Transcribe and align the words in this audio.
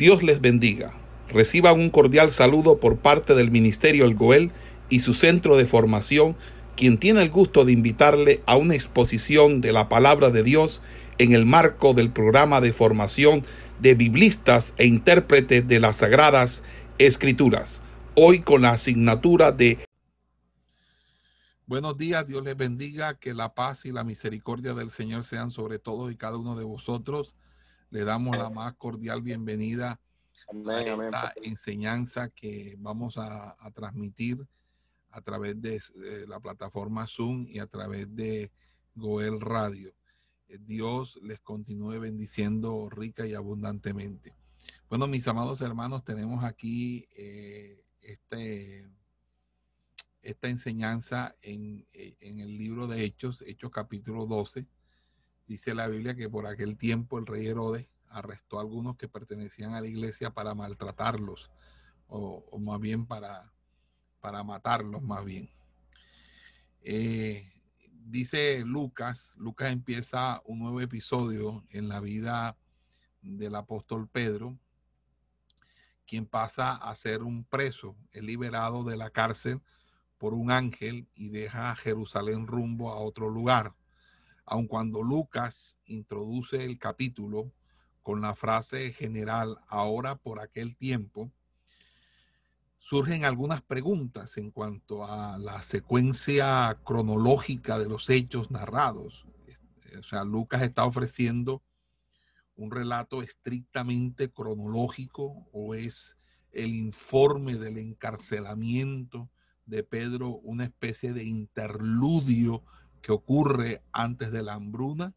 Dios 0.00 0.22
les 0.22 0.40
bendiga. 0.40 0.94
Reciban 1.28 1.78
un 1.78 1.90
cordial 1.90 2.32
saludo 2.32 2.80
por 2.80 3.00
parte 3.00 3.34
del 3.34 3.50
Ministerio 3.50 4.06
El 4.06 4.14
Goel 4.14 4.50
y 4.88 5.00
su 5.00 5.12
centro 5.12 5.58
de 5.58 5.66
formación, 5.66 6.36
quien 6.74 6.96
tiene 6.96 7.20
el 7.20 7.28
gusto 7.28 7.66
de 7.66 7.72
invitarle 7.72 8.42
a 8.46 8.56
una 8.56 8.74
exposición 8.74 9.60
de 9.60 9.72
la 9.72 9.90
palabra 9.90 10.30
de 10.30 10.42
Dios 10.42 10.80
en 11.18 11.34
el 11.34 11.44
marco 11.44 11.92
del 11.92 12.10
programa 12.10 12.62
de 12.62 12.72
formación 12.72 13.42
de 13.78 13.94
biblistas 13.94 14.72
e 14.78 14.86
intérpretes 14.86 15.68
de 15.68 15.80
las 15.80 15.96
Sagradas 15.96 16.62
Escrituras, 16.96 17.82
hoy 18.14 18.40
con 18.40 18.62
la 18.62 18.70
asignatura 18.70 19.52
de 19.52 19.84
Buenos 21.66 21.98
días, 21.98 22.26
Dios 22.26 22.42
les 22.42 22.56
bendiga, 22.56 23.18
que 23.18 23.34
la 23.34 23.52
paz 23.52 23.84
y 23.84 23.92
la 23.92 24.02
misericordia 24.02 24.72
del 24.72 24.90
Señor 24.90 25.24
sean 25.24 25.50
sobre 25.50 25.78
todos 25.78 26.10
y 26.10 26.16
cada 26.16 26.38
uno 26.38 26.56
de 26.56 26.64
vosotros. 26.64 27.34
Le 27.90 28.04
damos 28.04 28.36
la 28.38 28.50
más 28.50 28.74
cordial 28.74 29.20
bienvenida 29.20 29.98
a 30.48 30.80
esta 30.80 31.32
enseñanza 31.42 32.28
que 32.28 32.76
vamos 32.78 33.18
a, 33.18 33.56
transmitir 33.74 34.46
a 35.10 35.20
través 35.20 35.60
de, 35.60 35.82
la 36.28 36.38
plataforma 36.38 37.08
Zoom 37.08 37.48
y 37.48 37.58
a 37.58 37.66
través 37.66 38.14
de 38.14 38.52
Goel 38.94 39.40
Radio. 39.40 39.92
Eh, 40.48 40.58
Dios 40.60 41.18
les 41.20 41.40
continúe 41.40 41.98
bendiciendo 41.98 42.88
rica 42.88 43.26
y 43.26 43.34
abundantemente. 43.34 44.34
Bueno, 44.88 45.08
mis 45.08 45.26
amados 45.26 45.60
hermanos, 45.60 46.04
tenemos 46.04 46.44
aquí 46.44 47.08
eh, 47.16 47.82
este, 48.00 48.88
esta 50.22 50.48
enseñanza 50.48 51.34
en, 51.42 51.84
eh, 51.92 52.14
en, 52.20 52.38
el 52.38 52.56
libro 52.56 52.86
de 52.86 53.02
Hechos, 53.04 53.42
Hechos 53.42 53.72
capítulo 53.72 54.26
12 54.26 54.64
Dice 55.50 55.74
la 55.74 55.88
Biblia 55.88 56.14
que 56.14 56.30
por 56.30 56.46
aquel 56.46 56.76
tiempo 56.76 57.18
el 57.18 57.26
rey 57.26 57.48
Herodes 57.48 57.88
arrestó 58.08 58.58
a 58.58 58.60
algunos 58.60 58.96
que 58.96 59.08
pertenecían 59.08 59.74
a 59.74 59.80
la 59.80 59.88
iglesia 59.88 60.30
para 60.30 60.54
maltratarlos, 60.54 61.50
o, 62.06 62.56
más 62.60 62.78
bien 62.78 63.04
para, 63.04 63.52
para 64.20 64.44
matarlos 64.44 65.02
más 65.02 65.24
bien. 65.24 65.50
Eh, 66.82 67.52
dice 67.90 68.62
Lucas, 68.64 69.32
Lucas 69.38 69.72
empieza 69.72 70.40
un 70.44 70.60
nuevo 70.60 70.80
episodio 70.80 71.64
en 71.70 71.88
la 71.88 71.98
vida 71.98 72.56
del 73.20 73.56
apóstol 73.56 74.06
Pedro, 74.06 74.56
quien 76.06 76.26
pasa 76.26 76.76
a 76.76 76.94
ser 76.94 77.24
un 77.24 77.42
preso, 77.42 77.96
es 78.12 78.22
liberado 78.22 78.84
de 78.84 78.96
la 78.96 79.10
cárcel 79.10 79.60
por 80.16 80.32
un 80.32 80.52
ángel 80.52 81.08
y 81.16 81.30
deja 81.30 81.74
Jerusalén 81.74 82.46
rumbo 82.46 82.92
a 82.92 83.00
otro 83.00 83.28
lugar 83.28 83.74
aun 84.50 84.66
cuando 84.66 85.00
Lucas 85.00 85.78
introduce 85.86 86.64
el 86.64 86.76
capítulo 86.76 87.52
con 88.02 88.20
la 88.20 88.34
frase 88.34 88.92
general 88.92 89.58
ahora 89.68 90.16
por 90.16 90.40
aquel 90.40 90.76
tiempo, 90.76 91.30
surgen 92.80 93.24
algunas 93.24 93.62
preguntas 93.62 94.36
en 94.38 94.50
cuanto 94.50 95.04
a 95.04 95.38
la 95.38 95.62
secuencia 95.62 96.76
cronológica 96.84 97.78
de 97.78 97.88
los 97.88 98.10
hechos 98.10 98.50
narrados. 98.50 99.24
O 99.96 100.02
sea, 100.02 100.24
Lucas 100.24 100.62
está 100.62 100.84
ofreciendo 100.84 101.62
un 102.56 102.72
relato 102.72 103.22
estrictamente 103.22 104.32
cronológico 104.32 105.46
o 105.52 105.76
es 105.76 106.16
el 106.50 106.74
informe 106.74 107.56
del 107.56 107.78
encarcelamiento 107.78 109.30
de 109.66 109.84
Pedro 109.84 110.30
una 110.30 110.64
especie 110.64 111.12
de 111.12 111.22
interludio 111.22 112.64
que 113.02 113.12
ocurre 113.12 113.82
antes 113.92 114.30
de 114.32 114.42
la 114.42 114.54
hambruna. 114.54 115.14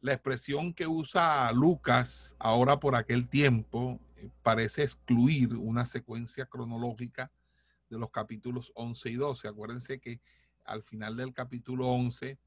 La 0.00 0.12
expresión 0.12 0.74
que 0.74 0.86
usa 0.86 1.50
Lucas 1.52 2.36
ahora 2.38 2.78
por 2.78 2.94
aquel 2.94 3.28
tiempo 3.28 4.00
eh, 4.16 4.28
parece 4.42 4.82
excluir 4.82 5.54
una 5.54 5.86
secuencia 5.86 6.46
cronológica 6.46 7.30
de 7.88 7.98
los 7.98 8.10
capítulos 8.10 8.72
11 8.74 9.10
y 9.10 9.14
12. 9.14 9.48
Acuérdense 9.48 10.00
que 10.00 10.20
al 10.64 10.82
final 10.82 11.16
del 11.16 11.32
capítulo 11.32 11.88
11 11.88 12.38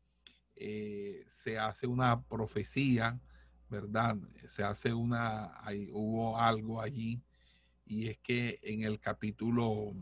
eh, 0.55 1.23
se 1.27 1.59
hace 1.59 1.87
una 1.87 2.21
profecía, 2.21 3.19
¿verdad? 3.69 4.17
Se 4.47 4.63
hace 4.63 4.93
una, 4.93 5.53
hubo 5.91 6.39
algo 6.39 6.81
allí, 6.81 7.21
y 7.85 8.07
es 8.07 8.17
que 8.19 8.59
en 8.63 8.81
el 8.81 8.99
capítulo 8.99 9.93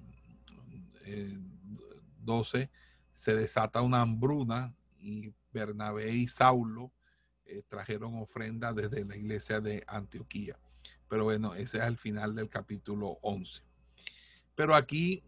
12 2.19 2.61
eh, 2.61 2.69
se 3.15 3.33
desata 3.33 3.81
una 3.81 4.01
hambruna 4.01 4.75
y 4.99 5.33
Bernabé 5.53 6.11
y 6.11 6.27
Saulo 6.27 6.91
eh, 7.45 7.63
trajeron 7.65 8.17
ofrenda 8.17 8.73
desde 8.73 9.05
la 9.05 9.15
iglesia 9.15 9.61
de 9.61 9.85
Antioquía. 9.87 10.59
Pero 11.07 11.23
bueno, 11.23 11.55
ese 11.55 11.77
es 11.77 11.85
el 11.85 11.97
final 11.97 12.35
del 12.35 12.49
capítulo 12.49 13.17
11. 13.21 13.61
Pero 14.53 14.75
aquí 14.75 15.23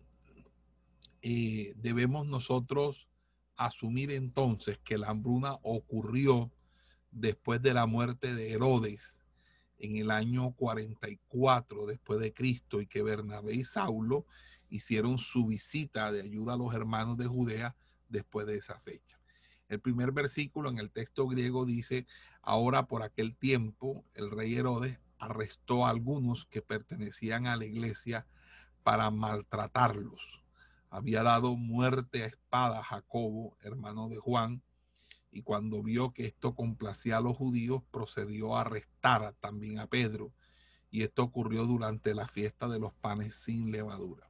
eh, 1.21 1.73
debemos 1.77 2.27
nosotros 2.27 3.07
asumir 3.55 4.11
entonces 4.11 4.77
que 4.83 4.97
la 4.97 5.07
hambruna 5.07 5.53
ocurrió 5.61 6.51
después 7.09 7.61
de 7.61 7.73
la 7.73 7.85
muerte 7.85 8.35
de 8.35 8.51
Herodes 8.51 9.21
en 9.77 9.95
el 9.95 10.11
año 10.11 10.51
44 10.51 11.85
después 11.85 12.19
de 12.19 12.33
Cristo 12.33 12.81
y 12.81 12.85
que 12.85 13.01
Bernabé 13.01 13.55
y 13.55 13.63
Saulo 13.63 14.25
hicieron 14.69 15.17
su 15.17 15.47
visita 15.47 16.11
de 16.11 16.21
ayuda 16.21 16.53
a 16.53 16.57
los 16.57 16.73
hermanos 16.73 17.17
de 17.17 17.27
Judea 17.27 17.75
después 18.09 18.45
de 18.47 18.55
esa 18.55 18.79
fecha. 18.79 19.19
El 19.69 19.79
primer 19.81 20.11
versículo 20.11 20.69
en 20.69 20.79
el 20.79 20.91
texto 20.91 21.27
griego 21.27 21.65
dice, 21.65 22.07
ahora 22.41 22.87
por 22.87 23.03
aquel 23.03 23.35
tiempo 23.35 24.05
el 24.13 24.31
rey 24.31 24.55
Herodes 24.55 24.99
arrestó 25.19 25.85
a 25.85 25.89
algunos 25.89 26.45
que 26.45 26.61
pertenecían 26.61 27.47
a 27.47 27.57
la 27.57 27.65
iglesia 27.65 28.25
para 28.83 29.11
maltratarlos. 29.11 30.41
Había 30.89 31.23
dado 31.23 31.55
muerte 31.57 32.23
a 32.23 32.27
espada 32.27 32.79
a 32.79 32.83
Jacobo, 32.83 33.57
hermano 33.61 34.07
de 34.07 34.17
Juan, 34.17 34.61
y 35.31 35.41
cuando 35.41 35.83
vio 35.83 36.13
que 36.13 36.25
esto 36.25 36.55
complacía 36.55 37.17
a 37.17 37.21
los 37.21 37.35
judíos, 37.35 37.83
procedió 37.91 38.55
a 38.55 38.61
arrestar 38.61 39.35
también 39.41 39.79
a 39.79 39.87
Pedro. 39.87 40.31
Y 40.89 41.03
esto 41.03 41.23
ocurrió 41.23 41.65
durante 41.65 42.15
la 42.15 42.27
fiesta 42.27 42.69
de 42.69 42.79
los 42.79 42.93
panes 42.93 43.35
sin 43.35 43.71
levadura. 43.71 44.26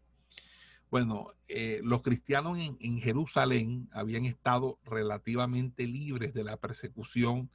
Bueno, 0.89 1.27
eh, 1.49 1.81
los 1.83 2.01
cristianos 2.01 2.57
en, 2.57 2.99
Jerusalén 2.99 3.89
habían 3.91 4.23
estado 4.23 4.79
relativamente 4.85 5.85
libres 5.85 6.33
de 6.33 6.45
la 6.45 6.55
persecución 6.55 7.49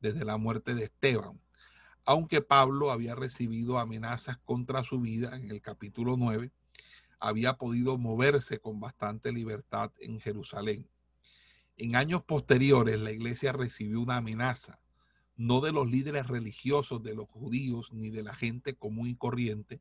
desde 0.00 0.24
la 0.26 0.36
muerte 0.36 0.74
de 0.74 0.84
Esteban, 0.84 1.40
aunque 2.04 2.42
Pablo 2.42 2.90
había 2.90 3.14
recibido 3.14 3.78
amenazas 3.78 4.36
contra 4.44 4.84
su 4.84 5.00
vida 5.00 5.34
en 5.34 5.50
el 5.50 5.62
capítulo 5.62 6.16
9, 6.18 6.50
había 7.18 7.54
podido 7.54 7.96
moverse 7.96 8.58
con 8.58 8.80
bastante 8.80 9.32
libertad 9.32 9.90
en 9.98 10.20
Jerusalén. 10.20 10.86
En 11.78 11.96
años 11.96 12.22
posteriores, 12.22 13.00
la 13.00 13.12
iglesia 13.12 13.52
recibió 13.52 14.02
una 14.02 14.18
amenaza, 14.18 14.78
no 15.36 15.62
de 15.62 15.72
los 15.72 15.90
líderes 15.90 16.26
religiosos 16.26 17.02
de 17.02 17.14
los 17.14 17.30
judíos 17.30 17.94
ni 17.94 18.10
de 18.10 18.22
la 18.22 18.34
gente 18.34 18.74
común 18.74 19.08
y 19.08 19.16
corriente, 19.16 19.80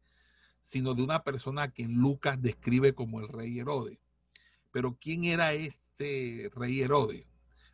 sino 0.63 0.95
de 0.95 1.03
una 1.03 1.23
persona 1.23 1.71
que 1.71 1.83
Lucas 1.83 2.41
describe 2.41 2.95
como 2.95 3.19
el 3.19 3.27
rey 3.27 3.59
Herodes. 3.59 3.99
Pero 4.71 4.97
¿quién 4.99 5.25
era 5.25 5.53
este 5.53 6.49
rey 6.55 6.81
Herodes? 6.81 7.27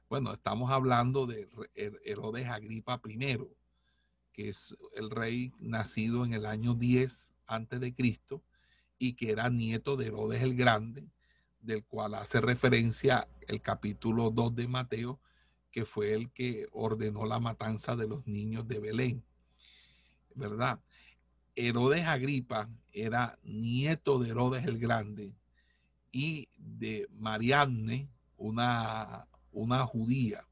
Bueno, 0.10 0.34
estamos 0.34 0.72
hablando 0.72 1.28
de 1.28 1.48
Herodes 2.04 2.48
Agripa 2.48 3.00
I, 3.08 3.38
que 4.34 4.50
es 4.50 4.76
el 4.96 5.12
rey 5.12 5.54
nacido 5.60 6.26
en 6.26 6.34
el 6.34 6.48
año 6.48 6.74
10 6.74 7.32
antes 7.46 7.80
de 7.80 7.94
Cristo 7.94 8.42
y 8.98 9.14
que 9.14 9.32
era 9.32 9.50
nieto 9.50 9.96
de 9.96 10.08
Herodes 10.08 10.42
el 10.42 10.56
Grande, 10.56 11.08
del 11.62 11.84
cual 11.86 12.16
hace 12.16 12.42
referencia 12.42 13.28
el 13.48 13.62
capítulo 13.62 14.32
2 14.32 14.56
de 14.56 14.68
Mateo, 14.68 15.20
que 15.72 15.86
fue 15.86 16.14
el 16.14 16.32
que 16.32 16.68
ordenó 16.72 17.26
la 17.26 17.40
matanza 17.40 17.96
de 17.96 18.08
los 18.08 18.26
niños 18.26 18.68
de 18.68 18.80
Belén. 18.80 19.24
¿Verdad? 20.34 20.80
Herodes 21.68 22.06
Agripa 22.08 22.70
era 22.94 23.38
nieto 23.44 24.18
de 24.18 24.30
Herodes 24.30 24.66
el 24.66 24.80
Grande 24.80 25.36
y 26.10 26.48
de 26.58 27.06
Marianne, 27.12 28.10
una, 28.38 29.28
una 29.52 29.86
judía. 29.86 30.48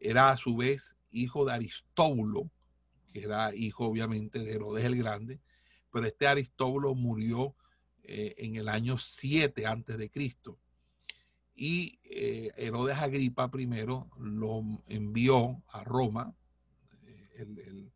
Era 0.00 0.30
a 0.30 0.36
su 0.36 0.56
vez 0.56 0.96
hijo 1.12 1.44
de 1.44 1.52
Aristóbulo, 1.52 2.50
que 3.12 3.22
era 3.22 3.54
hijo 3.54 3.86
obviamente 3.86 4.40
de 4.40 4.52
Herodes 4.52 4.84
el 4.84 4.96
Grande, 4.96 5.40
pero 5.92 6.06
este 6.06 6.26
Aristóbulo 6.26 6.96
murió 6.96 7.54
eh, 8.02 8.34
en 8.38 8.56
el 8.56 8.68
año 8.68 8.98
7 8.98 9.64
antes 9.64 9.96
de 9.96 10.10
Cristo. 10.10 10.58
Y 11.54 12.00
eh, 12.02 12.50
Herodes 12.56 12.98
Agripa 12.98 13.48
primero 13.48 14.10
lo 14.18 14.62
envió 14.88 15.62
a 15.68 15.84
Roma, 15.84 16.34
eh, 17.04 17.30
el, 17.36 17.92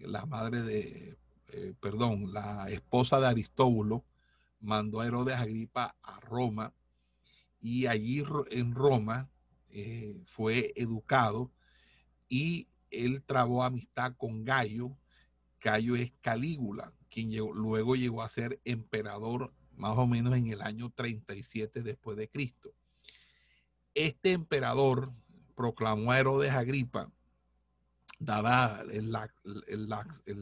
la 0.00 0.26
madre 0.26 0.62
de, 0.62 1.18
eh, 1.48 1.74
perdón, 1.80 2.32
la 2.32 2.68
esposa 2.70 3.20
de 3.20 3.26
Aristóbulo, 3.28 4.04
mandó 4.60 5.00
a 5.00 5.06
Herodes 5.06 5.36
Agripa 5.36 5.96
a 6.02 6.20
Roma 6.20 6.72
y 7.60 7.86
allí 7.86 8.22
en 8.50 8.74
Roma 8.74 9.28
eh, 9.70 10.20
fue 10.24 10.72
educado 10.76 11.50
y 12.28 12.68
él 12.90 13.22
trabó 13.22 13.64
amistad 13.64 14.14
con 14.16 14.44
Gallo. 14.44 14.96
Gallo 15.60 15.96
es 15.96 16.12
Calígula, 16.20 16.92
quien 17.08 17.34
luego 17.36 17.94
llegó 17.94 18.22
a 18.22 18.28
ser 18.28 18.60
emperador 18.64 19.52
más 19.76 19.96
o 19.96 20.06
menos 20.06 20.36
en 20.36 20.46
el 20.46 20.62
año 20.62 20.90
37 20.90 21.82
después 21.82 22.16
de 22.16 22.28
Cristo. 22.28 22.74
Este 23.94 24.32
emperador 24.32 25.12
proclamó 25.54 26.12
a 26.12 26.18
Herodes 26.18 26.50
Agripa, 26.50 27.10
dada 28.24 28.82
el, 28.90 29.12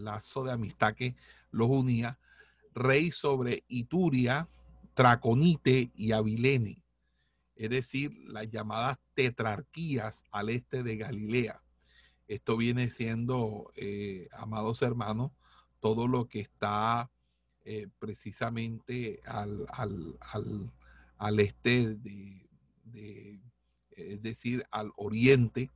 lazo 0.05 0.45
de 0.45 0.53
amistad 0.53 0.95
que 0.95 1.15
los 1.51 1.69
unía, 1.69 2.19
rey 2.75 3.11
sobre 3.11 3.65
Ituria, 3.69 4.49
Traconite 4.95 5.91
y 5.95 6.13
Abilene, 6.13 6.83
es 7.57 7.71
decir, 7.71 8.13
las 8.27 8.49
llamadas 8.51 8.99
tetrarquías 9.15 10.25
al 10.31 10.51
este 10.51 10.83
de 10.83 10.97
Galilea. 10.97 11.63
Esto 12.29 12.57
viene 12.57 12.91
siendo, 12.91 13.73
eh, 13.77 14.29
amados 14.33 14.83
hermanos, 14.83 15.33
todo 15.81 16.07
lo 16.07 16.27
que 16.27 16.41
está 16.41 17.11
eh, 17.65 17.89
precisamente 17.99 19.21
al, 19.27 19.67
este 21.39 21.95
de, 21.97 23.41
es 23.91 24.23
decir, 24.23 24.65
al 24.71 24.93
oriente 24.97 25.71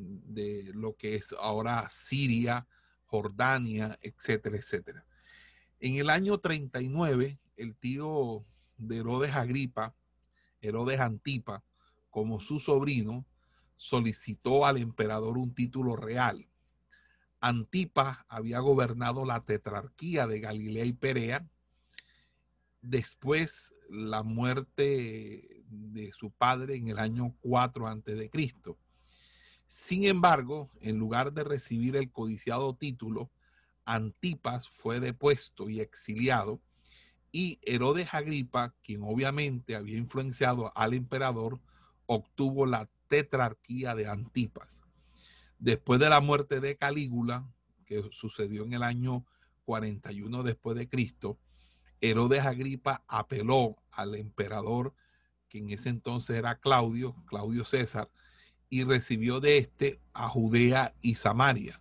de 0.00 0.70
lo 0.74 0.96
que 0.96 1.16
es 1.16 1.34
ahora 1.38 1.88
Siria, 1.90 2.66
Jordania, 3.04 3.98
etcétera, 4.02 4.56
etcétera. 4.56 5.04
En 5.80 5.96
el 5.96 6.10
año 6.10 6.38
39, 6.38 7.38
el 7.56 7.74
tío 7.76 8.44
de 8.76 8.98
Herodes 8.98 9.32
Agripa, 9.32 9.94
Herodes 10.60 11.00
Antipa, 11.00 11.62
como 12.10 12.40
su 12.40 12.60
sobrino, 12.60 13.24
solicitó 13.76 14.66
al 14.66 14.76
emperador 14.76 15.38
un 15.38 15.54
título 15.54 15.96
real. 15.96 16.46
Antipa 17.40 18.26
había 18.28 18.60
gobernado 18.60 19.24
la 19.24 19.44
tetrarquía 19.44 20.26
de 20.26 20.40
Galilea 20.40 20.84
y 20.84 20.92
Perea. 20.92 21.48
Después 22.82 23.74
la 23.88 24.22
muerte 24.22 25.64
de 25.70 26.12
su 26.12 26.30
padre 26.30 26.76
en 26.76 26.88
el 26.88 26.98
año 26.98 27.34
4 27.40 27.86
antes 27.86 28.18
de 28.18 28.28
Cristo. 28.28 28.78
Sin 29.70 30.02
embargo, 30.02 30.68
en 30.80 30.98
lugar 30.98 31.32
de 31.32 31.44
recibir 31.44 31.94
el 31.94 32.10
codiciado 32.10 32.74
título, 32.74 33.30
Antipas 33.84 34.68
fue 34.68 34.98
depuesto 34.98 35.70
y 35.70 35.78
exiliado 35.78 36.60
y 37.30 37.60
Herodes 37.62 38.12
Agripa, 38.12 38.74
quien 38.82 39.04
obviamente 39.04 39.76
había 39.76 39.96
influenciado 39.96 40.76
al 40.76 40.92
emperador, 40.92 41.60
obtuvo 42.06 42.66
la 42.66 42.90
tetrarquía 43.06 43.94
de 43.94 44.08
Antipas. 44.08 44.82
Después 45.60 46.00
de 46.00 46.08
la 46.08 46.20
muerte 46.20 46.58
de 46.58 46.76
Calígula, 46.76 47.48
que 47.86 48.02
sucedió 48.10 48.64
en 48.64 48.72
el 48.72 48.82
año 48.82 49.24
41 49.66 50.42
después 50.42 50.76
de 50.76 50.88
Cristo, 50.88 51.38
Herodes 52.00 52.44
Agripa 52.44 53.04
apeló 53.06 53.76
al 53.92 54.16
emperador, 54.16 54.94
que 55.48 55.58
en 55.58 55.70
ese 55.70 55.90
entonces 55.90 56.34
era 56.34 56.58
Claudio, 56.58 57.14
Claudio 57.26 57.64
César, 57.64 58.10
y 58.70 58.84
recibió 58.84 59.40
de 59.40 59.58
éste 59.58 60.00
a 60.14 60.28
Judea 60.28 60.94
y 61.02 61.16
Samaria. 61.16 61.80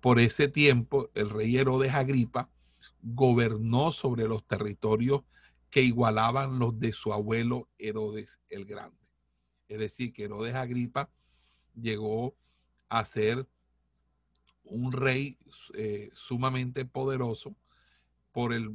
Por 0.00 0.18
ese 0.18 0.48
tiempo, 0.48 1.10
el 1.14 1.28
rey 1.28 1.58
Herodes 1.58 1.92
Agripa 1.92 2.48
gobernó 3.02 3.92
sobre 3.92 4.26
los 4.28 4.44
territorios 4.44 5.22
que 5.70 5.82
igualaban 5.82 6.58
los 6.58 6.78
de 6.78 6.92
su 6.92 7.12
abuelo 7.12 7.68
Herodes 7.78 8.40
el 8.48 8.64
Grande. 8.64 8.96
Es 9.68 9.78
decir, 9.78 10.12
que 10.12 10.24
Herodes 10.24 10.54
Agripa 10.54 11.10
llegó 11.74 12.34
a 12.88 13.04
ser 13.04 13.46
un 14.64 14.92
rey 14.92 15.36
eh, 15.74 16.10
sumamente 16.12 16.84
poderoso 16.84 17.54
por 18.32 18.52
el 18.52 18.70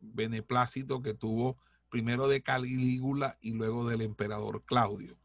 beneplácito 0.00 1.02
que 1.02 1.14
tuvo 1.14 1.58
primero 1.88 2.28
de 2.28 2.42
Calígula 2.42 3.38
y 3.40 3.52
luego 3.52 3.88
del 3.88 4.02
emperador 4.02 4.64
Claudio. 4.64 5.16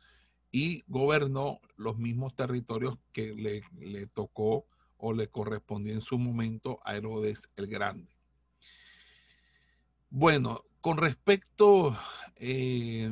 Y 0.52 0.84
gobernó 0.88 1.60
los 1.76 1.98
mismos 1.98 2.36
territorios 2.36 2.98
que 3.12 3.34
le, 3.34 3.64
le 3.80 4.08
tocó 4.08 4.66
o 4.98 5.14
le 5.14 5.30
correspondió 5.30 5.94
en 5.94 6.02
su 6.02 6.18
momento 6.18 6.80
a 6.84 6.96
Herodes 6.96 7.50
el 7.56 7.68
Grande. 7.68 8.18
Bueno, 10.10 10.64
con 10.82 10.98
respecto 10.98 11.98
eh, 12.38 13.10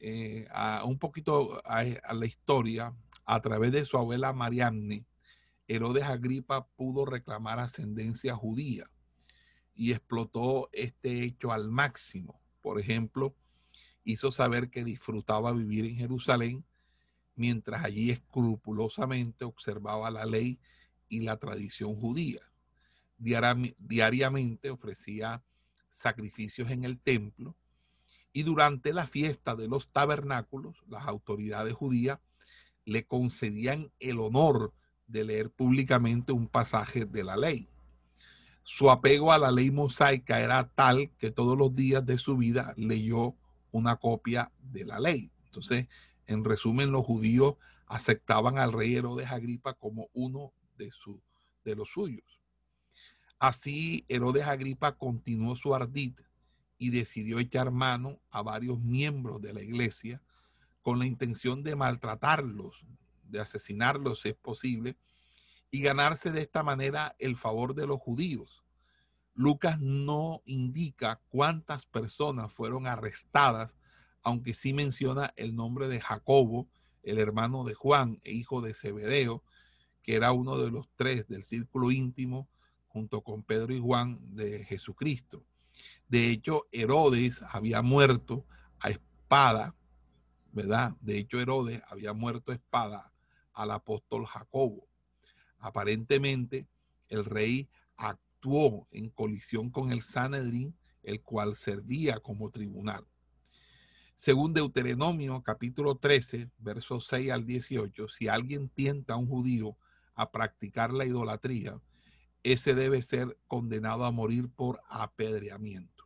eh, 0.00 0.48
a 0.50 0.84
un 0.84 0.98
poquito 0.98 1.60
a, 1.64 1.84
la 1.84 2.26
historia, 2.26 2.94
a 3.24 3.40
través 3.42 3.72
de 3.72 3.84
su 3.84 3.98
abuela 3.98 4.32
Mariamne, 4.32 5.04
Herodes 5.68 6.04
Agripa 6.04 6.66
pudo 6.76 7.04
reclamar 7.04 7.58
ascendencia 7.58 8.34
judía 8.34 8.88
y 9.74 9.92
explotó 9.92 10.70
este 10.72 11.24
hecho 11.24 11.52
al 11.52 11.68
máximo. 11.68 12.40
Por 12.62 12.80
ejemplo, 12.80 13.34
hizo 14.06 14.30
saber 14.30 14.70
que 14.70 14.84
disfrutaba 14.84 15.52
vivir 15.52 15.84
en 15.84 15.96
Jerusalén 15.96 16.64
mientras 17.34 17.84
allí 17.84 18.10
escrupulosamente 18.10 19.44
observaba 19.44 20.10
la 20.10 20.24
ley 20.24 20.58
y 21.08 21.20
la 21.20 21.36
tradición 21.36 21.96
judía. 21.96 22.40
Diariamente 23.18 24.70
ofrecía 24.70 25.42
sacrificios 25.90 26.70
en 26.70 26.84
el 26.84 26.98
templo 27.00 27.56
y 28.32 28.44
durante 28.44 28.92
la 28.92 29.08
fiesta 29.08 29.56
de 29.56 29.66
los 29.66 29.88
tabernáculos, 29.88 30.76
las 30.88 31.06
autoridades 31.06 31.74
judías 31.74 32.20
le 32.84 33.04
concedían 33.06 33.90
el 33.98 34.20
honor 34.20 34.72
de 35.08 35.24
leer 35.24 35.50
públicamente 35.50 36.32
un 36.32 36.46
pasaje 36.46 37.06
de 37.06 37.24
la 37.24 37.36
ley. 37.36 37.68
Su 38.62 38.90
apego 38.90 39.32
a 39.32 39.38
la 39.38 39.50
ley 39.50 39.72
mosaica 39.72 40.40
era 40.40 40.68
tal 40.68 41.10
que 41.18 41.32
todos 41.32 41.58
los 41.58 41.74
días 41.74 42.06
de 42.06 42.18
su 42.18 42.36
vida 42.36 42.72
leyó 42.76 43.34
una 43.76 43.96
copia 43.96 44.50
de 44.58 44.84
la 44.84 44.98
ley. 44.98 45.30
Entonces, 45.46 45.86
en 46.26 46.44
resumen, 46.44 46.92
los 46.92 47.04
judíos 47.04 47.56
aceptaban 47.86 48.58
al 48.58 48.72
rey 48.72 48.96
Herodes 48.96 49.30
Agripa 49.30 49.74
como 49.74 50.08
uno 50.12 50.52
de, 50.76 50.90
su, 50.90 51.20
de 51.64 51.76
los 51.76 51.90
suyos. 51.90 52.40
Así, 53.38 54.04
Herodes 54.08 54.44
Agripa 54.44 54.92
continuó 54.92 55.56
su 55.56 55.74
ardid 55.74 56.14
y 56.78 56.90
decidió 56.90 57.38
echar 57.38 57.70
mano 57.70 58.18
a 58.30 58.42
varios 58.42 58.80
miembros 58.80 59.40
de 59.40 59.52
la 59.52 59.62
iglesia 59.62 60.22
con 60.82 60.98
la 60.98 61.06
intención 61.06 61.62
de 61.62 61.76
maltratarlos, 61.76 62.84
de 63.24 63.40
asesinarlos 63.40 64.20
si 64.20 64.30
es 64.30 64.36
posible, 64.36 64.96
y 65.70 65.80
ganarse 65.80 66.30
de 66.30 66.42
esta 66.42 66.62
manera 66.62 67.16
el 67.18 67.36
favor 67.36 67.74
de 67.74 67.86
los 67.86 68.00
judíos. 68.00 68.62
Lucas 69.36 69.78
no 69.78 70.42
indica 70.46 71.20
cuántas 71.28 71.84
personas 71.84 72.52
fueron 72.52 72.86
arrestadas, 72.86 73.76
aunque 74.22 74.54
sí 74.54 74.72
menciona 74.72 75.34
el 75.36 75.54
nombre 75.54 75.88
de 75.88 76.00
Jacobo, 76.00 76.68
el 77.02 77.18
hermano 77.18 77.62
de 77.62 77.74
Juan 77.74 78.18
e 78.24 78.32
hijo 78.32 78.62
de 78.62 78.72
Zebedeo, 78.72 79.44
que 80.02 80.16
era 80.16 80.32
uno 80.32 80.56
de 80.56 80.70
los 80.70 80.88
tres 80.96 81.28
del 81.28 81.44
círculo 81.44 81.90
íntimo 81.90 82.48
junto 82.88 83.20
con 83.20 83.42
Pedro 83.42 83.74
y 83.74 83.78
Juan 83.78 84.18
de 84.34 84.64
Jesucristo. 84.64 85.44
De 86.08 86.30
hecho, 86.30 86.66
Herodes 86.72 87.42
había 87.42 87.82
muerto 87.82 88.46
a 88.80 88.88
espada, 88.88 89.74
¿verdad? 90.50 90.94
De 91.02 91.18
hecho, 91.18 91.38
Herodes 91.38 91.82
había 91.88 92.14
muerto 92.14 92.52
a 92.52 92.54
espada 92.54 93.12
al 93.52 93.70
apóstol 93.70 94.24
Jacobo. 94.24 94.88
Aparentemente, 95.58 96.66
el 97.08 97.26
rey 97.26 97.68
en 98.92 99.10
colisión 99.10 99.70
con 99.70 99.90
el 99.90 100.02
Sanedrín, 100.02 100.76
el 101.02 101.20
cual 101.20 101.56
servía 101.56 102.20
como 102.20 102.50
tribunal. 102.50 103.04
Según 104.14 104.54
Deuteronomio 104.54 105.42
capítulo 105.42 105.96
13, 105.96 106.50
versos 106.58 107.06
6 107.08 107.32
al 107.32 107.44
18, 107.44 108.08
si 108.08 108.28
alguien 108.28 108.68
tienta 108.68 109.14
a 109.14 109.16
un 109.16 109.26
judío 109.26 109.76
a 110.14 110.30
practicar 110.30 110.92
la 110.92 111.04
idolatría, 111.04 111.80
ese 112.44 112.74
debe 112.76 113.02
ser 113.02 113.36
condenado 113.48 114.04
a 114.04 114.12
morir 114.12 114.48
por 114.48 114.80
apedreamiento. 114.88 116.04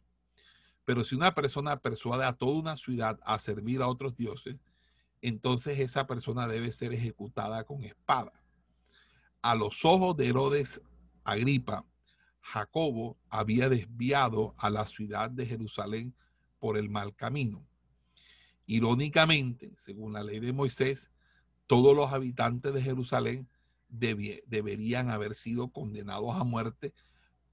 Pero 0.86 1.04
si 1.04 1.14
una 1.14 1.34
persona 1.34 1.76
persuade 1.76 2.24
a 2.24 2.32
toda 2.32 2.58
una 2.58 2.76
ciudad 2.78 3.20
a 3.22 3.38
servir 3.38 3.82
a 3.82 3.88
otros 3.88 4.16
dioses, 4.16 4.56
entonces 5.20 5.78
esa 5.78 6.06
persona 6.06 6.48
debe 6.48 6.72
ser 6.72 6.94
ejecutada 6.94 7.64
con 7.64 7.84
espada. 7.84 8.32
A 9.42 9.54
los 9.54 9.84
ojos 9.84 10.16
de 10.16 10.28
Herodes 10.28 10.80
Agripa, 11.22 11.84
Jacobo 12.40 13.16
había 13.28 13.68
desviado 13.68 14.54
a 14.58 14.70
la 14.70 14.86
ciudad 14.86 15.30
de 15.30 15.46
Jerusalén 15.46 16.14
por 16.58 16.76
el 16.76 16.88
mal 16.88 17.14
camino. 17.14 17.64
Irónicamente, 18.66 19.72
según 19.78 20.12
la 20.12 20.22
ley 20.22 20.40
de 20.40 20.52
Moisés, 20.52 21.10
todos 21.66 21.96
los 21.96 22.12
habitantes 22.12 22.72
de 22.72 22.82
Jerusalén 22.82 23.48
deberían 23.88 25.10
haber 25.10 25.34
sido 25.34 25.68
condenados 25.68 26.36
a 26.36 26.44
muerte 26.44 26.92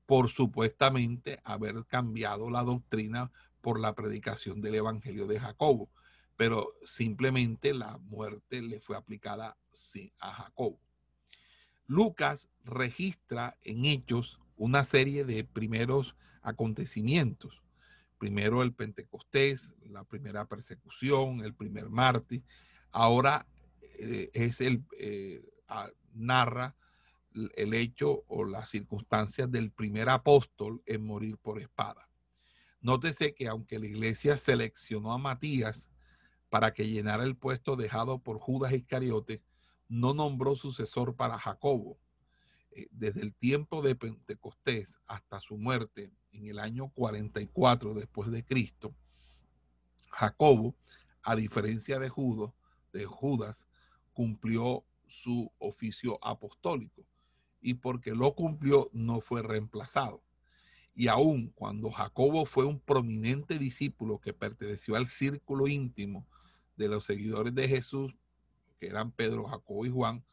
por 0.05 0.29
supuestamente 0.29 1.39
haber 1.43 1.85
cambiado 1.85 2.49
la 2.49 2.63
doctrina 2.63 3.31
por 3.61 3.79
la 3.79 3.93
predicación 3.93 4.61
del 4.61 4.75
Evangelio 4.75 5.27
de 5.27 5.39
Jacobo, 5.39 5.89
pero 6.37 6.73
simplemente 6.85 7.73
la 7.73 7.97
muerte 7.97 8.61
le 8.61 8.79
fue 8.79 8.95
aplicada 8.95 9.57
a 10.19 10.31
Jacobo. 10.31 10.79
Lucas 11.87 12.49
registra 12.63 13.57
en 13.63 13.85
Hechos 13.85 14.39
una 14.57 14.83
serie 14.83 15.23
de 15.23 15.43
primeros 15.43 16.15
acontecimientos. 16.41 17.63
Primero 18.17 18.63
el 18.63 18.73
Pentecostés, 18.73 19.73
la 19.89 20.03
primera 20.03 20.45
persecución, 20.45 21.41
el 21.41 21.53
primer 21.53 21.89
mártir. 21.89 22.43
Ahora 22.91 23.47
eh, 23.99 24.29
es 24.33 24.59
el 24.61 24.83
eh, 24.99 25.47
narra 26.13 26.75
el 27.55 27.73
hecho 27.73 28.23
o 28.27 28.45
las 28.45 28.69
circunstancias 28.69 29.51
del 29.51 29.71
primer 29.71 30.09
apóstol 30.09 30.81
en 30.85 31.05
morir 31.05 31.37
por 31.37 31.59
espada. 31.59 32.09
Nótese 32.81 33.35
que 33.35 33.47
aunque 33.47 33.79
la 33.79 33.85
iglesia 33.85 34.37
seleccionó 34.37 35.13
a 35.13 35.17
Matías 35.17 35.89
para 36.49 36.73
que 36.73 36.87
llenara 36.87 37.23
el 37.23 37.35
puesto 37.35 37.75
dejado 37.75 38.19
por 38.19 38.39
Judas 38.39 38.73
Iscariote, 38.73 39.43
no 39.87 40.13
nombró 40.13 40.55
sucesor 40.55 41.15
para 41.15 41.37
Jacobo. 41.37 41.99
Eh, 42.77 42.87
desde 42.91 43.21
el 43.21 43.33
tiempo 43.33 43.81
de 43.81 43.95
Pentecostés 43.95 44.99
hasta 45.07 45.41
su 45.41 45.57
muerte 45.57 46.11
en 46.31 46.45
el 46.45 46.59
año 46.59 46.89
44 46.89 47.95
después 47.95 48.29
de 48.29 48.45
Cristo, 48.45 48.93
Jacobo, 50.11 50.75
a 51.23 51.35
diferencia 51.35 51.97
de 51.97 52.07
Judas, 52.09 52.53
de 52.93 53.05
Judas, 53.05 53.65
cumplió 54.13 54.85
su 55.07 55.51
oficio 55.57 56.19
apostólico 56.21 57.03
y 57.61 57.73
porque 57.73 58.11
lo 58.11 58.35
cumplió 58.35 58.89
no 58.93 59.21
fue 59.21 59.41
reemplazado. 59.41 60.21
Y 60.93 61.07
aun 61.07 61.47
cuando 61.55 61.89
Jacobo 61.89 62.45
fue 62.45 62.65
un 62.65 62.79
prominente 62.79 63.57
discípulo 63.57 64.19
que 64.19 64.33
perteneció 64.33 64.95
al 64.95 65.07
círculo 65.07 65.67
íntimo 65.67 66.27
de 66.75 66.89
los 66.89 67.05
seguidores 67.05 67.55
de 67.55 67.67
Jesús, 67.67 68.13
que 68.79 68.85
eran 68.85 69.11
Pedro, 69.11 69.45
Jacobo 69.45 69.83
y 69.87 69.89
Juan, 69.89 70.23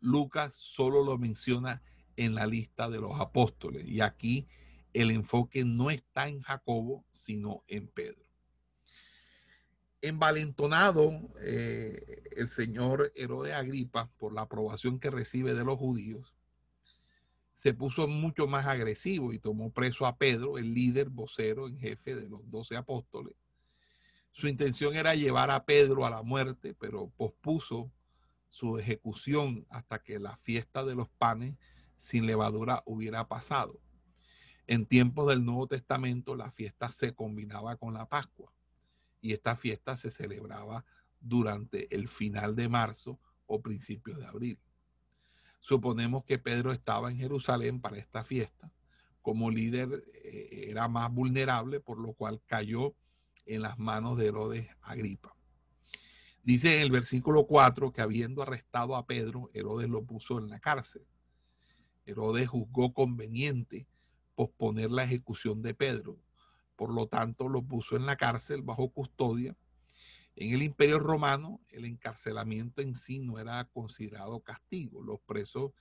Lucas 0.00 0.54
solo 0.54 1.04
lo 1.04 1.18
menciona 1.18 1.82
en 2.16 2.34
la 2.34 2.46
lista 2.46 2.88
de 2.90 3.00
los 3.00 3.20
apóstoles. 3.20 3.86
Y 3.86 4.00
aquí 4.00 4.46
el 4.92 5.10
enfoque 5.10 5.64
no 5.64 5.90
está 5.90 6.28
en 6.28 6.40
Jacobo, 6.40 7.04
sino 7.10 7.62
en 7.68 7.88
Pedro. 7.88 8.24
Envalentonado 10.02 11.12
eh, 11.40 12.22
el 12.32 12.48
señor 12.48 13.12
Herodes 13.14 13.52
Agripa 13.54 14.10
por 14.18 14.32
la 14.32 14.42
aprobación 14.42 14.98
que 14.98 15.10
recibe 15.10 15.54
de 15.54 15.64
los 15.64 15.78
judíos, 15.78 16.34
se 17.54 17.74
puso 17.74 18.08
mucho 18.08 18.46
más 18.46 18.66
agresivo 18.66 19.34
y 19.34 19.38
tomó 19.38 19.70
preso 19.70 20.06
a 20.06 20.16
Pedro, 20.16 20.56
el 20.56 20.72
líder 20.72 21.10
vocero 21.10 21.68
en 21.68 21.78
jefe 21.78 22.14
de 22.14 22.26
los 22.26 22.40
doce 22.50 22.74
apóstoles. 22.74 23.34
Su 24.32 24.48
intención 24.48 24.94
era 24.94 25.14
llevar 25.14 25.50
a 25.50 25.66
Pedro 25.66 26.06
a 26.06 26.10
la 26.10 26.22
muerte, 26.22 26.72
pero 26.72 27.10
pospuso 27.18 27.90
su 28.50 28.78
ejecución 28.78 29.66
hasta 29.70 30.02
que 30.02 30.18
la 30.18 30.36
fiesta 30.36 30.84
de 30.84 30.94
los 30.94 31.08
panes 31.08 31.56
sin 31.96 32.26
levadura 32.26 32.82
hubiera 32.84 33.26
pasado. 33.28 33.80
En 34.66 34.86
tiempos 34.86 35.28
del 35.28 35.44
Nuevo 35.44 35.66
Testamento 35.66 36.34
la 36.34 36.50
fiesta 36.50 36.90
se 36.90 37.14
combinaba 37.14 37.76
con 37.76 37.94
la 37.94 38.08
Pascua 38.08 38.52
y 39.20 39.32
esta 39.32 39.56
fiesta 39.56 39.96
se 39.96 40.10
celebraba 40.10 40.84
durante 41.20 41.94
el 41.94 42.08
final 42.08 42.56
de 42.56 42.68
marzo 42.68 43.18
o 43.46 43.60
principios 43.60 44.18
de 44.18 44.26
abril. 44.26 44.58
Suponemos 45.60 46.24
que 46.24 46.38
Pedro 46.38 46.72
estaba 46.72 47.10
en 47.10 47.18
Jerusalén 47.18 47.80
para 47.80 47.98
esta 47.98 48.24
fiesta. 48.24 48.72
Como 49.20 49.50
líder 49.50 50.02
eh, 50.14 50.66
era 50.68 50.88
más 50.88 51.12
vulnerable, 51.12 51.80
por 51.80 51.98
lo 51.98 52.14
cual 52.14 52.40
cayó 52.46 52.94
en 53.44 53.62
las 53.62 53.78
manos 53.78 54.16
de 54.16 54.26
Herodes 54.28 54.68
Agripa. 54.80 55.36
Dice 56.42 56.76
en 56.76 56.82
el 56.82 56.90
versículo 56.90 57.46
4 57.46 57.92
que 57.92 58.00
habiendo 58.00 58.42
arrestado 58.42 58.96
a 58.96 59.06
Pedro, 59.06 59.50
Herodes 59.52 59.88
lo 59.88 60.02
puso 60.04 60.38
en 60.38 60.48
la 60.48 60.58
cárcel. 60.58 61.06
Herodes 62.06 62.48
juzgó 62.48 62.92
conveniente 62.92 63.86
posponer 64.34 64.90
la 64.90 65.04
ejecución 65.04 65.62
de 65.62 65.74
Pedro. 65.74 66.18
Por 66.76 66.92
lo 66.94 67.06
tanto, 67.06 67.48
lo 67.48 67.62
puso 67.62 67.96
en 67.96 68.06
la 68.06 68.16
cárcel 68.16 68.62
bajo 68.62 68.88
custodia 68.90 69.54
en 70.40 70.54
el 70.54 70.62
imperio 70.62 70.98
romano, 70.98 71.60
el 71.68 71.84
encarcelamiento 71.84 72.80
en 72.80 72.94
sí 72.94 73.18
no 73.18 73.38
era 73.38 73.62
considerado 73.66 74.40
castigo. 74.40 75.02
Los 75.02 75.20
presos 75.20 75.72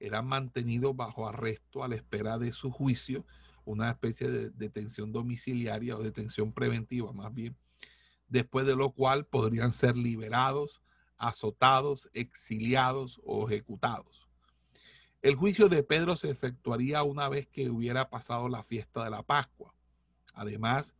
eran 0.00 0.26
mantenidos 0.26 0.96
bajo 0.96 1.28
arresto 1.28 1.84
a 1.84 1.88
la 1.88 1.94
espera 1.94 2.36
de 2.36 2.50
su 2.50 2.72
juicio, 2.72 3.24
una 3.64 3.90
especie 3.90 4.28
de 4.28 4.50
detención 4.50 5.12
domiciliaria 5.12 5.96
o 5.96 6.02
detención 6.02 6.52
preventiva 6.52 7.12
más 7.12 7.32
bien, 7.32 7.56
después 8.28 8.66
de 8.66 8.76
lo 8.76 8.90
cual 8.90 9.26
podrían 9.26 9.72
ser 9.72 9.96
liberados, 9.96 10.82
azotados, 11.16 12.08
exiliados 12.12 13.20
o 13.24 13.48
ejecutados. 13.48 14.28
El 15.20 15.34
juicio 15.34 15.68
de 15.68 15.82
Pedro 15.82 16.16
se 16.16 16.30
efectuaría 16.30 17.02
una 17.02 17.28
vez 17.28 17.48
que 17.48 17.70
hubiera 17.70 18.08
pasado 18.08 18.48
la 18.48 18.62
fiesta 18.62 19.04
de 19.04 19.10
la 19.10 19.22
Pascua. 19.24 19.74
Además, 20.32 20.94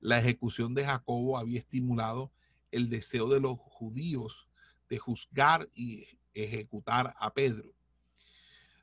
la 0.00 0.18
ejecución 0.18 0.74
de 0.74 0.84
Jacobo 0.84 1.38
había 1.38 1.58
estimulado 1.58 2.30
el 2.70 2.88
deseo 2.88 3.28
de 3.28 3.40
los 3.40 3.58
judíos 3.58 4.48
de 4.88 4.98
juzgar 4.98 5.68
y 5.74 6.06
ejecutar 6.34 7.14
a 7.18 7.32
Pedro. 7.34 7.74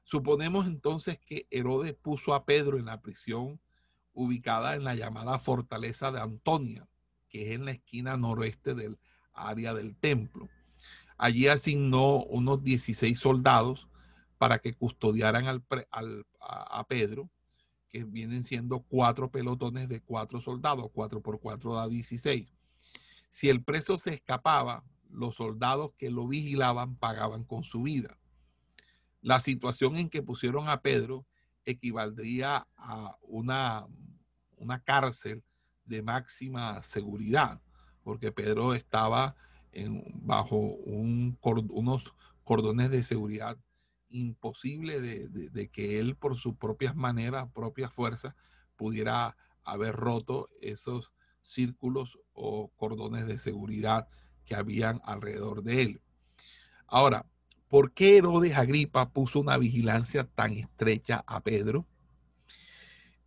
Suponemos 0.03 0.67
entonces 0.67 1.20
que 1.20 1.48
Herodes 1.51 1.93
puso 1.93 2.34
a 2.34 2.43
Pedro 2.43 2.77
en 2.77 2.86
la 2.86 3.01
prisión 3.01 3.62
ubicada 4.13 4.75
en 4.75 4.84
la 4.84 4.96
llamada 4.96 5.39
fortaleza 5.39 6.12
de 6.12 6.20
Antonia, 6.20 6.88
que 7.31 7.47
es 7.47 7.55
en 7.55 7.65
la 7.65 7.71
esquina 7.71 8.17
noroeste 8.17 8.75
del 8.75 9.00
área 9.33 9.73
del 9.73 9.95
templo. 9.95 10.50
Allí 11.17 11.47
asignó 11.47 12.23
unos 12.23 12.63
16 12.63 13.17
soldados 13.17 13.88
para 14.38 14.59
que 14.59 14.73
custodiaran 14.73 15.47
al, 15.47 15.63
a, 16.39 16.85
Pedro, 16.88 17.29
que 17.89 18.03
vienen 18.03 18.43
siendo 18.43 18.81
cuatro 18.81 19.31
pelotones 19.31 19.88
de 19.88 20.01
cuatro 20.01 20.41
soldados, 20.41 20.89
cuatro 20.93 21.21
por 21.21 21.39
cuatro 21.39 21.75
da 21.75 21.88
16. 21.88 22.47
Si 23.29 23.50
el 23.50 23.63
preso 23.63 23.97
se 23.97 24.15
escapaba, 24.15 24.83
los 25.09 25.35
soldados 25.35 25.91
que 25.97 26.09
lo 26.09 26.27
vigilaban 26.27 26.95
pagaban 26.95 27.43
con 27.43 27.63
su 27.63 27.83
vida. 27.83 28.17
La 29.21 29.39
situación 29.41 29.97
en 29.97 30.09
que 30.09 30.23
pusieron 30.23 30.69
a 30.69 30.81
Pedro 30.81 31.25
equivaldría 31.65 32.67
a 32.75 33.17
una, 33.21 33.85
una 34.57 34.79
cárcel 34.79 35.43
de 35.91 36.01
máxima 36.01 36.81
seguridad, 36.83 37.62
porque 38.03 38.31
Pedro 38.31 38.74
estaba 38.74 39.36
bajo 40.24 40.57
unos 40.57 42.13
cordones 42.43 42.89
de 42.89 43.03
seguridad 43.03 43.57
imposible 44.10 45.00
de, 45.00 45.27
de, 45.29 45.69
que 45.69 46.00
él 46.00 46.15
por 46.15 46.36
sus 46.36 46.55
propias 46.55 46.95
maneras, 46.95 47.48
propias 47.53 47.93
fuerzas, 47.93 48.33
pudiera 48.75 49.38
haber 49.63 49.95
roto 49.95 50.50
esos 50.60 51.12
círculos 51.41 52.19
o 52.33 52.69
cordones 52.75 53.27
de 53.27 53.38
seguridad 53.38 54.07
que 54.45 54.55
habían 54.55 55.01
alrededor 55.05 55.63
de 55.63 55.81
él. 55.83 56.01
Ahora, 56.88 57.25
¿por 57.69 57.93
qué 57.93 58.17
Herodes 58.17 58.57
Agripa 58.57 59.10
puso 59.10 59.39
una 59.39 59.57
vigilancia 59.57 60.25
tan 60.25 60.51
estrecha 60.53 61.24
a 61.25 61.41
Pedro? 61.41 61.86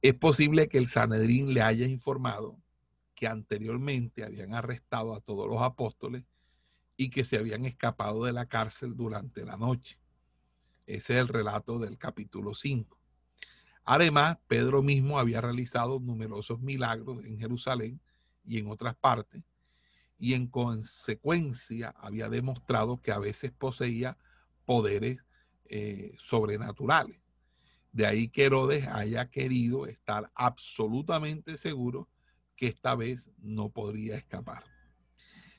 Es 0.04 0.12
posible 0.12 0.68
que 0.68 0.76
el 0.76 0.87
Sanedrín 0.88 1.54
le 1.54 1.62
haya 1.62 1.87
informado 1.87 2.61
que 3.14 3.26
anteriormente 3.26 4.23
habían 4.23 4.52
arrestado 4.52 5.14
a 5.14 5.23
todos 5.23 5.49
los 5.49 5.62
apóstoles 5.62 6.25
y 6.94 7.08
que 7.08 7.25
se 7.25 7.38
habían 7.38 7.64
escapado 7.64 8.23
de 8.26 8.34
la 8.34 8.44
cárcel 8.44 8.94
durante 8.94 9.46
la 9.46 9.56
noche. 9.56 9.99
Ese 10.84 11.14
es 11.14 11.20
el 11.20 11.28
relato 11.28 11.78
del 11.78 11.96
capítulo 11.96 12.52
5. 12.52 12.99
Además, 13.84 14.37
Pedro 14.46 14.82
mismo 14.82 15.18
había 15.18 15.40
realizado 15.40 15.99
numerosos 15.99 16.61
milagros 16.61 17.25
en 17.25 17.38
Jerusalén 17.38 17.99
y 18.44 18.58
en 18.58 18.70
otras 18.70 18.96
partes, 18.96 19.42
y 20.18 20.34
en 20.34 20.49
consecuencia 20.49 21.94
había 21.96 22.28
demostrado 22.28 23.00
que 23.00 23.11
a 23.11 23.18
veces 23.18 23.52
poseía 23.52 24.18
poderes 24.66 25.25
eh, 25.64 26.14
sobrenaturales. 26.18 27.24
De 27.94 28.06
ahí 28.06 28.26
que 28.26 28.46
Herodes 28.46 28.88
haya 28.88 29.30
querido 29.30 29.86
estar 29.86 30.28
absolutamente 30.34 31.56
seguro 31.56 32.08
que 32.56 32.66
esta 32.66 32.96
vez 32.96 33.30
no 33.38 33.68
podría 33.68 34.16
escapar. 34.16 34.64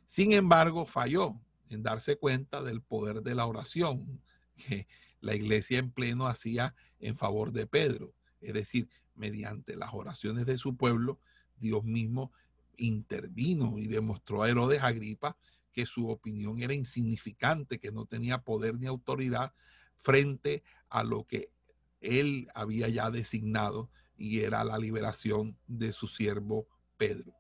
Sin 0.06 0.34
embargo, 0.34 0.86
falló 0.86 1.40
en 1.70 1.82
darse 1.82 2.18
cuenta 2.18 2.62
del 2.62 2.82
poder 2.82 3.22
de 3.22 3.36
la 3.36 3.46
oración 3.46 4.22
que 4.58 4.86
la 5.22 5.34
iglesia 5.34 5.80
en 5.80 5.92
pleno 5.92 6.28
hacía 6.28 6.76
en 7.00 7.16
favor 7.16 7.54
de 7.54 7.68
Pedro. 7.68 8.14
Es 8.42 8.54
decir, 8.54 8.90
mediante 9.16 9.78
las 9.78 9.94
oraciones 9.94 10.46
de 10.46 10.58
su 10.58 10.76
pueblo, 10.76 11.22
Dios 11.56 11.86
mismo 11.86 12.34
intervino 12.76 13.80
y 13.80 13.88
demostró 13.88 14.44
a 14.44 14.50
Herodes 14.50 14.84
Agripa 14.84 15.38
que 15.72 15.86
su 15.86 16.10
opinión 16.10 16.62
era 16.62 16.74
insignificante, 16.74 17.80
que 17.80 17.94
no 17.94 18.06
tenía 18.06 18.44
poder 18.44 18.76
ni 18.78 18.88
autoridad 18.88 19.54
frente 19.96 20.64
a 20.90 21.06
lo 21.06 21.24
que 21.24 21.55
él 22.02 22.48
había 22.54 22.88
ya 22.90 23.10
designado 23.10 23.90
y 24.18 24.42
era 24.42 24.64
la 24.64 24.78
liberación 24.78 25.58
de 25.68 25.92
su 25.92 26.08
siervo 26.08 26.68
Pedro. 26.98 27.34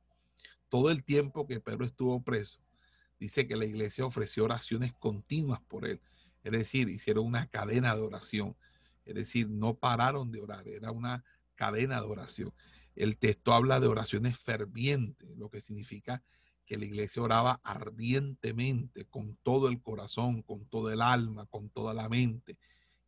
Todo 0.69 0.89
el 0.89 1.03
tiempo 1.03 1.47
que 1.47 1.59
Pedro 1.59 1.85
estuvo 1.85 2.21
preso, 2.21 2.59
dice 3.19 3.47
que 3.47 3.55
la 3.55 3.65
iglesia 3.65 4.05
ofreció 4.05 4.43
oraciones 4.43 4.93
continuas 4.93 5.61
por 5.67 5.87
él. 5.87 6.01
Es 6.43 6.51
decir, 6.51 6.89
hicieron 6.89 7.25
una 7.25 7.47
cadena 7.47 7.95
de 7.95 8.01
oración. 8.01 8.55
Es 9.05 9.15
decir, 9.15 9.49
no 9.49 9.75
pararon 9.75 10.31
de 10.31 10.41
orar, 10.41 10.67
era 10.67 10.91
una 10.91 11.23
cadena 11.55 12.01
de 12.01 12.07
oración. 12.07 12.53
El 12.95 13.17
texto 13.17 13.53
habla 13.53 13.79
de 13.79 13.87
oraciones 13.87 14.37
fervientes, 14.37 15.29
lo 15.37 15.49
que 15.49 15.61
significa 15.61 16.23
que 16.65 16.77
la 16.77 16.85
iglesia 16.85 17.21
oraba 17.21 17.61
ardientemente, 17.63 19.05
con 19.05 19.37
todo 19.43 19.67
el 19.67 19.81
corazón, 19.81 20.41
con 20.41 20.65
todo 20.65 20.91
el 20.91 21.01
alma, 21.01 21.45
con 21.45 21.69
toda 21.69 21.93
la 21.93 22.09
mente, 22.09 22.57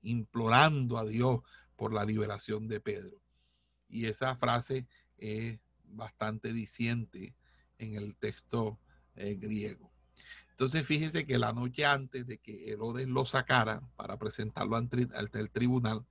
implorando 0.09 0.97
a 0.97 1.05
Dios 1.05 1.41
por 1.75 1.93
la 1.93 2.05
liberación 2.05 2.67
de 2.67 2.79
Pedro. 2.79 3.21
Y 3.89 4.05
esa 4.05 4.35
frase 4.35 4.87
es 5.17 5.59
bastante 5.83 6.53
diciente 6.53 7.35
en 7.77 7.95
el 7.95 8.15
texto 8.15 8.79
eh, 9.15 9.35
griego. 9.35 9.91
Entonces 10.51 10.85
fíjese 10.85 11.25
que 11.25 11.37
la 11.37 11.53
noche 11.53 11.85
antes 11.85 12.25
de 12.25 12.39
que 12.39 12.71
Herodes 12.71 13.07
lo 13.07 13.25
sacara 13.25 13.81
para 13.95 14.17
presentarlo 14.17 14.75
ante 14.75 15.07
el 15.39 15.51
tribunal, 15.51 16.05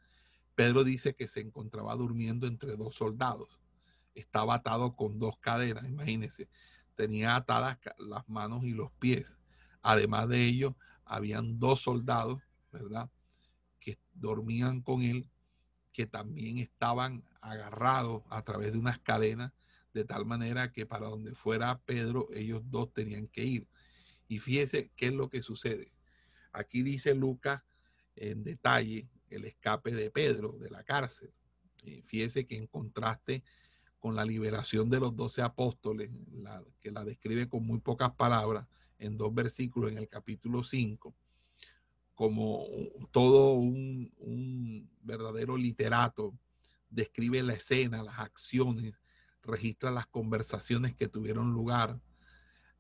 Pedro 0.55 0.85
dice 0.85 1.15
que 1.15 1.29
se 1.29 1.41
encontraba 1.41 1.95
durmiendo 1.97 2.47
entre 2.47 2.77
dos 2.77 2.95
soldados. 2.95 3.59
Estaba 4.15 4.55
atado 4.55 4.95
con 4.95 5.19
dos 5.19 5.37
cadenas, 5.39 5.87
imagínense 5.87 6.49
tenía 6.97 7.37
atadas 7.37 7.79
las 7.99 8.29
manos 8.29 8.65
y 8.65 8.71
los 8.71 8.91
pies. 8.93 9.39
Además 9.83 10.29
de 10.29 10.43
ello, 10.43 10.75
habían 11.05 11.61
dos 11.61 11.83
soldados, 11.83 12.43
¿verdad? 12.73 13.09
Dormían 14.19 14.81
con 14.81 15.03
él, 15.03 15.29
que 15.93 16.07
también 16.07 16.59
estaban 16.59 17.25
agarrados 17.41 18.23
a 18.29 18.43
través 18.43 18.73
de 18.73 18.79
unas 18.79 18.99
cadenas, 18.99 19.53
de 19.95 20.05
tal 20.05 20.27
manera 20.27 20.73
que 20.73 20.85
para 20.85 21.09
donde 21.09 21.35
fuera 21.35 21.79
Pedro, 21.79 22.29
ellos 22.35 22.63
dos 22.71 22.93
tenían 22.93 23.29
que 23.29 23.45
ir. 23.45 23.69
Y 24.29 24.39
fíjese 24.39 24.91
qué 24.97 25.07
es 25.07 25.15
lo 25.15 25.31
que 25.31 25.43
sucede. 25.43 25.93
Aquí 26.53 26.83
dice 26.83 27.15
Lucas 27.15 27.63
en 28.15 28.45
detalle 28.45 29.09
el 29.31 29.45
escape 29.45 29.93
de 29.93 30.11
Pedro 30.11 30.53
de 30.53 30.71
la 30.71 30.83
cárcel. 30.85 31.33
Y 31.83 32.03
fíjese 32.03 32.47
que 32.47 32.57
en 32.57 32.67
contraste 32.67 33.43
con 33.99 34.15
la 34.15 34.25
liberación 34.25 34.91
de 34.91 35.01
los 35.01 35.17
doce 35.17 35.43
apóstoles, 35.43 36.11
que 36.81 36.91
la 36.91 37.05
describe 37.05 37.49
con 37.49 37.65
muy 37.67 37.79
pocas 37.81 38.13
palabras 38.13 38.67
en 38.99 39.17
dos 39.17 39.35
versículos 39.35 39.91
en 39.91 39.99
el 39.99 40.09
capítulo 40.09 40.63
5, 40.63 41.15
como 42.17 42.67
todo 43.13 43.53
un, 43.53 44.91
verdadero 45.03 45.57
literato, 45.57 46.37
describe 46.91 47.43
la 47.43 47.53
escena, 47.53 48.03
las 48.03 48.19
acciones, 48.19 48.95
registra 49.43 49.93
las 49.93 50.09
conversaciones 50.09 50.97
que 50.97 51.07
tuvieron 51.07 51.53
lugar, 51.53 52.01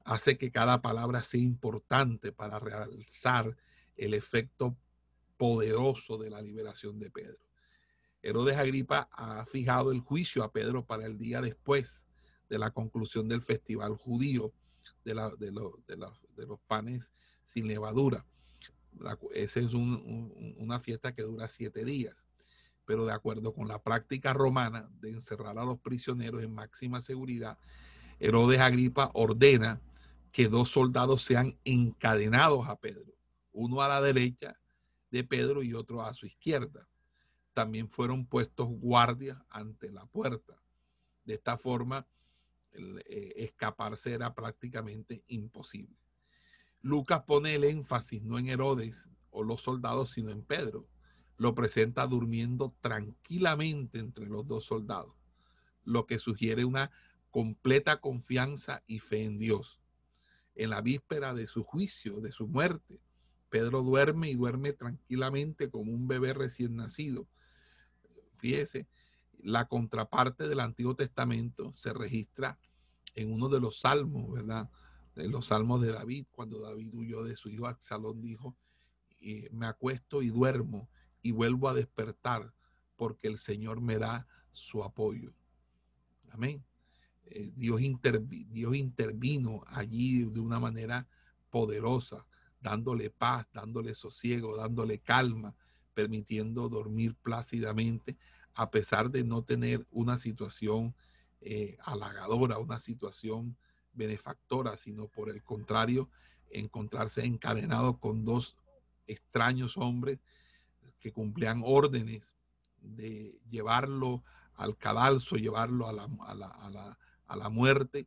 hace 0.04 0.38
que 0.38 0.50
cada 0.50 0.82
palabra 0.82 1.22
sea 1.22 1.40
importante 1.40 2.32
para 2.32 2.58
realzar 2.58 3.56
el 3.96 4.14
efecto 4.14 4.76
poderoso 5.36 6.18
de 6.18 6.30
la 6.30 6.40
liberación 6.40 6.98
de 6.98 7.10
Pedro. 7.10 7.46
Herodes 8.22 8.56
Agripa 8.56 9.08
ha 9.12 9.44
fijado 9.46 9.92
el 9.92 10.00
juicio 10.00 10.42
a 10.42 10.50
Pedro 10.50 10.84
para 10.84 11.06
el 11.06 11.18
día 11.18 11.40
después 11.40 12.06
de 12.48 12.58
la 12.58 12.70
conclusión 12.70 13.28
del 13.28 13.42
festival 13.42 13.96
judío 13.96 14.52
de, 15.04 15.14
los 15.14 16.60
panes 16.66 17.12
sin 17.44 17.68
levadura. 17.68 18.24
Esa 19.32 19.60
es 19.60 19.72
una 19.72 20.80
fiesta 20.80 21.14
que 21.14 21.22
dura 21.22 21.48
siete 21.48 21.84
días, 21.84 22.16
pero 22.84 23.04
de 23.04 23.12
acuerdo 23.12 23.52
con 23.54 23.68
la 23.68 23.82
práctica 23.82 24.32
romana 24.32 24.88
de 25.00 25.10
encerrar 25.10 25.58
a 25.58 25.64
los 25.64 25.78
prisioneros 25.78 26.42
en 26.42 26.54
máxima 26.54 27.00
seguridad, 27.00 27.58
Herodes 28.18 28.60
Agripa 28.60 29.10
ordena 29.14 29.80
que 30.32 30.48
dos 30.48 30.70
soldados 30.70 31.22
sean 31.22 31.58
encadenados 31.64 32.68
a 32.68 32.76
Pedro, 32.76 33.14
uno 33.52 33.82
a 33.82 33.88
la 33.88 34.00
derecha 34.00 34.58
de 35.10 35.24
Pedro 35.24 35.62
y 35.62 35.74
otro 35.74 36.02
a 36.02 36.14
su 36.14 36.26
izquierda 36.26 36.86
también 37.56 37.88
fueron 37.88 38.26
puestos 38.26 38.68
guardias 38.68 39.38
ante 39.48 39.90
la 39.90 40.04
puerta. 40.04 40.60
De 41.24 41.34
esta 41.34 41.56
forma, 41.56 42.06
eh, 42.72 43.32
escaparse 43.36 44.12
era 44.12 44.34
prácticamente 44.34 45.24
imposible. 45.28 45.96
Lucas 46.86 47.22
pone 47.26 47.56
el 47.56 47.64
énfasis 47.64 48.22
no 48.22 48.38
en 48.38 48.48
Herodes 48.48 49.08
o 49.30 49.42
los 49.42 49.62
soldados, 49.62 50.10
sino 50.10 50.30
en 50.30 50.42
Pedro. 50.42 50.86
Lo 51.36 51.52
presenta 51.52 52.06
durmiendo 52.06 52.76
tranquilamente 52.80 53.98
entre 53.98 54.26
los 54.26 54.46
dos 54.46 54.66
soldados, 54.66 55.12
lo 55.82 56.06
que 56.06 56.20
sugiere 56.20 56.64
una 56.64 56.92
completa 57.32 58.00
confianza 58.00 58.84
y 58.86 59.00
fe 59.00 59.24
en 59.24 59.38
Dios. 59.38 59.80
En 60.54 60.70
la 60.70 60.80
víspera 60.80 61.34
de 61.34 61.48
su 61.48 61.64
juicio, 61.64 62.20
de 62.20 62.30
su 62.30 62.46
muerte, 62.46 63.00
Pedro 63.50 63.82
duerme 63.82 64.30
y 64.30 64.36
duerme 64.36 64.72
tranquilamente 64.72 65.68
como 65.68 65.92
un 65.92 66.06
bebé 66.06 66.34
recién 66.34 66.76
nacido, 66.76 67.26
Fíjese, 68.36 68.86
la 69.38 69.66
contraparte 69.66 70.46
del 70.46 70.60
Antiguo 70.60 70.94
Testamento 70.94 71.72
se 71.72 71.92
registra 71.92 72.58
en 73.14 73.32
uno 73.32 73.48
de 73.48 73.60
los 73.60 73.80
salmos, 73.80 74.30
¿verdad? 74.30 74.68
De 75.16 75.28
los 75.28 75.46
salmos 75.46 75.80
de 75.80 75.92
David, 75.92 76.26
cuando 76.30 76.60
David 76.60 76.94
huyó 76.94 77.24
de 77.24 77.36
su 77.36 77.48
hijo 77.48 77.66
Absalón, 77.66 78.20
dijo, 78.20 78.54
me 79.50 79.66
acuesto 79.66 80.22
y 80.22 80.28
duermo 80.28 80.88
y 81.22 81.32
vuelvo 81.32 81.68
a 81.68 81.74
despertar 81.74 82.52
porque 82.96 83.26
el 83.26 83.38
Señor 83.38 83.80
me 83.80 83.98
da 83.98 84.26
su 84.52 84.84
apoyo. 84.84 85.32
Amén. 86.30 86.62
Eh, 87.24 87.50
Dios, 87.56 87.80
Dios 88.50 88.76
intervino 88.76 89.64
allí 89.66 90.24
de 90.24 90.40
una 90.40 90.60
manera 90.60 91.08
poderosa, 91.50 92.26
dándole 92.60 93.10
paz, 93.10 93.46
dándole 93.52 93.94
sosiego, 93.94 94.56
dándole 94.56 94.98
calma, 94.98 95.54
permitiendo 95.94 96.68
dormir 96.68 97.14
plácidamente, 97.14 98.16
a 98.54 98.70
pesar 98.70 99.10
de 99.10 99.24
no 99.24 99.42
tener 99.42 99.86
una 99.90 100.18
situación 100.18 100.94
eh, 101.40 101.76
halagadora, 101.80 102.58
una 102.58 102.80
situación 102.80 103.56
benefactora, 103.96 104.76
sino 104.76 105.08
por 105.08 105.30
el 105.30 105.42
contrario, 105.42 106.08
encontrarse 106.50 107.24
encadenado 107.24 107.98
con 107.98 108.24
dos 108.24 108.56
extraños 109.06 109.76
hombres 109.76 110.20
que 111.00 111.12
cumplían 111.12 111.62
órdenes 111.64 112.36
de 112.80 113.38
llevarlo 113.48 114.22
al 114.54 114.76
cadalso, 114.76 115.36
llevarlo 115.36 115.88
a 115.88 115.92
la, 115.92 116.96
a 117.26 117.36
la, 117.36 117.48
muerte. 117.48 118.06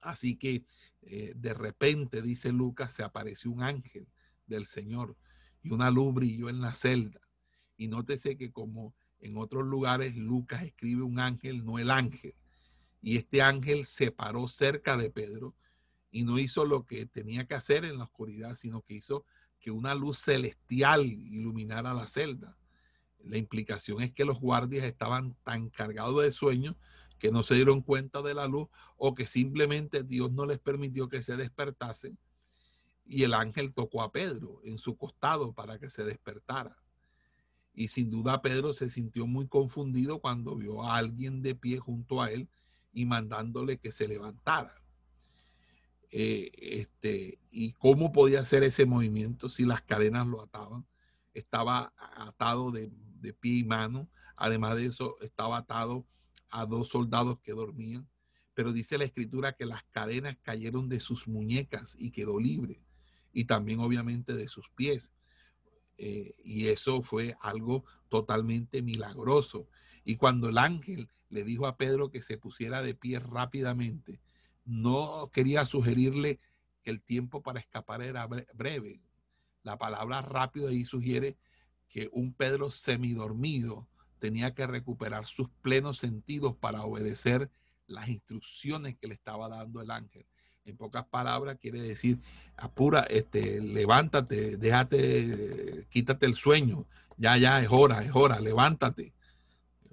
Así 0.00 0.36
que 0.36 0.64
eh, 1.02 1.32
de 1.34 1.54
repente, 1.54 2.22
dice 2.22 2.52
Lucas, 2.52 2.92
se 2.92 3.02
apareció 3.02 3.50
un 3.50 3.62
ángel 3.62 4.06
del 4.46 4.66
Señor 4.66 5.16
y 5.62 5.70
una 5.70 5.90
luz 5.90 6.14
brilló 6.14 6.48
en 6.48 6.60
la 6.60 6.74
celda. 6.74 7.20
Y 7.76 7.88
nótese 7.88 8.36
que 8.36 8.50
como 8.50 8.94
en 9.20 9.36
otros 9.36 9.66
lugares 9.66 10.16
Lucas 10.16 10.62
escribe 10.62 11.02
un 11.02 11.18
ángel, 11.18 11.64
no 11.64 11.78
el 11.78 11.90
ángel. 11.90 12.34
Y 13.02 13.16
este 13.16 13.42
ángel 13.42 13.86
se 13.86 14.10
paró 14.10 14.48
cerca 14.48 14.96
de 14.96 15.10
Pedro 15.10 15.54
y 16.10 16.24
no 16.24 16.38
hizo 16.38 16.64
lo 16.64 16.84
que 16.84 17.06
tenía 17.06 17.46
que 17.46 17.54
hacer 17.54 17.84
en 17.84 17.98
la 17.98 18.04
oscuridad, 18.04 18.54
sino 18.54 18.82
que 18.82 18.94
hizo 18.94 19.24
que 19.58 19.70
una 19.70 19.94
luz 19.94 20.18
celestial 20.18 21.06
iluminara 21.06 21.94
la 21.94 22.06
celda. 22.06 22.56
La 23.18 23.36
implicación 23.36 24.02
es 24.02 24.12
que 24.12 24.24
los 24.24 24.40
guardias 24.40 24.84
estaban 24.84 25.36
tan 25.44 25.70
cargados 25.70 26.22
de 26.22 26.32
sueño 26.32 26.76
que 27.18 27.30
no 27.30 27.42
se 27.42 27.54
dieron 27.54 27.82
cuenta 27.82 28.22
de 28.22 28.34
la 28.34 28.46
luz 28.46 28.68
o 28.96 29.14
que 29.14 29.26
simplemente 29.26 30.02
Dios 30.02 30.32
no 30.32 30.46
les 30.46 30.58
permitió 30.58 31.08
que 31.08 31.22
se 31.22 31.36
despertasen 31.36 32.18
y 33.10 33.24
el 33.24 33.34
ángel 33.34 33.74
tocó 33.74 34.02
a 34.02 34.12
Pedro 34.12 34.60
en 34.62 34.78
su 34.78 34.96
costado 34.96 35.52
para 35.52 35.80
que 35.80 35.90
se 35.90 36.04
despertara. 36.04 36.76
Y 37.74 37.88
sin 37.88 38.08
duda 38.08 38.40
Pedro 38.40 38.72
se 38.72 38.88
sintió 38.88 39.26
muy 39.26 39.48
confundido 39.48 40.20
cuando 40.20 40.54
vio 40.54 40.84
a 40.84 40.96
alguien 40.96 41.42
de 41.42 41.56
pie 41.56 41.78
junto 41.78 42.22
a 42.22 42.30
él 42.30 42.48
y 42.92 43.04
mandándole 43.06 43.78
que 43.78 43.92
se 43.92 44.08
levantara. 44.08 44.74
Eh, 46.10 46.50
este, 46.54 47.38
¿Y 47.50 47.72
cómo 47.72 48.12
podía 48.12 48.40
hacer 48.40 48.62
ese 48.62 48.86
movimiento 48.86 49.48
si 49.48 49.64
las 49.64 49.82
cadenas 49.82 50.26
lo 50.26 50.42
ataban? 50.42 50.86
Estaba 51.34 51.92
atado 51.96 52.70
de, 52.70 52.90
de 53.20 53.32
pie 53.32 53.58
y 53.58 53.64
mano. 53.64 54.08
Además 54.36 54.76
de 54.76 54.86
eso, 54.86 55.16
estaba 55.20 55.58
atado 55.58 56.06
a 56.50 56.66
dos 56.66 56.88
soldados 56.88 57.38
que 57.40 57.52
dormían. 57.52 58.08
Pero 58.54 58.72
dice 58.72 58.98
la 58.98 59.04
escritura 59.04 59.52
que 59.52 59.66
las 59.66 59.84
cadenas 59.84 60.36
cayeron 60.42 60.88
de 60.88 61.00
sus 61.00 61.28
muñecas 61.28 61.96
y 61.98 62.10
quedó 62.10 62.38
libre 62.40 62.82
y 63.32 63.44
también 63.44 63.80
obviamente 63.80 64.34
de 64.34 64.48
sus 64.48 64.68
pies. 64.70 65.12
Eh, 65.98 66.34
y 66.42 66.68
eso 66.68 67.02
fue 67.02 67.36
algo 67.40 67.84
totalmente 68.08 68.82
milagroso. 68.82 69.68
Y 70.04 70.16
cuando 70.16 70.48
el 70.48 70.58
ángel 70.58 71.08
le 71.28 71.44
dijo 71.44 71.66
a 71.66 71.76
Pedro 71.76 72.10
que 72.10 72.22
se 72.22 72.38
pusiera 72.38 72.82
de 72.82 72.94
pie 72.94 73.18
rápidamente, 73.18 74.20
no 74.64 75.30
quería 75.32 75.64
sugerirle 75.64 76.40
que 76.82 76.90
el 76.90 77.02
tiempo 77.02 77.42
para 77.42 77.60
escapar 77.60 78.02
era 78.02 78.26
breve. 78.26 79.00
La 79.62 79.76
palabra 79.78 80.22
rápido 80.22 80.68
ahí 80.68 80.84
sugiere 80.84 81.36
que 81.88 82.08
un 82.12 82.32
Pedro 82.32 82.70
semidormido 82.70 83.86
tenía 84.18 84.54
que 84.54 84.66
recuperar 84.66 85.26
sus 85.26 85.48
plenos 85.62 85.98
sentidos 85.98 86.54
para 86.56 86.82
obedecer 86.82 87.50
las 87.86 88.08
instrucciones 88.08 88.96
que 88.96 89.08
le 89.08 89.14
estaba 89.14 89.48
dando 89.48 89.82
el 89.82 89.90
ángel. 89.90 90.24
En 90.64 90.76
pocas 90.76 91.06
palabras, 91.06 91.58
quiere 91.60 91.80
decir, 91.80 92.20
apura, 92.56 93.00
este, 93.00 93.60
levántate, 93.60 94.56
déjate, 94.56 95.86
quítate 95.90 96.26
el 96.26 96.34
sueño. 96.34 96.86
Ya, 97.16 97.36
ya, 97.36 97.60
es 97.60 97.68
hora, 97.70 98.04
es 98.04 98.14
hora, 98.14 98.40
levántate. 98.40 99.12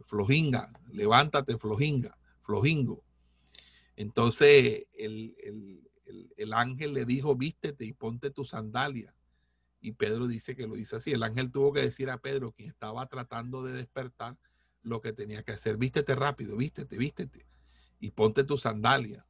Flojinga, 0.07 0.71
levántate, 0.91 1.57
flojinga, 1.57 2.17
flojingo. 2.41 3.03
Entonces 3.95 4.87
el, 4.97 5.35
el 6.35 6.53
ángel 6.53 6.93
le 6.93 7.05
dijo, 7.05 7.35
vístete 7.35 7.85
y 7.85 7.93
ponte 7.93 8.31
tu 8.31 8.45
sandalia. 8.45 9.13
Y 9.79 9.91
Pedro 9.91 10.27
dice 10.27 10.55
que 10.55 10.65
lo 10.65 10.75
dice 10.75 10.95
así. 10.95 11.11
El 11.11 11.23
ángel 11.23 11.51
tuvo 11.51 11.71
que 11.71 11.81
decir 11.81 12.09
a 12.09 12.17
Pedro, 12.17 12.51
quien 12.51 12.69
estaba 12.69 13.05
tratando 13.07 13.63
de 13.63 13.73
despertar, 13.73 14.37
lo 14.81 15.01
que 15.01 15.13
tenía 15.13 15.43
que 15.43 15.51
hacer. 15.51 15.77
Vístete 15.77 16.15
rápido, 16.15 16.55
vístete, 16.55 16.97
vístete. 16.97 17.45
Y 17.99 18.11
ponte 18.11 18.43
tu 18.43 18.57
sandalia. 18.57 19.25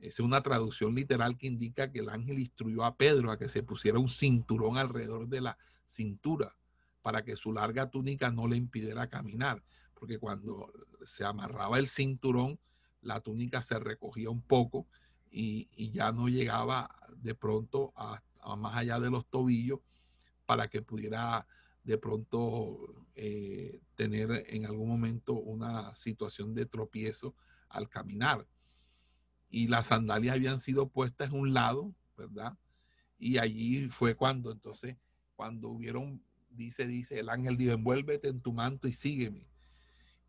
Es 0.00 0.20
una 0.20 0.40
traducción 0.42 0.94
literal 0.94 1.36
que 1.36 1.46
indica 1.46 1.90
que 1.90 1.98
el 1.98 2.08
ángel 2.08 2.38
instruyó 2.38 2.84
a 2.84 2.96
Pedro 2.96 3.30
a 3.30 3.38
que 3.38 3.48
se 3.48 3.62
pusiera 3.62 3.98
un 3.98 4.08
cinturón 4.08 4.78
alrededor 4.78 5.28
de 5.28 5.42
la 5.42 5.58
cintura 5.84 6.56
para 7.02 7.24
que 7.24 7.36
su 7.36 7.52
larga 7.52 7.90
túnica 7.90 8.30
no 8.30 8.46
le 8.46 8.56
impidiera 8.56 9.08
caminar. 9.08 9.62
Porque 10.00 10.18
cuando 10.18 10.72
se 11.04 11.24
amarraba 11.24 11.78
el 11.78 11.86
cinturón, 11.86 12.58
la 13.02 13.20
túnica 13.20 13.62
se 13.62 13.78
recogía 13.78 14.30
un 14.30 14.40
poco 14.40 14.86
y, 15.30 15.68
ya 15.92 16.10
no 16.10 16.28
llegaba 16.28 16.90
de 17.16 17.34
pronto 17.34 17.92
a, 17.94 18.22
más 18.56 18.76
allá 18.76 18.98
de 18.98 19.10
los 19.10 19.26
tobillos 19.26 19.80
para 20.46 20.68
que 20.68 20.82
pudiera 20.82 21.46
de 21.84 21.98
pronto 21.98 23.06
eh, 23.14 23.80
tener 23.94 24.44
en 24.48 24.64
algún 24.64 24.88
momento 24.88 25.34
una 25.34 25.94
situación 25.94 26.54
de 26.54 26.64
tropiezo 26.64 27.34
al 27.68 27.88
caminar. 27.88 28.46
Y 29.50 29.68
las 29.68 29.88
sandalias 29.88 30.36
habían 30.36 30.60
sido 30.60 30.88
puestas 30.88 31.30
en 31.30 31.38
un 31.38 31.52
lado, 31.52 31.94
¿verdad? 32.16 32.56
Y 33.18 33.36
allí 33.36 33.88
fue 33.90 34.14
cuando 34.14 34.50
entonces, 34.50 34.96
cuando 35.36 35.68
hubieron, 35.68 36.22
dice, 36.48 36.86
dice, 36.86 37.18
el 37.18 37.28
ángel 37.28 37.58
dijo, 37.58 37.72
envuélvete 37.72 38.28
en 38.28 38.40
tu 38.40 38.54
manto 38.54 38.88
y 38.88 38.94
sígueme. 38.94 39.49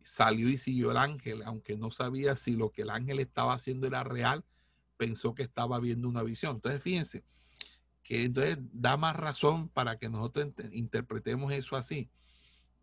Salió 0.03 0.49
y 0.49 0.57
siguió 0.57 0.91
el 0.91 0.97
ángel, 0.97 1.43
aunque 1.45 1.77
no 1.77 1.91
sabía 1.91 2.35
si 2.35 2.55
lo 2.55 2.71
que 2.71 2.83
el 2.83 2.89
ángel 2.89 3.19
estaba 3.19 3.53
haciendo 3.53 3.87
era 3.87 4.03
real, 4.03 4.43
pensó 4.97 5.33
que 5.33 5.43
estaba 5.43 5.79
viendo 5.79 6.07
una 6.07 6.23
visión. 6.23 6.55
Entonces, 6.55 6.81
fíjense, 6.81 7.23
que 8.03 8.23
entonces 8.23 8.57
da 8.73 8.97
más 8.97 9.15
razón 9.15 9.69
para 9.69 9.97
que 9.97 10.09
nosotros 10.09 10.49
interpretemos 10.71 11.53
eso 11.53 11.75
así, 11.75 12.09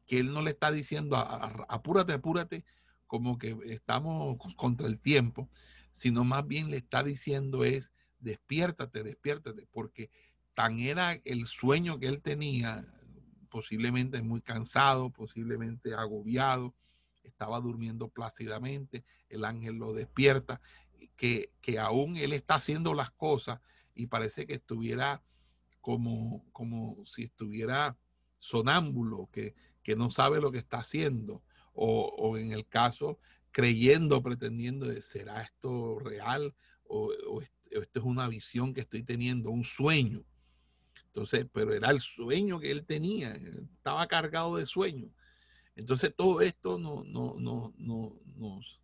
que 0.06 0.20
él 0.20 0.32
no 0.32 0.42
le 0.42 0.50
está 0.50 0.70
diciendo 0.70 1.16
apúrate, 1.16 2.14
apúrate, 2.14 2.64
como 3.06 3.38
que 3.38 3.56
estamos 3.66 4.38
contra 4.56 4.86
el 4.86 4.98
tiempo, 4.98 5.48
sino 5.92 6.24
más 6.24 6.46
bien 6.46 6.70
le 6.70 6.78
está 6.78 7.02
diciendo 7.02 7.64
es 7.64 7.90
despiértate, 8.18 9.02
despiértate, 9.02 9.66
porque 9.70 10.10
tan 10.54 10.78
era 10.78 11.12
el 11.24 11.46
sueño 11.46 11.98
que 11.98 12.06
él 12.06 12.20
tenía, 12.20 12.84
posiblemente 13.48 14.20
muy 14.22 14.40
cansado, 14.40 15.10
posiblemente 15.10 15.94
agobiado, 15.94 16.74
estaba 17.28 17.60
durmiendo 17.60 18.08
plácidamente, 18.08 19.04
el 19.28 19.44
ángel 19.44 19.76
lo 19.76 19.92
despierta, 19.92 20.60
que, 21.16 21.52
que 21.60 21.78
aún 21.78 22.16
él 22.16 22.32
está 22.32 22.56
haciendo 22.56 22.94
las 22.94 23.10
cosas 23.10 23.60
y 23.94 24.06
parece 24.06 24.46
que 24.46 24.54
estuviera 24.54 25.22
como, 25.80 26.44
como 26.52 27.04
si 27.06 27.24
estuviera 27.24 27.96
sonámbulo, 28.38 29.28
que, 29.32 29.54
que 29.82 29.96
no 29.96 30.10
sabe 30.10 30.40
lo 30.40 30.52
que 30.52 30.58
está 30.58 30.78
haciendo, 30.78 31.42
o, 31.72 32.14
o 32.18 32.36
en 32.36 32.52
el 32.52 32.66
caso 32.66 33.18
creyendo, 33.50 34.22
pretendiendo, 34.22 34.90
¿será 35.02 35.42
esto 35.42 35.98
real? 35.98 36.54
O, 36.84 37.10
o, 37.28 37.42
esto 37.42 38.00
es 38.00 38.04
una 38.04 38.28
visión 38.28 38.72
que 38.72 38.82
estoy 38.82 39.02
teniendo, 39.02 39.50
un 39.50 39.64
sueño. 39.64 40.24
Entonces, 41.06 41.46
pero 41.52 41.72
era 41.72 41.90
el 41.90 42.00
sueño 42.00 42.60
que 42.60 42.70
él 42.70 42.84
tenía, 42.84 43.32
estaba 43.32 44.06
cargado 44.06 44.56
de 44.56 44.66
sueño. 44.66 45.10
Entonces, 45.78 46.12
todo 46.14 46.40
esto 46.40 46.76
no, 46.76 47.04
no, 47.04 47.36
no, 47.38 47.72
nos, 47.78 48.80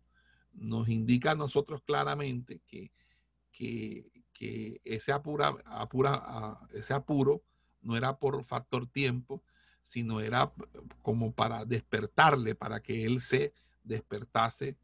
nos 0.53 0.87
indica 0.87 1.31
a 1.31 1.35
nosotros 1.35 1.81
claramente 1.83 2.61
que, 2.65 2.93
que, 3.51 4.09
que 4.31 4.79
ese, 4.85 5.11
apura, 5.11 5.57
apura, 5.65 6.57
ese 6.71 6.93
apuro 6.93 7.43
no 7.81 7.97
era 7.97 8.17
por 8.17 8.41
factor 8.45 8.87
tiempo, 8.87 9.43
sino 9.83 10.21
era 10.21 10.53
como 11.01 11.33
para 11.33 11.65
despertarle, 11.65 12.55
para 12.55 12.79
que 12.81 13.05
él 13.05 13.19
se 13.19 13.53
despertase 13.83 14.77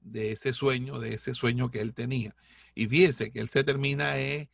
de 0.00 0.32
ese 0.32 0.54
sueño, 0.54 0.98
de 0.98 1.12
ese 1.12 1.34
sueño 1.34 1.70
que 1.70 1.82
él 1.82 1.92
tenía. 1.92 2.34
Y 2.74 2.86
fíjense 2.86 3.30
que 3.30 3.40
él 3.40 3.50
se 3.50 3.64
termina 3.64 4.18
eh, 4.18 4.48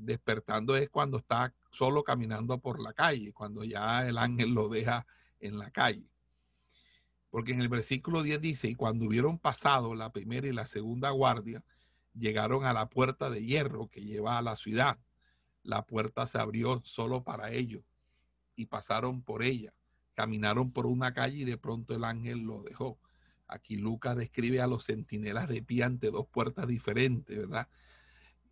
despertando 0.00 0.76
es 0.76 0.88
cuando 0.88 1.18
está 1.18 1.54
solo 1.70 2.02
caminando 2.02 2.56
por 2.58 2.80
la 2.80 2.94
calle, 2.94 3.34
cuando 3.34 3.64
ya 3.64 4.08
el 4.08 4.16
ángel 4.16 4.54
lo 4.54 4.70
deja 4.70 5.06
en 5.40 5.58
la 5.58 5.70
calle. 5.70 6.10
Porque 7.30 7.52
en 7.52 7.60
el 7.60 7.68
versículo 7.68 8.22
10 8.22 8.40
dice, 8.40 8.68
y 8.68 8.74
cuando 8.74 9.06
hubieron 9.06 9.38
pasado 9.38 9.94
la 9.94 10.10
primera 10.12 10.46
y 10.46 10.52
la 10.52 10.66
segunda 10.66 11.10
guardia, 11.10 11.62
llegaron 12.14 12.64
a 12.64 12.72
la 12.72 12.88
puerta 12.88 13.28
de 13.30 13.44
hierro 13.44 13.88
que 13.88 14.02
lleva 14.02 14.38
a 14.38 14.42
la 14.42 14.56
ciudad. 14.56 14.98
La 15.62 15.84
puerta 15.84 16.26
se 16.26 16.38
abrió 16.38 16.80
solo 16.84 17.24
para 17.24 17.50
ellos 17.50 17.82
y 18.54 18.66
pasaron 18.66 19.22
por 19.22 19.42
ella. 19.42 19.74
Caminaron 20.14 20.72
por 20.72 20.86
una 20.86 21.12
calle 21.12 21.38
y 21.38 21.44
de 21.44 21.58
pronto 21.58 21.94
el 21.94 22.04
ángel 22.04 22.40
lo 22.40 22.62
dejó. 22.62 22.98
Aquí 23.48 23.76
Lucas 23.76 24.16
describe 24.16 24.60
a 24.60 24.66
los 24.66 24.86
centinelas 24.86 25.48
de 25.48 25.62
pie 25.62 25.84
ante 25.84 26.10
dos 26.10 26.26
puertas 26.26 26.66
diferentes, 26.66 27.36
¿verdad? 27.36 27.68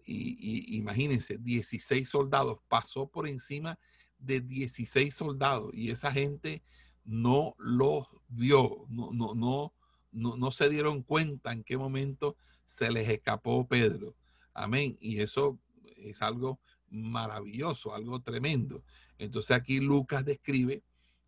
Y, 0.07 0.77
imagínense, 0.77 1.39
16 1.39 2.07
soldados, 2.07 2.59
pasó 2.69 3.09
por 3.09 3.27
encima 3.27 3.79
de 4.19 4.41
16 4.41 5.15
soldados 5.15 5.71
y 5.75 5.91
esa 5.91 6.13
gente 6.13 6.63
no 7.05 7.55
los 7.59 8.07
vio, 8.29 8.87
no, 8.89 9.11
no, 9.13 9.35
no, 9.35 9.75
no, 10.13 10.37
no 10.37 10.51
se 10.51 10.69
dieron 10.69 11.03
cuenta 11.03 11.53
en 11.53 11.65
qué 11.65 11.77
momento 11.77 12.37
se 12.67 12.91
les 12.91 13.09
escapó 13.09 13.67
Pedro. 13.67 14.17
Amén. 14.55 14.97
Y 15.01 15.21
eso 15.21 15.59
es 15.97 16.23
algo 16.23 16.61
maravilloso, 16.89 17.95
algo 17.95 18.21
tremendo. 18.21 18.83
Entonces 19.19 19.57
aquí 19.57 19.81
Lucas 19.81 20.25
describe, 20.25 20.83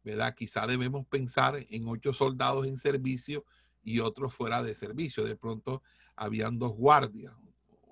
¿verdad? 0.05 0.35
Quizá 0.35 0.67
debemos 0.67 1.07
pensar 1.07 1.67
en 1.69 1.89
ocho 1.89 2.13
soldados 2.13 2.67
en 2.67 2.79
servicio 2.79 3.45
y 3.83 4.01
otros 4.01 4.35
fuera 4.35 4.63
de 4.63 4.75
servicio. 4.75 5.25
De 5.25 5.37
pronto 5.37 5.83
habían 6.15 6.59
dos 6.59 6.73
guardias, 6.73 7.35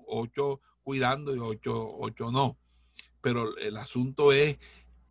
ocho 0.07 0.61
cuidando 0.81 1.35
y 1.35 1.39
ocho, 1.39 1.95
ocho 1.97 2.31
no. 2.31 2.57
Pero 3.21 3.57
el 3.57 3.77
asunto 3.77 4.31
es 4.31 4.59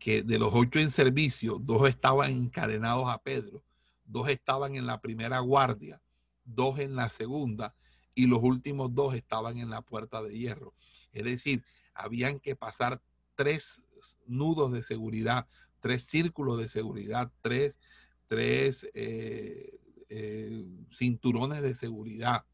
que 0.05 0.21
de 0.21 0.37
los 0.37 0.53
ocho 0.53 0.77
en 0.77 0.91
servicio, 0.91 1.57
dos 1.59 1.89
estaban 1.89 2.31
encadenados 2.31 3.09
a 3.09 3.17
Pedro, 3.23 3.63
dos 4.05 4.29
estaban 4.29 4.75
en 4.75 4.85
la 4.85 5.01
primera 5.01 5.39
guardia, 5.39 5.99
dos 6.43 6.77
en 6.77 6.95
la 6.95 7.09
segunda 7.09 7.73
y 8.13 8.27
los 8.27 8.43
últimos 8.43 8.93
dos 8.93 9.15
estaban 9.15 9.57
en 9.57 9.71
la 9.71 9.81
puerta 9.81 10.21
de 10.21 10.37
hierro. 10.37 10.75
Es 11.11 11.23
decir, 11.23 11.63
habían 11.95 12.39
que 12.39 12.55
pasar 12.55 13.01
tres 13.33 13.81
nudos 14.27 14.71
de 14.73 14.83
seguridad, 14.83 15.47
tres 15.79 16.03
círculos 16.03 16.59
de 16.59 16.69
seguridad, 16.69 17.31
tres, 17.41 17.79
tres 18.27 18.87
eh, 18.93 19.79
eh, 20.09 20.67
cinturones 20.91 21.63
de 21.63 21.73
seguridad, 21.73 22.45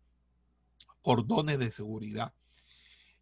cordones 1.01 1.59
de 1.59 1.71
seguridad. 1.73 2.33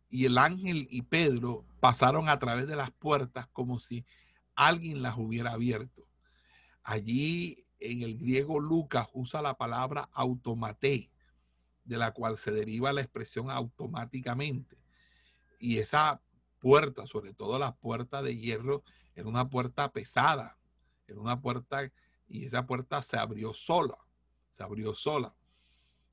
Y 0.10 0.26
el 0.26 0.38
ángel 0.38 0.88
y 0.90 1.04
Pedro 1.04 1.66
pasaron 1.80 2.30
a 2.30 2.40
través 2.40 2.68
de 2.68 2.76
las 2.76 2.92
puertas 2.92 3.48
como 3.54 3.80
si 3.80 4.06
alguien 4.56 5.02
las 5.02 5.18
hubiera 5.18 5.52
abierto. 5.52 6.06
Allí 6.84 7.66
en 7.80 8.02
el 8.02 8.18
griego 8.18 8.60
Lucas 8.60 9.08
usa 9.14 9.42
la 9.42 9.56
palabra 9.56 10.10
automate, 10.14 11.12
de 11.84 11.98
la 11.98 12.12
cual 12.12 12.38
se 12.38 12.52
deriva 12.52 12.92
la 12.94 13.02
expresión 13.02 13.50
automáticamente. 13.50 14.78
Y 15.60 15.78
esa 15.78 16.22
puerta, 16.60 17.08
sobre 17.08 17.34
todo 17.34 17.58
la 17.58 17.76
puerta 17.76 18.22
de 18.22 18.38
hierro, 18.38 18.84
era 19.16 19.28
una 19.28 19.50
puerta 19.50 19.92
pesada, 19.92 20.58
era 21.08 21.20
una 21.20 21.42
puerta 21.42 21.92
y 22.28 22.46
esa 22.46 22.66
puerta 22.66 23.02
se 23.02 23.18
abrió 23.18 23.54
sola, 23.54 23.98
se 24.54 24.64
abrió 24.64 24.94
sola. 24.94 25.36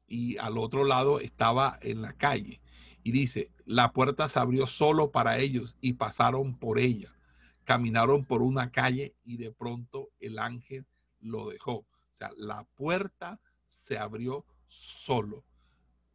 Y 0.07 0.39
al 0.39 0.57
otro 0.57 0.85
lado 0.85 1.21
estaba 1.21 1.79
en 1.83 2.01
la 2.01 2.13
calle. 2.15 2.61
Y 3.07 3.13
dice, 3.13 3.53
la 3.67 3.93
puerta 3.93 4.29
se 4.29 4.41
abrió 4.41 4.67
solo 4.67 5.13
para 5.13 5.39
ellos 5.39 5.77
y 5.81 5.93
pasaron 5.93 6.59
por 6.59 6.81
ella. 6.81 7.15
Caminaron 7.63 8.25
por 8.25 8.43
una 8.43 8.73
calle 8.73 9.15
y 9.23 9.37
de 9.37 9.53
pronto 9.53 10.11
el 10.19 10.41
ángel 10.41 10.87
lo 11.21 11.49
dejó. 11.49 11.73
O 11.75 11.87
sea, 12.15 12.33
la 12.37 12.65
puerta 12.75 13.41
se 13.69 13.97
abrió 13.97 14.45
solo. 14.67 15.45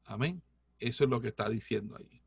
Amén. 0.03 0.43
Eso 0.79 1.05
es 1.05 1.09
lo 1.09 1.21
que 1.21 1.29
está 1.29 1.47
diciendo 1.47 1.95
ahí. 1.95 2.21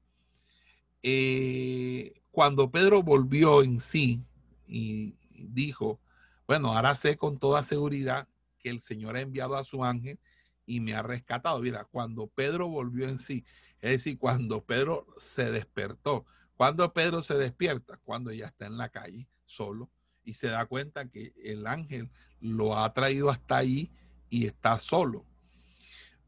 Eh, 1.03 2.23
cuando 2.31 2.71
Pedro 2.71 3.03
volvió 3.03 3.63
en 3.63 3.81
sí 3.81 4.23
y 4.67 5.15
dijo, 5.31 6.01
bueno, 6.47 6.75
ahora 6.75 6.97
sé 6.97 7.19
con 7.19 7.37
toda 7.39 7.65
seguridad 7.65 8.29
que 8.59 8.71
el 8.71 8.81
Señor 8.81 9.17
ha 9.17 9.21
enviado 9.21 9.57
a 9.57 9.65
su 9.65 9.85
ángel 9.85 10.19
y 10.65 10.81
me 10.81 10.95
ha 10.95 11.03
rescatado. 11.03 11.61
Mira, 11.61 11.85
cuando 11.85 12.29
Pedro 12.29 12.69
volvió 12.69 13.07
en 13.07 13.19
sí, 13.19 13.45
es 13.85 13.91
decir, 13.91 14.19
cuando 14.19 14.65
Pedro 14.65 15.07
se 15.19 15.51
despertó, 15.51 16.25
cuando 16.57 16.91
Pedro 16.95 17.23
se 17.23 17.35
despierta, 17.35 18.01
cuando 18.03 18.33
ya 18.33 18.47
está 18.47 18.65
en 18.65 18.79
la 18.79 18.89
calle 18.89 19.29
solo 19.45 19.91
y 20.25 20.33
se 20.33 20.47
da 20.47 20.65
cuenta 20.65 21.11
que 21.11 21.35
el 21.37 21.67
ángel 21.67 22.11
lo 22.41 22.79
ha 22.79 22.95
traído 22.95 23.29
hasta 23.29 23.59
allí 23.59 23.93
y 24.31 24.47
está 24.47 24.79
solo. 24.79 25.27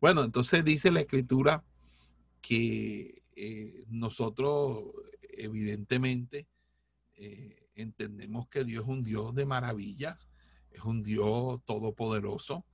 Bueno, 0.03 0.23
entonces 0.23 0.67
dice 0.67 0.91
la 0.91 1.01
escritura 1.01 1.65
que 2.43 3.23
eh, 3.35 3.87
nosotros 3.89 4.91
evidentemente 5.23 6.47
eh, 7.15 7.71
entendemos 7.75 8.49
que 8.49 8.65
Dios 8.65 8.85
es 8.85 8.91
un 8.91 9.03
Dios 9.03 9.35
de 9.35 9.47
maravillas, 9.47 10.19
es 10.73 10.83
un 10.83 11.03
Dios 11.03 11.63
todopoderoso 11.65 12.67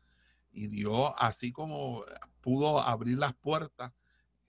y 0.50 0.66
Dios 0.66 1.12
así 1.18 1.52
como 1.52 2.04
pudo 2.40 2.80
abrir 2.80 3.18
las 3.18 3.34
puertas 3.34 3.92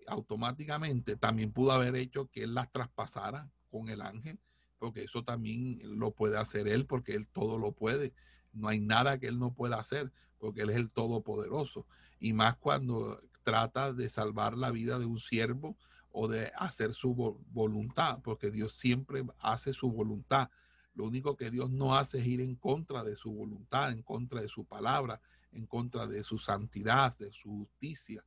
automáticamente, 0.07 1.15
también 1.15 1.51
pudo 1.51 1.71
haber 1.71 1.95
hecho 1.95 2.27
que 2.27 2.43
Él 2.43 2.53
las 2.53 2.71
traspasara 2.71 3.49
con 3.69 3.89
el 3.89 4.01
ángel, 4.01 4.39
porque 4.77 5.03
eso 5.03 5.23
también 5.23 5.79
lo 5.97 6.11
puede 6.11 6.37
hacer 6.37 6.67
Él, 6.67 6.85
porque 6.85 7.15
Él 7.15 7.27
todo 7.27 7.57
lo 7.57 7.71
puede. 7.71 8.13
No 8.51 8.67
hay 8.67 8.79
nada 8.79 9.17
que 9.17 9.27
Él 9.27 9.39
no 9.39 9.53
pueda 9.53 9.79
hacer, 9.79 10.11
porque 10.37 10.61
Él 10.61 10.69
es 10.69 10.75
el 10.75 10.91
Todopoderoso. 10.91 11.85
Y 12.19 12.33
más 12.33 12.55
cuando 12.57 13.21
trata 13.43 13.93
de 13.93 14.09
salvar 14.09 14.57
la 14.57 14.71
vida 14.71 14.99
de 14.99 15.05
un 15.05 15.19
siervo 15.19 15.77
o 16.11 16.27
de 16.27 16.51
hacer 16.55 16.93
su 16.93 17.13
voluntad, 17.51 18.19
porque 18.23 18.51
Dios 18.51 18.73
siempre 18.73 19.23
hace 19.39 19.73
su 19.73 19.91
voluntad. 19.91 20.49
Lo 20.93 21.05
único 21.05 21.35
que 21.35 21.49
Dios 21.49 21.71
no 21.71 21.95
hace 21.95 22.19
es 22.19 22.27
ir 22.27 22.41
en 22.41 22.55
contra 22.55 23.03
de 23.03 23.15
su 23.15 23.31
voluntad, 23.31 23.91
en 23.91 24.03
contra 24.03 24.41
de 24.41 24.47
su 24.47 24.63
palabra, 24.65 25.19
en 25.51 25.65
contra 25.65 26.05
de 26.05 26.23
su 26.23 26.37
santidad, 26.37 27.17
de 27.17 27.31
su 27.31 27.49
justicia. 27.49 28.23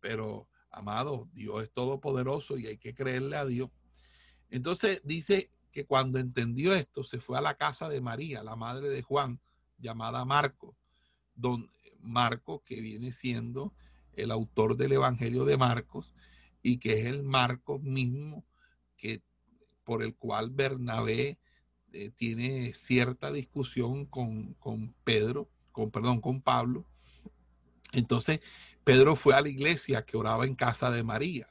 Pero, 0.00 0.48
amado, 0.74 1.28
Dios 1.32 1.62
es 1.62 1.70
todopoderoso 1.72 2.58
y 2.58 2.66
hay 2.66 2.76
que 2.76 2.94
creerle 2.94 3.36
a 3.36 3.44
Dios. 3.44 3.70
Entonces 4.50 5.00
dice 5.04 5.50
que 5.72 5.86
cuando 5.86 6.18
entendió 6.18 6.74
esto, 6.74 7.02
se 7.04 7.18
fue 7.18 7.38
a 7.38 7.42
la 7.42 7.54
casa 7.54 7.88
de 7.88 8.00
María, 8.00 8.42
la 8.42 8.56
madre 8.56 8.88
de 8.88 9.02
Juan, 9.02 9.40
llamada 9.78 10.24
Marco, 10.24 10.76
don 11.34 11.70
Marco, 12.00 12.62
que 12.64 12.80
viene 12.80 13.12
siendo 13.12 13.72
el 14.12 14.30
autor 14.30 14.76
del 14.76 14.92
Evangelio 14.92 15.44
de 15.44 15.56
Marcos, 15.56 16.14
y 16.62 16.78
que 16.78 17.00
es 17.00 17.06
el 17.06 17.22
marco 17.22 17.78
mismo 17.78 18.44
que, 18.96 19.22
por 19.84 20.02
el 20.02 20.14
cual 20.14 20.50
Bernabé 20.50 21.38
eh, 21.92 22.10
tiene 22.16 22.72
cierta 22.72 23.30
discusión 23.30 24.06
con, 24.06 24.54
con 24.54 24.94
Pedro, 25.04 25.48
con, 25.72 25.90
perdón, 25.90 26.20
con 26.20 26.40
Pablo. 26.40 26.86
Entonces, 27.92 28.40
Pedro 28.84 29.16
fue 29.16 29.34
a 29.34 29.40
la 29.40 29.48
iglesia 29.48 30.04
que 30.04 30.16
oraba 30.16 30.44
en 30.46 30.54
casa 30.54 30.90
de 30.90 31.02
María. 31.02 31.48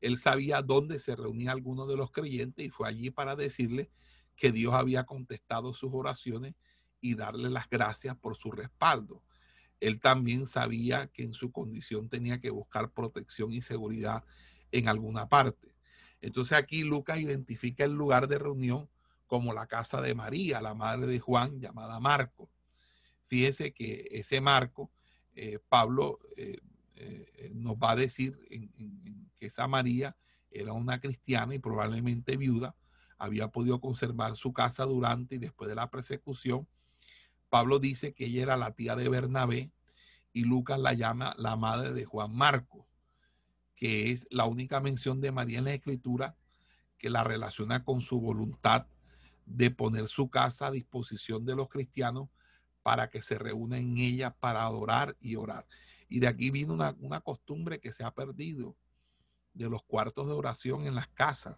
Él 0.00 0.18
sabía 0.18 0.62
dónde 0.62 0.98
se 0.98 1.14
reunía 1.14 1.52
alguno 1.52 1.86
de 1.86 1.96
los 1.96 2.10
creyentes 2.10 2.64
y 2.64 2.70
fue 2.70 2.88
allí 2.88 3.10
para 3.10 3.36
decirle 3.36 3.90
que 4.36 4.52
Dios 4.52 4.74
había 4.74 5.04
contestado 5.04 5.72
sus 5.72 5.90
oraciones 5.92 6.54
y 7.00 7.14
darle 7.14 7.50
las 7.50 7.68
gracias 7.68 8.16
por 8.16 8.36
su 8.36 8.50
respaldo 8.50 9.22
él 9.82 9.98
también 9.98 10.46
sabía 10.46 11.08
que 11.08 11.24
en 11.24 11.34
su 11.34 11.50
condición 11.50 12.08
tenía 12.08 12.40
que 12.40 12.50
buscar 12.50 12.92
protección 12.92 13.52
y 13.52 13.62
seguridad 13.62 14.22
en 14.70 14.86
alguna 14.86 15.28
parte. 15.28 15.74
Entonces 16.20 16.56
aquí 16.56 16.84
Lucas 16.84 17.18
identifica 17.18 17.84
el 17.84 17.90
lugar 17.90 18.28
de 18.28 18.38
reunión 18.38 18.88
como 19.26 19.52
la 19.52 19.66
casa 19.66 20.00
de 20.00 20.14
María, 20.14 20.60
la 20.60 20.74
madre 20.74 21.06
de 21.08 21.18
Juan, 21.18 21.58
llamada 21.58 21.98
Marco. 21.98 22.48
Fíjese 23.26 23.72
que 23.72 24.06
ese 24.12 24.40
Marco, 24.40 24.88
eh, 25.34 25.58
Pablo 25.68 26.18
eh, 26.36 26.58
eh, 26.96 27.50
nos 27.54 27.76
va 27.76 27.92
a 27.92 27.96
decir 27.96 28.38
que 29.38 29.46
esa 29.46 29.66
María 29.66 30.16
era 30.50 30.72
una 30.72 31.00
cristiana 31.00 31.54
y 31.54 31.58
probablemente 31.58 32.36
viuda, 32.36 32.76
había 33.18 33.48
podido 33.48 33.80
conservar 33.80 34.36
su 34.36 34.52
casa 34.52 34.84
durante 34.84 35.36
y 35.36 35.38
después 35.38 35.68
de 35.68 35.74
la 35.74 35.90
persecución. 35.90 36.68
Pablo 37.48 37.78
dice 37.78 38.12
que 38.12 38.26
ella 38.26 38.42
era 38.42 38.56
la 38.56 38.72
tía 38.72 38.96
de 38.96 39.08
Bernabé 39.08 39.70
y 40.32 40.44
Lucas 40.44 40.78
la 40.78 40.92
llama 40.92 41.34
la 41.38 41.56
madre 41.56 41.92
de 41.92 42.04
Juan 42.04 42.34
Marcos, 42.34 42.86
que 43.74 44.10
es 44.10 44.26
la 44.30 44.44
única 44.44 44.80
mención 44.80 45.20
de 45.20 45.32
María 45.32 45.58
en 45.58 45.64
la 45.64 45.74
escritura 45.74 46.36
que 46.98 47.10
la 47.10 47.24
relaciona 47.24 47.84
con 47.84 48.00
su 48.00 48.20
voluntad 48.20 48.86
de 49.46 49.70
poner 49.70 50.06
su 50.08 50.30
casa 50.30 50.68
a 50.68 50.70
disposición 50.70 51.44
de 51.44 51.56
los 51.56 51.68
cristianos 51.68 52.28
para 52.82 53.08
que 53.08 53.22
se 53.22 53.38
reúnan 53.38 53.80
en 53.80 53.98
ella 53.98 54.30
para 54.30 54.64
adorar 54.64 55.16
y 55.20 55.36
orar. 55.36 55.66
Y 56.08 56.20
de 56.20 56.28
aquí 56.28 56.50
viene 56.50 56.72
una, 56.72 56.94
una 57.00 57.20
costumbre 57.20 57.80
que 57.80 57.92
se 57.92 58.04
ha 58.04 58.10
perdido 58.10 58.76
de 59.54 59.68
los 59.68 59.82
cuartos 59.82 60.26
de 60.26 60.32
oración 60.32 60.86
en 60.86 60.94
las 60.94 61.08
casas. 61.08 61.56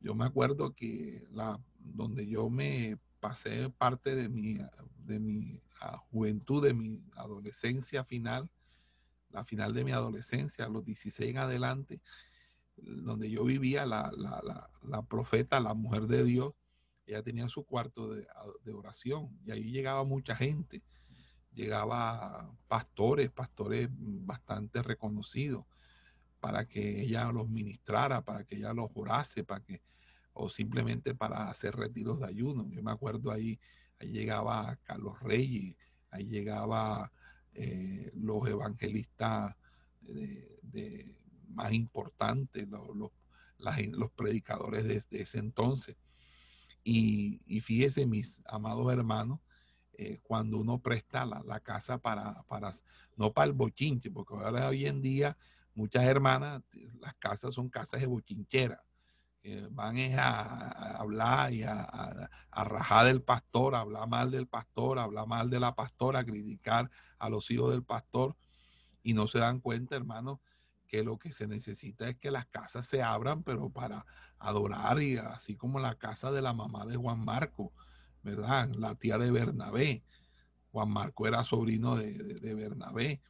Yo 0.00 0.14
me 0.14 0.26
acuerdo 0.26 0.74
que 0.74 1.26
la, 1.30 1.58
donde 1.78 2.26
yo 2.26 2.50
me 2.50 2.98
pasé 3.20 3.70
parte 3.70 4.14
de 4.14 4.28
mi, 4.28 4.58
de 4.98 5.18
mi 5.18 5.60
ah, 5.80 5.96
juventud, 6.10 6.62
de 6.62 6.74
mi 6.74 7.02
adolescencia 7.16 8.04
final, 8.04 8.50
la 9.30 9.44
final 9.44 9.72
de 9.72 9.84
mi 9.84 9.92
adolescencia, 9.92 10.68
los 10.68 10.84
16 10.84 11.30
en 11.30 11.38
adelante, 11.38 12.00
donde 12.76 13.30
yo 13.30 13.44
vivía, 13.44 13.86
la, 13.86 14.10
profeta, 15.08 15.60
la 15.60 15.74
mujer 15.74 16.02
de 16.02 16.24
Dios, 16.24 16.52
ella 17.06 17.22
tenía 17.22 17.48
su 17.48 17.64
cuarto 17.64 18.08
de, 18.08 18.26
de, 18.64 18.72
oración 18.72 19.38
y 19.44 19.50
ahí 19.50 19.70
llegaba 19.70 20.04
mucha 20.04 20.34
gente, 20.34 20.82
llegaba 21.52 22.50
pastores, 22.68 23.30
pastores 23.30 23.88
bastante 23.90 24.82
reconocidos, 24.82 25.64
para 26.40 26.66
que 26.66 27.00
ella 27.02 27.32
los 27.32 27.48
ministrara, 27.48 28.22
para 28.22 28.44
que 28.44 28.56
ella 28.56 28.74
los 28.74 28.90
orase, 28.94 29.44
para 29.44 29.64
que 29.64 29.80
o 30.34 30.48
simplemente 30.48 31.14
para 31.14 31.48
hacer 31.48 31.74
retiros 31.74 32.20
de 32.20 32.26
ayuno. 32.26 32.68
Yo 32.70 32.82
me 32.82 32.90
acuerdo 32.90 33.30
ahí, 33.30 33.58
ahí 33.98 34.10
llegaba 34.10 34.76
Carlos 34.82 35.18
Reyes, 35.20 35.76
ahí 36.10 36.26
llegaba 36.26 37.10
eh, 37.54 38.10
los 38.14 38.46
evangelistas 38.48 39.54
de, 40.02 41.16
más 41.48 41.72
importantes, 41.72 42.68
los, 42.68 42.88
los, 42.96 44.10
predicadores 44.16 44.84
desde 44.84 45.22
ese 45.22 45.38
entonces. 45.38 45.96
Y, 46.84 47.40
y 47.46 47.60
fíjese, 47.60 48.06
mis 48.06 48.42
amados 48.46 48.92
hermanos, 48.92 49.40
eh, 49.94 50.20
cuando 50.22 50.58
uno 50.58 50.78
presta 50.78 51.24
la, 51.24 51.60
casa 51.60 51.98
para, 51.98 52.42
para, 52.44 52.72
no 53.16 53.32
para 53.32 53.46
el 53.46 53.52
bochinche, 53.52 54.10
porque 54.10 54.34
ahora 54.34 54.68
hoy 54.68 54.86
en 54.86 55.00
día 55.00 55.36
muchas 55.74 56.04
hermanas, 56.04 56.62
las 57.00 57.14
casas 57.14 57.54
son 57.54 57.68
casas 57.68 58.00
de 58.00 58.06
bochinchera 58.06 58.82
van 59.70 59.96
a, 60.18 60.96
hablar 60.98 61.52
y 61.52 61.62
a, 61.62 62.30
rajar 62.50 63.06
del 63.06 63.22
pastor, 63.22 63.74
a 63.74 63.80
hablar 63.80 64.08
mal 64.08 64.30
del 64.30 64.46
pastor, 64.46 64.98
a 64.98 65.04
hablar 65.04 65.26
mal 65.26 65.50
de 65.50 65.60
la 65.60 65.74
pastora, 65.74 66.20
a 66.20 66.24
criticar 66.24 66.90
a 67.18 67.28
los 67.28 67.50
hijos 67.50 67.70
del 67.70 67.82
pastor 67.82 68.36
y 69.02 69.12
no 69.12 69.26
se 69.26 69.38
dan 69.38 69.60
cuenta, 69.60 69.96
hermano, 69.96 70.40
que 70.94 71.02
lo 71.02 71.18
que 71.18 71.32
se 71.32 71.48
necesita 71.48 72.08
es 72.08 72.16
que 72.18 72.30
las 72.30 72.46
casas 72.46 72.86
se 72.86 73.02
abran, 73.02 73.42
pero 73.42 73.68
para 73.68 74.06
adorar 74.38 75.02
y 75.02 75.16
así 75.16 75.56
como 75.56 75.80
la 75.80 75.96
casa 75.96 76.30
de 76.30 76.40
la 76.40 76.52
mamá 76.52 76.86
de 76.86 76.94
Juan 76.94 77.18
Marco, 77.18 77.72
¿verdad? 78.22 78.70
La 78.76 78.94
tía 78.94 79.18
de 79.18 79.32
Bernabé. 79.32 80.04
Juan 80.70 80.90
Marco 80.90 81.26
era 81.26 81.42
sobrino 81.42 81.96
de, 81.96 82.12
de 82.12 82.54
Bernabé. 82.54 83.20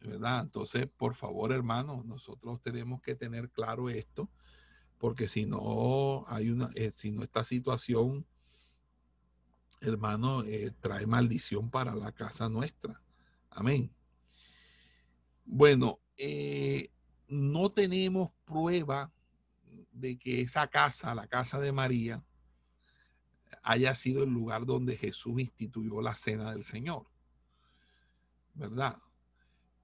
¿verdad? 0.00 0.42
Entonces, 0.42 0.86
por 0.96 1.16
favor, 1.16 1.50
hermano, 1.50 2.04
nosotros 2.06 2.62
tenemos 2.62 3.02
que 3.02 3.16
tener 3.16 3.50
claro 3.50 3.90
esto 3.90 4.30
porque 4.96 5.26
si 5.26 5.46
no 5.46 6.24
hay 6.28 6.50
una, 6.50 6.70
eh, 6.76 6.92
si 6.94 7.10
no 7.10 7.24
esta 7.24 7.42
situación, 7.42 8.24
hermano, 9.80 10.44
eh, 10.44 10.72
trae 10.78 11.04
maldición 11.08 11.68
para 11.68 11.96
la 11.96 12.12
casa 12.12 12.48
nuestra. 12.48 13.02
Amén. 13.50 13.92
Bueno, 15.44 16.00
eh, 16.16 16.90
no 17.28 17.70
tenemos 17.70 18.30
prueba 18.44 19.12
de 19.92 20.18
que 20.18 20.40
esa 20.40 20.68
casa, 20.68 21.14
la 21.14 21.26
casa 21.26 21.60
de 21.60 21.72
María, 21.72 22.24
haya 23.62 23.94
sido 23.94 24.24
el 24.24 24.30
lugar 24.30 24.64
donde 24.64 24.96
Jesús 24.96 25.40
instituyó 25.40 26.00
la 26.00 26.14
cena 26.14 26.52
del 26.52 26.64
Señor. 26.64 27.06
¿Verdad? 28.54 28.98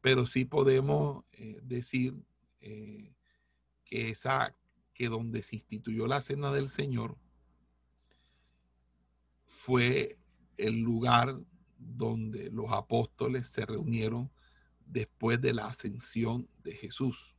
Pero 0.01 0.27
sí 0.27 0.45
podemos 0.45 1.25
decir 1.62 2.14
que 2.61 4.11
esa 4.11 4.55
que 4.97 5.09
donde 5.09 5.42
se 5.42 5.57
instituyó 5.57 6.07
la 6.07 6.23
cena 6.23 6.51
del 6.53 6.71
Señor 6.71 7.19
fue 9.45 10.19
el 10.57 10.81
lugar 10.81 11.37
donde 11.77 12.51
los 12.51 12.73
apóstoles 12.73 13.49
se 13.49 13.66
reunieron 13.66 14.31
después 14.87 15.40
de 15.40 15.53
la 15.53 15.66
ascensión 15.66 16.49
de 16.62 16.72
Jesús 16.72 17.37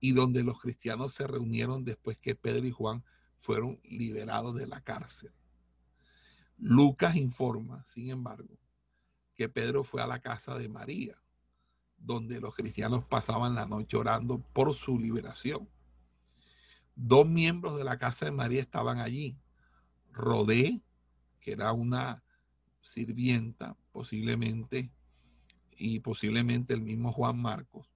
y 0.00 0.12
donde 0.12 0.42
los 0.42 0.60
cristianos 0.60 1.14
se 1.14 1.26
reunieron 1.26 1.84
después 1.84 2.18
que 2.18 2.34
Pedro 2.34 2.66
y 2.66 2.70
Juan 2.70 3.04
fueron 3.38 3.80
liberados 3.84 4.54
de 4.54 4.66
la 4.66 4.80
cárcel. 4.80 5.32
Lucas 6.56 7.16
informa, 7.16 7.84
sin 7.86 8.10
embargo, 8.10 8.58
que 9.34 9.48
Pedro 9.48 9.84
fue 9.84 10.02
a 10.02 10.06
la 10.06 10.20
casa 10.20 10.56
de 10.56 10.68
María, 10.68 11.20
donde 11.96 12.40
los 12.40 12.54
cristianos 12.54 13.04
pasaban 13.04 13.54
la 13.54 13.66
noche 13.66 13.96
orando 13.96 14.40
por 14.52 14.74
su 14.74 14.98
liberación. 14.98 15.68
Dos 16.94 17.28
miembros 17.28 17.76
de 17.78 17.84
la 17.84 17.98
casa 17.98 18.24
de 18.24 18.32
María 18.32 18.60
estaban 18.60 18.98
allí. 18.98 19.38
Rodé, 20.10 20.80
que 21.40 21.52
era 21.52 21.72
una 21.72 22.24
sirvienta, 22.80 23.76
posiblemente, 23.92 24.90
y 25.78 26.00
posiblemente 26.00 26.74
el 26.74 26.82
mismo 26.82 27.12
Juan 27.12 27.40
Marcos, 27.40 27.88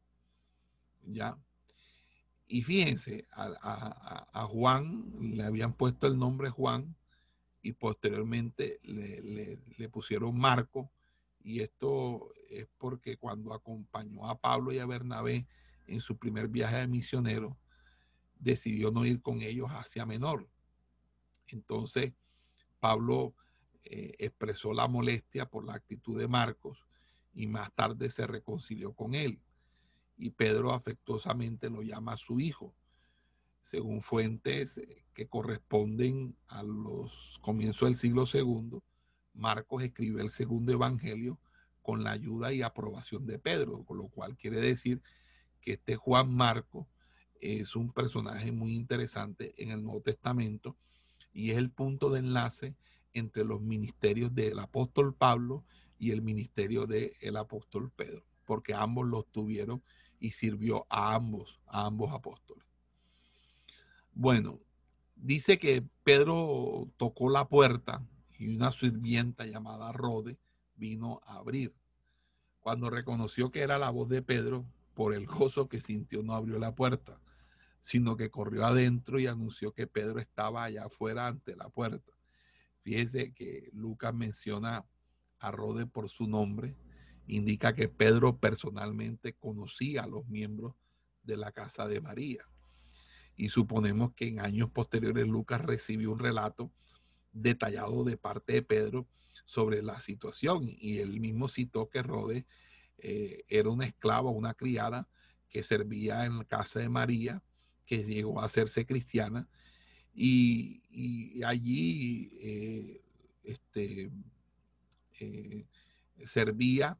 ¿ya? 1.04 1.36
Y 2.46 2.62
fíjense, 2.62 3.26
a, 3.32 4.46
Juan 4.48 5.10
le 5.20 5.42
habían 5.42 5.72
puesto 5.72 6.06
el 6.06 6.18
nombre 6.18 6.50
Juan 6.50 6.94
y 7.60 7.72
posteriormente 7.72 8.78
le, 8.82 9.58
le 9.76 9.88
pusieron 9.88 10.38
Marco, 10.38 10.90
y 11.42 11.60
esto 11.60 12.30
es 12.48 12.68
porque 12.78 13.16
cuando 13.16 13.52
acompañó 13.52 14.28
a 14.28 14.38
Pablo 14.38 14.72
y 14.72 14.78
a 14.78 14.86
Bernabé 14.86 15.46
en 15.86 16.00
su 16.00 16.16
primer 16.16 16.48
viaje 16.48 16.76
de 16.76 16.86
misionero, 16.86 17.58
decidió 18.38 18.90
no 18.92 19.04
ir 19.04 19.20
con 19.22 19.42
ellos 19.42 19.70
hacia 19.70 20.06
Menor. 20.06 20.48
Entonces, 21.48 22.12
Pablo 22.78 23.34
eh, 23.84 24.14
expresó 24.18 24.72
la 24.72 24.86
molestia 24.86 25.46
por 25.46 25.64
la 25.64 25.74
actitud 25.74 26.18
de 26.18 26.28
Marcos 26.28 26.86
y 27.32 27.46
más 27.46 27.72
tarde 27.74 28.10
se 28.10 28.26
reconcilió 28.26 28.92
con 28.92 29.14
él. 29.14 29.40
Y 30.16 30.30
Pedro 30.30 30.72
afectuosamente 30.72 31.70
lo 31.70 31.82
llama 31.82 32.16
su 32.16 32.40
hijo, 32.40 32.74
según 33.64 34.02
fuentes 34.02 34.78
eh, 34.78 35.04
que 35.14 35.28
corresponden 35.28 36.36
a 36.48 36.62
los 36.62 37.38
comienzos 37.40 37.88
del 37.88 37.96
siglo 37.96 38.24
II. 38.32 38.80
Marcos 39.34 39.82
escribe 39.82 40.22
el 40.22 40.30
segundo 40.30 40.72
evangelio 40.72 41.38
con 41.80 42.04
la 42.04 42.12
ayuda 42.12 42.52
y 42.52 42.62
aprobación 42.62 43.26
de 43.26 43.38
Pedro, 43.38 43.84
con 43.84 43.98
lo 43.98 44.08
cual 44.08 44.36
quiere 44.36 44.60
decir 44.60 45.02
que 45.60 45.74
este 45.74 45.96
Juan 45.96 46.34
Marcos 46.34 46.86
es 47.40 47.74
un 47.74 47.92
personaje 47.92 48.52
muy 48.52 48.74
interesante 48.74 49.52
en 49.56 49.70
el 49.70 49.82
Nuevo 49.82 50.00
Testamento 50.00 50.76
y 51.32 51.50
es 51.50 51.58
el 51.58 51.70
punto 51.70 52.10
de 52.10 52.20
enlace 52.20 52.76
entre 53.12 53.44
los 53.44 53.60
ministerios 53.60 54.34
del 54.34 54.58
apóstol 54.58 55.14
Pablo 55.14 55.64
el 56.10 56.22
ministerio 56.22 56.86
del 56.86 57.36
apóstol 57.36 57.90
Pedro, 57.90 58.24
porque 58.44 58.74
ambos 58.74 59.06
los 59.06 59.26
tuvieron 59.30 59.82
y 60.18 60.32
sirvió 60.32 60.86
a 60.88 61.14
ambos, 61.14 61.60
a 61.66 61.86
ambos 61.86 62.12
apóstoles. 62.12 62.64
Bueno, 64.12 64.60
dice 65.14 65.58
que 65.58 65.86
Pedro 66.02 66.90
tocó 66.96 67.30
la 67.30 67.48
puerta 67.48 68.06
y 68.38 68.54
una 68.56 68.72
sirvienta 68.72 69.46
llamada 69.46 69.92
Rode 69.92 70.38
vino 70.74 71.20
a 71.24 71.36
abrir. 71.36 71.74
Cuando 72.60 72.90
reconoció 72.90 73.50
que 73.50 73.60
era 73.60 73.78
la 73.78 73.90
voz 73.90 74.08
de 74.08 74.22
Pedro, 74.22 74.66
por 74.94 75.14
el 75.14 75.26
gozo 75.26 75.68
que 75.68 75.80
sintió 75.80 76.22
no 76.22 76.34
abrió 76.34 76.58
la 76.58 76.74
puerta, 76.74 77.20
sino 77.80 78.16
que 78.16 78.30
corrió 78.30 78.64
adentro 78.64 79.18
y 79.18 79.26
anunció 79.26 79.72
que 79.72 79.86
Pedro 79.86 80.20
estaba 80.20 80.64
allá 80.64 80.84
afuera 80.84 81.26
ante 81.26 81.56
la 81.56 81.68
puerta. 81.68 82.12
Fíjese 82.82 83.32
que 83.32 83.70
Lucas 83.72 84.14
menciona 84.14 84.84
a 85.42 85.50
Rode 85.50 85.86
por 85.86 86.08
su 86.08 86.26
nombre, 86.26 86.76
indica 87.26 87.74
que 87.74 87.88
Pedro 87.88 88.38
personalmente 88.38 89.34
conocía 89.34 90.04
a 90.04 90.06
los 90.06 90.26
miembros 90.28 90.74
de 91.22 91.36
la 91.36 91.52
casa 91.52 91.86
de 91.86 92.00
María. 92.00 92.44
Y 93.36 93.48
suponemos 93.48 94.12
que 94.14 94.28
en 94.28 94.40
años 94.40 94.70
posteriores 94.70 95.26
Lucas 95.26 95.62
recibió 95.62 96.12
un 96.12 96.18
relato 96.18 96.72
detallado 97.32 98.04
de 98.04 98.16
parte 98.16 98.54
de 98.54 98.62
Pedro 98.62 99.08
sobre 99.44 99.82
la 99.82 100.00
situación 100.00 100.66
y 100.68 100.98
él 100.98 101.18
mismo 101.18 101.48
citó 101.48 101.88
que 101.88 102.02
Rode 102.02 102.46
eh, 102.98 103.42
era 103.48 103.70
una 103.70 103.86
esclava, 103.86 104.30
una 104.30 104.54
criada 104.54 105.08
que 105.48 105.62
servía 105.62 106.24
en 106.24 106.38
la 106.38 106.44
casa 106.44 106.80
de 106.80 106.88
María, 106.88 107.42
que 107.86 108.04
llegó 108.04 108.40
a 108.40 108.44
hacerse 108.44 108.86
cristiana 108.86 109.48
y, 110.14 111.42
allí 111.42 112.30
eh, 112.40 113.02
este, 113.42 114.10
eh, 115.20 115.66
servía. 116.26 116.98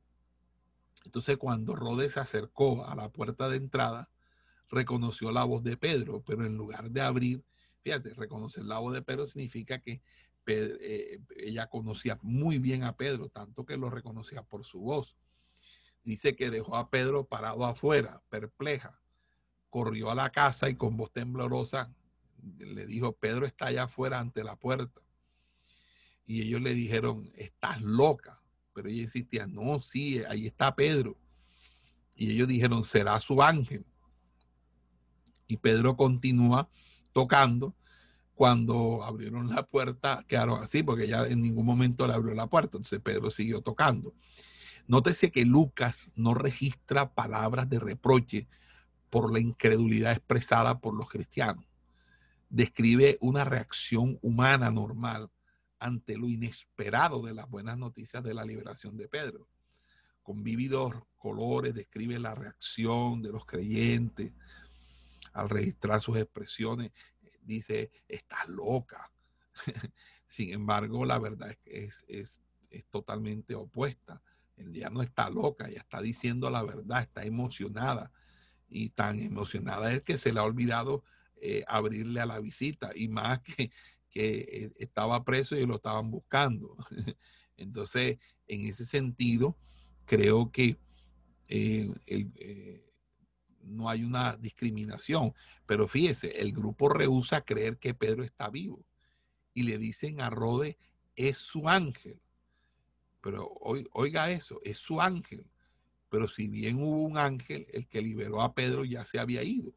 Entonces 1.04 1.36
cuando 1.36 1.74
Rode 1.74 2.10
se 2.10 2.20
acercó 2.20 2.86
a 2.86 2.94
la 2.94 3.10
puerta 3.10 3.48
de 3.48 3.56
entrada, 3.56 4.08
reconoció 4.68 5.32
la 5.32 5.44
voz 5.44 5.62
de 5.62 5.76
Pedro, 5.76 6.22
pero 6.24 6.46
en 6.46 6.56
lugar 6.56 6.90
de 6.90 7.00
abrir, 7.00 7.44
fíjate, 7.82 8.14
reconocer 8.14 8.64
la 8.64 8.78
voz 8.78 8.94
de 8.94 9.02
Pedro 9.02 9.26
significa 9.26 9.80
que 9.80 10.00
eh, 10.46 11.20
ella 11.36 11.68
conocía 11.68 12.18
muy 12.22 12.58
bien 12.58 12.82
a 12.82 12.96
Pedro, 12.96 13.28
tanto 13.28 13.64
que 13.64 13.76
lo 13.76 13.90
reconocía 13.90 14.42
por 14.42 14.64
su 14.64 14.80
voz. 14.80 15.16
Dice 16.04 16.34
que 16.34 16.50
dejó 16.50 16.76
a 16.76 16.90
Pedro 16.90 17.26
parado 17.26 17.64
afuera, 17.64 18.22
perpleja. 18.28 18.98
Corrió 19.70 20.10
a 20.10 20.14
la 20.14 20.30
casa 20.30 20.68
y 20.68 20.74
con 20.74 20.96
voz 20.96 21.12
temblorosa 21.12 21.94
le 22.58 22.86
dijo, 22.86 23.12
Pedro 23.12 23.46
está 23.46 23.66
allá 23.66 23.84
afuera 23.84 24.18
ante 24.18 24.42
la 24.42 24.56
puerta. 24.56 25.00
Y 26.26 26.42
ellos 26.42 26.60
le 26.60 26.74
dijeron, 26.74 27.30
estás 27.36 27.80
loca. 27.82 28.40
Pero 28.74 28.88
ella 28.88 29.02
insistía, 29.02 29.46
no, 29.46 29.80
sí, 29.80 30.22
ahí 30.28 30.46
está 30.46 30.74
Pedro. 30.74 31.16
Y 32.14 32.30
ellos 32.30 32.48
dijeron, 32.48 32.84
será 32.84 33.18
su 33.20 33.42
ángel. 33.42 33.84
Y 35.48 35.56
Pedro 35.58 35.96
continúa 35.96 36.68
tocando 37.12 37.74
cuando 38.34 39.04
abrieron 39.04 39.50
la 39.50 39.62
puerta, 39.64 40.24
quedaron 40.26 40.62
así, 40.62 40.82
porque 40.82 41.06
ya 41.06 41.26
en 41.26 41.42
ningún 41.42 41.66
momento 41.66 42.06
le 42.06 42.14
abrió 42.14 42.34
la 42.34 42.46
puerta. 42.46 42.78
Entonces 42.78 43.00
Pedro 43.00 43.30
siguió 43.30 43.60
tocando. 43.60 44.14
Nótese 44.86 45.30
que 45.30 45.44
Lucas 45.44 46.10
no 46.16 46.34
registra 46.34 47.12
palabras 47.12 47.68
de 47.68 47.78
reproche 47.78 48.48
por 49.10 49.32
la 49.32 49.40
incredulidad 49.40 50.12
expresada 50.12 50.80
por 50.80 50.94
los 50.94 51.08
cristianos. 51.08 51.64
Describe 52.48 53.18
una 53.20 53.44
reacción 53.44 54.18
humana 54.22 54.70
normal 54.70 55.30
ante 55.82 56.16
lo 56.16 56.28
inesperado 56.28 57.22
de 57.22 57.34
las 57.34 57.48
buenas 57.48 57.76
noticias 57.76 58.22
de 58.22 58.34
la 58.34 58.44
liberación 58.44 58.96
de 58.96 59.08
Pedro. 59.08 59.48
Con 60.22 60.42
vívidos 60.42 60.94
colores 61.16 61.74
describe 61.74 62.18
la 62.18 62.34
reacción 62.34 63.22
de 63.22 63.32
los 63.32 63.44
creyentes 63.44 64.32
al 65.32 65.48
registrar 65.48 66.00
sus 66.00 66.16
expresiones 66.18 66.92
dice, 67.44 67.90
estás 68.08 68.48
loca. 68.48 69.10
Sin 70.26 70.52
embargo, 70.52 71.04
la 71.04 71.18
verdad 71.18 71.50
es 71.50 71.58
que 71.58 72.20
es, 72.20 72.40
totalmente 72.90 73.54
opuesta. 73.54 74.22
El 74.56 74.72
día 74.72 74.88
no 74.88 75.02
está 75.02 75.28
loca, 75.28 75.68
ella 75.68 75.80
está 75.80 76.00
diciendo 76.00 76.48
la 76.48 76.62
verdad, 76.62 77.02
está 77.02 77.24
emocionada. 77.24 78.10
Y 78.68 78.90
tan 78.90 79.18
emocionada 79.18 79.92
es 79.92 80.02
que 80.02 80.16
se 80.16 80.32
le 80.32 80.40
ha 80.40 80.44
olvidado 80.44 81.04
eh, 81.36 81.64
abrirle 81.68 82.20
a 82.20 82.26
la 82.26 82.38
visita. 82.38 82.92
Y 82.94 83.08
más 83.08 83.40
que, 83.40 83.70
que 84.12 84.38
eh, 84.38 84.72
estaba 84.78 85.24
preso 85.24 85.56
y 85.56 85.66
lo 85.66 85.76
estaban 85.76 86.10
buscando. 86.10 86.76
Entonces, 87.56 88.18
en 88.46 88.66
ese 88.66 88.84
sentido, 88.84 89.56
creo 90.04 90.52
que 90.52 90.76
eh, 91.48 91.90
el, 92.06 92.82
no 93.62 93.88
hay 93.88 94.04
una 94.04 94.36
discriminación. 94.36 95.34
Pero 95.66 95.88
fíjese, 95.88 96.40
el 96.40 96.52
grupo 96.52 96.88
rehúsa 96.88 97.40
creer 97.40 97.78
que 97.78 97.94
Pedro 97.94 98.22
está 98.22 98.48
vivo 98.48 98.84
y 99.54 99.64
le 99.64 99.78
dicen 99.78 100.20
a 100.20 100.30
Rode, 100.30 100.78
es 101.16 101.38
su 101.38 101.68
ángel. 101.68 102.20
Pero 103.20 103.52
oiga 103.92 104.30
eso, 104.30 104.60
es 104.62 104.78
su 104.78 105.00
ángel. 105.00 105.46
Pero 106.08 106.28
si 106.28 106.48
bien 106.48 106.76
hubo 106.76 107.02
un 107.02 107.16
ángel, 107.16 107.66
el 107.72 107.86
que 107.86 108.02
liberó 108.02 108.42
a 108.42 108.54
Pedro 108.54 108.84
ya 108.84 109.04
se 109.04 109.18
había 109.18 109.42
ido. 109.42 109.72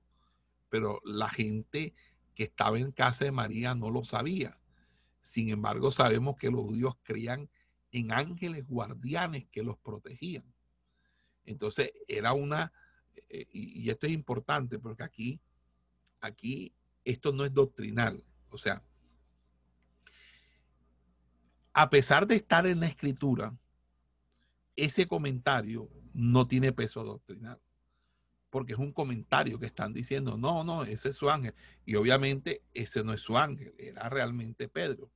Pero 0.69 1.02
la 1.06 1.30
gente 1.30 1.93
que 2.36 2.43
estaba 2.43 2.78
en 2.78 2.91
casa 2.91 3.26
de 3.26 3.32
María 3.32 3.74
no 3.74 3.89
lo 3.89 4.04
sabía. 4.04 4.60
Sin 5.21 5.50
embargo, 5.50 5.91
sabemos 5.91 6.36
que 6.38 6.52
los 6.52 6.62
judíos 6.62 6.95
creían 7.02 7.50
en 7.91 8.12
ángeles 8.12 8.67
guardianes 8.67 9.48
que 9.52 9.63
los 9.63 9.78
protegían. 9.78 10.43
Entonces, 11.45 11.91
era 12.08 12.34
una 12.34 12.71
eh, 13.30 13.48
y, 13.52 13.89
esto 13.89 14.08
es 14.08 14.13
importante 14.13 14.80
porque 14.80 15.03
aquí, 15.03 15.41
aquí 16.22 16.74
esto 17.03 17.32
no 17.32 17.45
es 17.45 17.53
doctrinal. 17.53 18.24
O 18.49 18.57
sea, 18.57 18.84
a 21.74 21.89
pesar 21.89 22.28
de 22.28 22.36
estar 22.36 22.66
en 22.68 22.80
la 22.80 22.88
escritura, 22.88 23.55
ese 24.76 25.07
comentario 25.07 25.89
no 26.14 26.47
tiene 26.47 26.72
peso 26.72 27.03
doctrinal. 27.03 27.59
Porque 28.56 28.72
es 28.72 28.80
un 28.80 28.93
comentario 28.93 29.60
que 29.60 29.66
están 29.66 29.91
diciendo, 29.91 30.38
no, 30.38 30.64
no, 30.64 30.84
ese 30.84 31.10
es 31.10 31.18
su 31.18 31.30
ángel. 31.30 31.53
Y 31.86 31.95
obviamente 31.95 32.64
ese 32.74 33.03
no 33.03 33.12
es 33.12 33.20
su 33.20 33.38
ángel, 33.38 33.76
era 33.78 34.08
realmente 34.08 34.70
Pedro. 34.70 35.12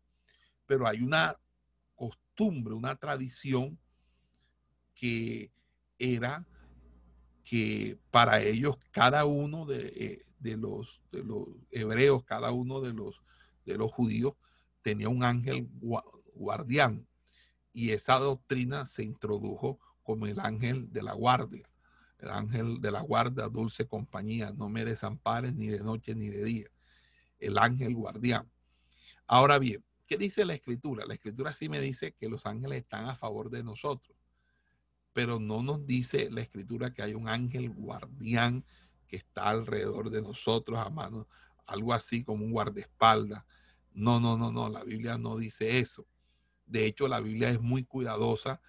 Pero 0.65 0.85
hay 0.85 1.01
una 1.01 1.39
costumbre, 1.95 2.73
una 2.73 2.97
tradición 2.97 3.79
que 4.93 5.53
era 5.97 6.45
que 7.45 7.97
para 8.11 8.41
ellos 8.41 8.75
cada 8.91 9.23
uno 9.23 9.65
eh, 9.69 10.25
de, 10.37 10.57
los, 10.57 11.01
de 11.09 11.23
los 11.23 11.47
hebreos, 11.71 12.25
cada 12.25 12.51
uno 12.51 12.81
de 12.81 12.91
los, 12.91 13.21
de 13.63 13.77
los 13.77 13.89
judíos 13.89 14.33
tenía 14.81 15.07
un 15.07 15.23
ángel 15.23 15.69
guardián. 16.33 17.07
Y 17.71 17.91
esa 17.91 18.19
doctrina 18.19 18.85
se 18.85 19.05
introdujo 19.05 19.79
como 20.03 20.27
el 20.27 20.41
ángel 20.41 20.91
de 20.91 21.03
la 21.03 21.13
guardia. 21.13 21.69
El 22.19 22.29
ángel 22.29 22.81
de 22.81 22.91
la 22.91 23.01
guardia, 23.01 23.47
dulce 23.47 23.87
compañía, 23.87 24.51
no 24.51 24.69
me 24.69 24.83
desampares 24.83 25.55
ni 25.55 25.67
de 25.67 25.79
noche 25.79 26.13
ni 26.15 26.27
de 26.27 26.43
día. 26.43 26.67
El 27.39 27.57
ángel 27.57 27.95
guardián. 27.95 28.51
Ahora 29.25 29.57
bien, 29.57 29.83
¿qué 30.05 30.17
dice 30.17 30.43
la 30.43 30.53
escritura? 30.53 31.05
La 31.05 31.13
escritura 31.13 31.53
sí 31.53 31.69
me 31.69 31.79
dice 31.79 32.13
que 32.13 32.27
los 32.27 32.45
ángeles 32.45 32.79
están 32.79 33.05
a 33.05 33.15
favor 33.15 33.49
de 33.49 33.63
nosotros, 33.63 34.17
pero 35.13 35.39
no 35.39 35.63
nos 35.63 35.85
dice 35.85 36.29
la 36.29 36.41
escritura 36.41 36.93
que 36.93 37.03
hay 37.03 37.13
un 37.13 37.29
ángel 37.29 37.69
guardián 37.69 38.65
que 39.07 39.15
está 39.15 39.49
alrededor 39.49 40.09
de 40.09 40.21
nosotros 40.21 40.77
a 40.77 40.89
mano, 40.89 41.27
algo 41.65 41.93
así 41.93 42.23
como 42.23 42.43
un 42.43 42.51
guardaespaldas. 42.51 43.45
No, 43.93 44.19
no, 44.19 44.37
no, 44.37 44.51
no, 44.51 44.69
la 44.69 44.83
Biblia 44.83 45.17
no 45.17 45.37
dice 45.37 45.79
eso. 45.79 46.05
De 46.65 46.85
hecho, 46.85 47.07
la 47.07 47.19
Biblia 47.21 47.49
es 47.49 47.61
muy 47.61 47.85
cuidadosa 47.85 48.61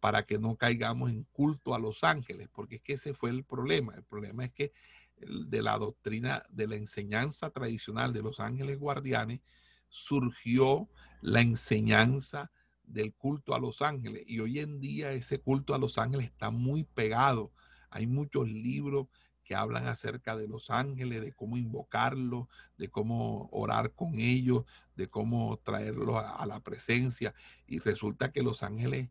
para 0.00 0.24
que 0.24 0.38
no 0.38 0.56
caigamos 0.56 1.10
en 1.10 1.24
culto 1.32 1.74
a 1.74 1.78
los 1.78 2.04
ángeles, 2.04 2.48
porque 2.52 2.76
es 2.76 2.82
que 2.82 2.92
ese 2.94 3.14
fue 3.14 3.30
el 3.30 3.44
problema. 3.44 3.94
El 3.94 4.04
problema 4.04 4.44
es 4.44 4.52
que 4.52 4.72
de 5.18 5.62
la 5.62 5.78
doctrina, 5.78 6.44
de 6.50 6.66
la 6.66 6.76
enseñanza 6.76 7.50
tradicional 7.50 8.12
de 8.12 8.22
los 8.22 8.40
ángeles 8.40 8.78
guardianes, 8.78 9.40
surgió 9.88 10.88
la 11.22 11.40
enseñanza 11.40 12.50
del 12.84 13.14
culto 13.14 13.54
a 13.54 13.58
los 13.58 13.82
ángeles. 13.82 14.24
Y 14.26 14.40
hoy 14.40 14.58
en 14.58 14.80
día 14.80 15.12
ese 15.12 15.40
culto 15.40 15.74
a 15.74 15.78
los 15.78 15.98
ángeles 15.98 16.26
está 16.26 16.50
muy 16.50 16.84
pegado. 16.84 17.52
Hay 17.90 18.06
muchos 18.06 18.48
libros 18.48 19.08
que 19.46 19.54
hablan 19.54 19.86
acerca 19.86 20.36
de 20.36 20.48
los 20.48 20.70
ángeles, 20.70 21.22
de 21.22 21.32
cómo 21.32 21.56
invocarlos, 21.56 22.48
de 22.76 22.88
cómo 22.88 23.48
orar 23.52 23.92
con 23.92 24.16
ellos, 24.16 24.64
de 24.96 25.08
cómo 25.08 25.56
traerlos 25.62 26.16
a, 26.16 26.44
la 26.46 26.60
presencia. 26.60 27.32
Y 27.66 27.78
resulta 27.78 28.32
que 28.32 28.42
los 28.42 28.64
ángeles 28.64 29.08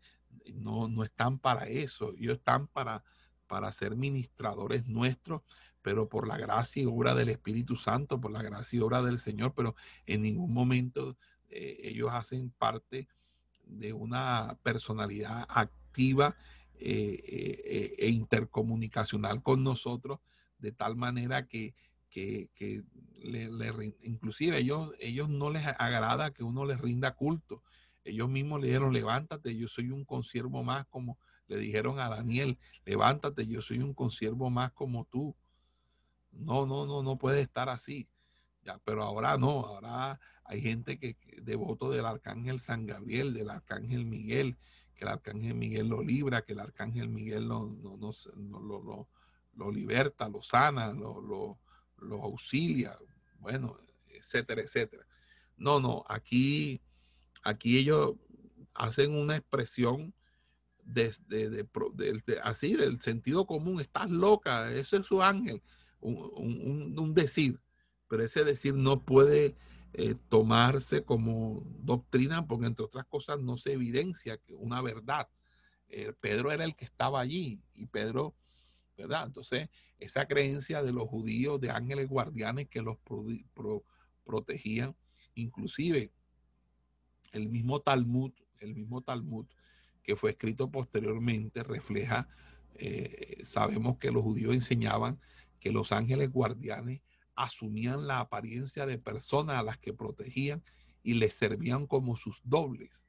no, 0.54 0.88
no 0.88 1.04
están 1.04 1.40
para 1.40 1.68
eso, 1.68 2.14
ellos 2.18 2.38
están 2.38 2.68
para, 2.68 3.04
para 3.48 3.72
ser 3.72 3.96
ministradores 3.96 4.88
nuestros, 4.88 5.42
pero 5.82 6.10
por 6.10 6.28
la 6.28 6.38
gracia 6.38 6.84
y 6.84 6.86
obra 6.86 7.14
del 7.14 7.30
Espíritu 7.30 7.78
Santo, 7.78 8.20
por 8.20 8.32
la 8.32 8.42
gracia 8.42 8.78
y 8.78 8.82
obra 8.82 9.02
del 9.04 9.20
Señor, 9.20 9.54
pero 9.56 9.76
en 10.06 10.22
ningún 10.22 10.52
momento 10.52 11.18
eh, 11.50 11.78
ellos 11.84 12.10
hacen 12.12 12.50
parte 12.50 13.08
de 13.66 13.94
una 13.94 14.58
personalidad 14.64 15.46
activa 15.48 16.36
eh, 16.78 17.22
eh, 17.26 17.96
e 18.00 18.10
intercomunicacional 18.10 19.42
con 19.42 19.64
nosotros, 19.64 20.20
de 20.58 20.72
tal 20.72 20.96
manera 20.96 21.48
que, 21.48 21.74
que, 22.10 22.84
le, 23.22 23.50
inclusive 24.04 24.58
ellos, 24.58 24.92
ellos 25.00 25.30
no 25.30 25.50
les 25.50 25.66
agrada 25.66 26.32
que 26.32 26.44
uno 26.44 26.66
les 26.66 26.80
rinda 26.80 27.16
culto. 27.16 27.62
Ellos 28.06 28.30
mismos 28.30 28.62
le 28.62 28.68
dijeron, 28.68 28.94
levántate, 28.94 29.56
yo 29.58 29.68
soy 29.68 29.90
un 29.90 30.06
consiervo 30.06 30.64
más 30.64 30.86
como 30.88 31.18
le 31.48 31.58
dijeron 31.58 32.00
a 32.00 32.10
Daniel, 32.10 32.58
levántate, 32.86 33.46
yo 33.46 33.62
soy 33.62 33.80
un 33.80 33.94
consiervo 33.94 34.50
más 34.50 34.72
como 34.72 35.06
tú. 35.06 35.36
No, 36.32 36.66
no, 36.66 36.86
no, 36.86 37.04
no 37.04 37.18
puede 37.18 37.42
estar 37.42 37.70
así. 37.70 38.08
Ya, 38.64 38.80
pero 38.84 39.04
ahora 39.04 39.38
no, 39.38 39.66
ahora 39.66 40.20
hay 40.44 40.62
gente 40.62 40.98
que, 40.98 41.18
devoto 41.42 41.92
del 41.92 42.06
arcángel 42.06 42.60
San 42.60 42.86
Gabriel, 42.86 43.34
del 43.34 43.50
arcángel 43.50 44.06
Miguel, 44.06 44.58
que 44.96 45.04
el 45.04 45.10
arcángel 45.10 45.54
Miguel 45.54 45.88
lo 45.88 46.02
libra, 46.02 46.42
que 46.42 46.54
el 46.54 46.60
arcángel 46.60 47.10
Miguel 47.10 47.48
lo, 47.48 47.68
no, 47.68 47.98
lo, 47.98 49.08
lo, 49.56 49.72
liberta, 49.72 50.28
lo 50.30 50.42
sana, 50.42 50.94
lo, 50.94 51.22
lo, 51.22 52.24
auxilia, 52.24 52.98
bueno, 53.40 53.78
etcétera, 54.08 54.62
etcétera. 54.62 55.06
No, 55.58 55.80
no, 55.80 56.04
aquí, 56.08 56.82
aquí 57.46 57.78
ellos 57.78 58.16
hacen 58.74 59.14
una 59.14 59.38
expresión 59.38 60.14
desde 60.84 61.50
de, 61.50 62.40
así 62.44 62.76
del 62.76 63.02
sentido 63.02 63.48
común, 63.48 63.80
estás 63.80 64.10
loca, 64.10 64.72
eso 64.72 64.98
es 64.98 65.06
su 65.06 65.24
ángel, 65.24 65.64
un, 66.02 67.00
un 67.00 67.14
decir, 67.14 67.60
pero 68.08 68.24
ese 68.24 68.44
decir 68.44 68.76
no 68.76 69.02
puede 69.04 69.56
eh, 69.94 70.16
tomarse 70.28 71.06
como 71.06 71.64
doctrina 71.80 72.46
porque 72.46 72.66
entre 72.68 72.84
otras 72.84 73.06
cosas 73.06 73.40
no 73.40 73.58
se 73.58 73.72
evidencia 73.72 74.38
que 74.38 74.54
una 74.54 74.82
verdad. 74.82 75.30
Eh, 75.88 76.12
Pedro 76.20 76.52
era 76.52 76.66
el 76.66 76.76
que 76.76 76.84
estaba 76.84 77.22
allí 77.22 77.64
y 77.74 77.86
Pedro, 77.86 78.36
¿verdad? 78.98 79.28
Entonces, 79.28 79.70
esa 79.98 80.28
creencia 80.28 80.84
de 80.84 80.92
los 80.92 81.08
judíos 81.08 81.62
de 81.62 81.70
ángeles 81.70 82.10
guardianes 82.10 82.68
que 82.68 82.82
los 82.82 82.98
protegían, 84.26 84.98
inclusive 85.34 86.12
el 87.36 87.50
mismo 87.50 87.82
Talmud, 87.82 88.32
el 88.60 88.74
mismo 88.76 89.02
Talmud 89.02 89.46
que 90.04 90.16
fue 90.16 90.32
escrito 90.32 90.70
posteriormente 90.70 91.64
refleja, 91.64 92.28
eh, 92.76 93.42
sabemos 93.44 93.98
que 93.98 94.12
los 94.12 94.24
judíos 94.24 94.54
enseñaban 94.54 95.20
que 95.60 95.72
los 95.72 95.92
ángeles 95.92 96.32
guardianes 96.32 97.02
asumían 97.36 98.08
la 98.08 98.20
apariencia 98.20 98.86
de 98.86 99.00
personas 99.00 99.58
a 99.58 99.64
las 99.64 99.78
que 99.80 99.94
protegían 99.94 100.64
y 101.02 101.16
les 101.16 101.34
servían 101.34 101.88
como 101.88 102.16
sus 102.16 102.42
dobles. 102.44 103.06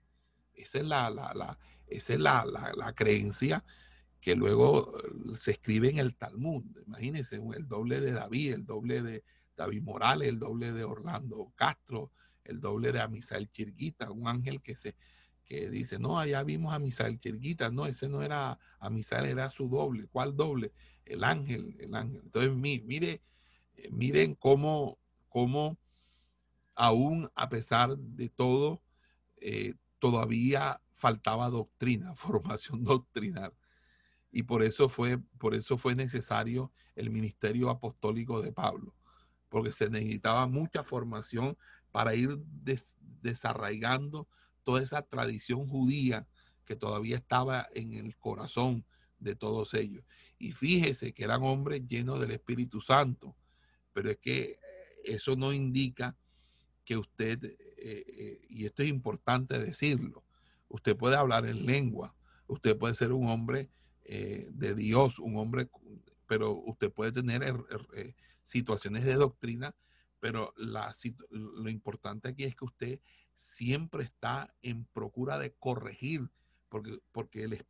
Esa 0.55 0.79
es 0.79 0.85
la, 0.85 1.11
la, 1.11 1.59
esa 1.87 2.15
es 2.15 2.21
la, 2.21 2.47
la, 2.47 2.93
creencia 2.95 3.63
que 4.21 4.35
luego 4.35 4.99
eh, 4.99 5.37
se 5.37 5.53
escribe 5.53 5.91
en 5.91 5.99
el 5.99 6.17
Talmud. 6.17 6.65
Imagínense, 6.87 7.37
el 7.37 7.69
doble 7.69 8.01
de 8.01 8.13
David, 8.13 8.55
el 8.55 8.67
doble 8.67 9.03
de 9.03 9.23
David 9.55 9.83
Morales, 9.83 10.29
el 10.29 10.39
doble 10.39 10.73
de 10.73 10.85
Orlando 10.85 11.53
Castro, 11.55 12.11
el 12.47 12.61
doble 12.61 12.93
de 12.93 13.01
Amisael 13.01 13.51
Chirguita, 13.51 14.11
un 14.11 14.29
ángel 14.29 14.61
que 14.63 14.77
se 14.77 14.97
que 15.47 15.71
dice, 15.71 15.99
no, 15.99 16.19
allá 16.19 16.43
vimos 16.43 16.75
a 16.75 16.79
Misael 16.81 17.21
Chirguita, 17.21 17.71
no, 17.71 17.87
ese 17.87 18.09
no 18.09 18.21
era 18.21 18.59
Amisael, 18.81 19.27
era 19.27 19.49
su 19.49 19.69
doble. 19.69 20.09
¿Cuál 20.09 20.37
doble? 20.37 20.73
El 21.05 21.23
ángel, 21.23 21.77
el 21.79 21.95
ángel. 21.95 22.23
Entonces, 22.25 22.53
mire, 22.55 23.23
eh, 23.75 23.89
miren 23.93 24.35
cómo, 24.35 24.99
cómo 25.29 25.79
aún 26.75 27.31
a 27.35 27.49
pesar 27.49 27.97
de 27.97 28.29
todo, 28.29 28.83
eh, 29.37 29.75
todavía 30.01 30.83
faltaba 30.93 31.49
doctrina, 31.49 32.15
formación 32.17 32.83
doctrinal. 32.83 33.55
Y 34.33 34.43
por 34.43 34.65
eso 34.65 34.89
fue, 34.89 35.19
por 35.39 35.55
eso 35.55 35.79
fue 35.79 35.95
necesario 35.95 36.73
el 36.97 37.11
ministerio 37.11 37.71
apostólico 37.71 38.43
de 38.43 38.53
Pablo, 38.53 38.95
porque 39.49 39.71
se 39.71 39.89
necesitaba 39.89 40.47
mucha 40.49 40.83
formación 40.83 41.57
para 41.97 42.15
ir 42.15 42.39
desarraigando 43.23 44.29
toda 44.65 44.83
esa 44.83 45.01
tradición 45.01 45.67
judía 45.67 46.29
que 46.67 46.77
todavía 46.77 47.17
estaba 47.17 47.67
en 47.73 47.95
el 47.95 48.15
corazón 48.19 48.85
de 49.19 49.35
todos 49.35 49.73
ellos. 49.73 50.05
Y 50.39 50.53
fíjese 50.53 51.15
que 51.15 51.25
eran 51.25 51.43
hombres 51.43 51.87
llenos 51.87 52.21
del 52.21 52.33
Espíritu 52.33 52.83
Santo, 52.83 53.35
pero 53.95 54.11
es 54.11 54.19
que 54.19 54.59
eso 55.07 55.37
no 55.37 55.55
indica 55.55 56.15
que 56.85 56.99
usted, 56.99 57.43
eh, 57.43 57.57
eh, 57.79 58.41
y 58.51 58.67
esto 58.67 58.83
es 58.83 58.91
importante 58.91 59.59
decirlo, 59.59 60.23
usted 60.69 60.99
puede 60.99 61.17
hablar 61.17 61.47
en 61.47 61.65
lengua, 61.65 62.15
usted 62.47 62.77
puede 62.77 62.95
ser 62.95 63.15
un 63.15 63.31
hombre 63.31 63.71
eh, 64.05 64.51
de 64.53 64.75
Dios, 64.75 65.19
un 65.19 65.39
hombre, 65.39 65.71
pero 66.27 66.53
usted 66.53 66.93
puede 66.93 67.13
tener 67.13 67.57
situaciones 68.43 69.03
de 69.07 69.15
doctrina, 69.15 69.75
pero 70.21 70.55
lo 70.57 71.69
importante 71.69 72.29
aquí 72.29 72.45
es 72.45 72.55
que 72.57 72.65
usted 72.65 73.01
siempre 73.35 74.05
está 74.05 74.55
en 74.63 74.85
procura 74.87 75.39
de 75.39 75.53
corregir, 75.53 76.31
porque, 76.69 76.99
porque 77.13 77.65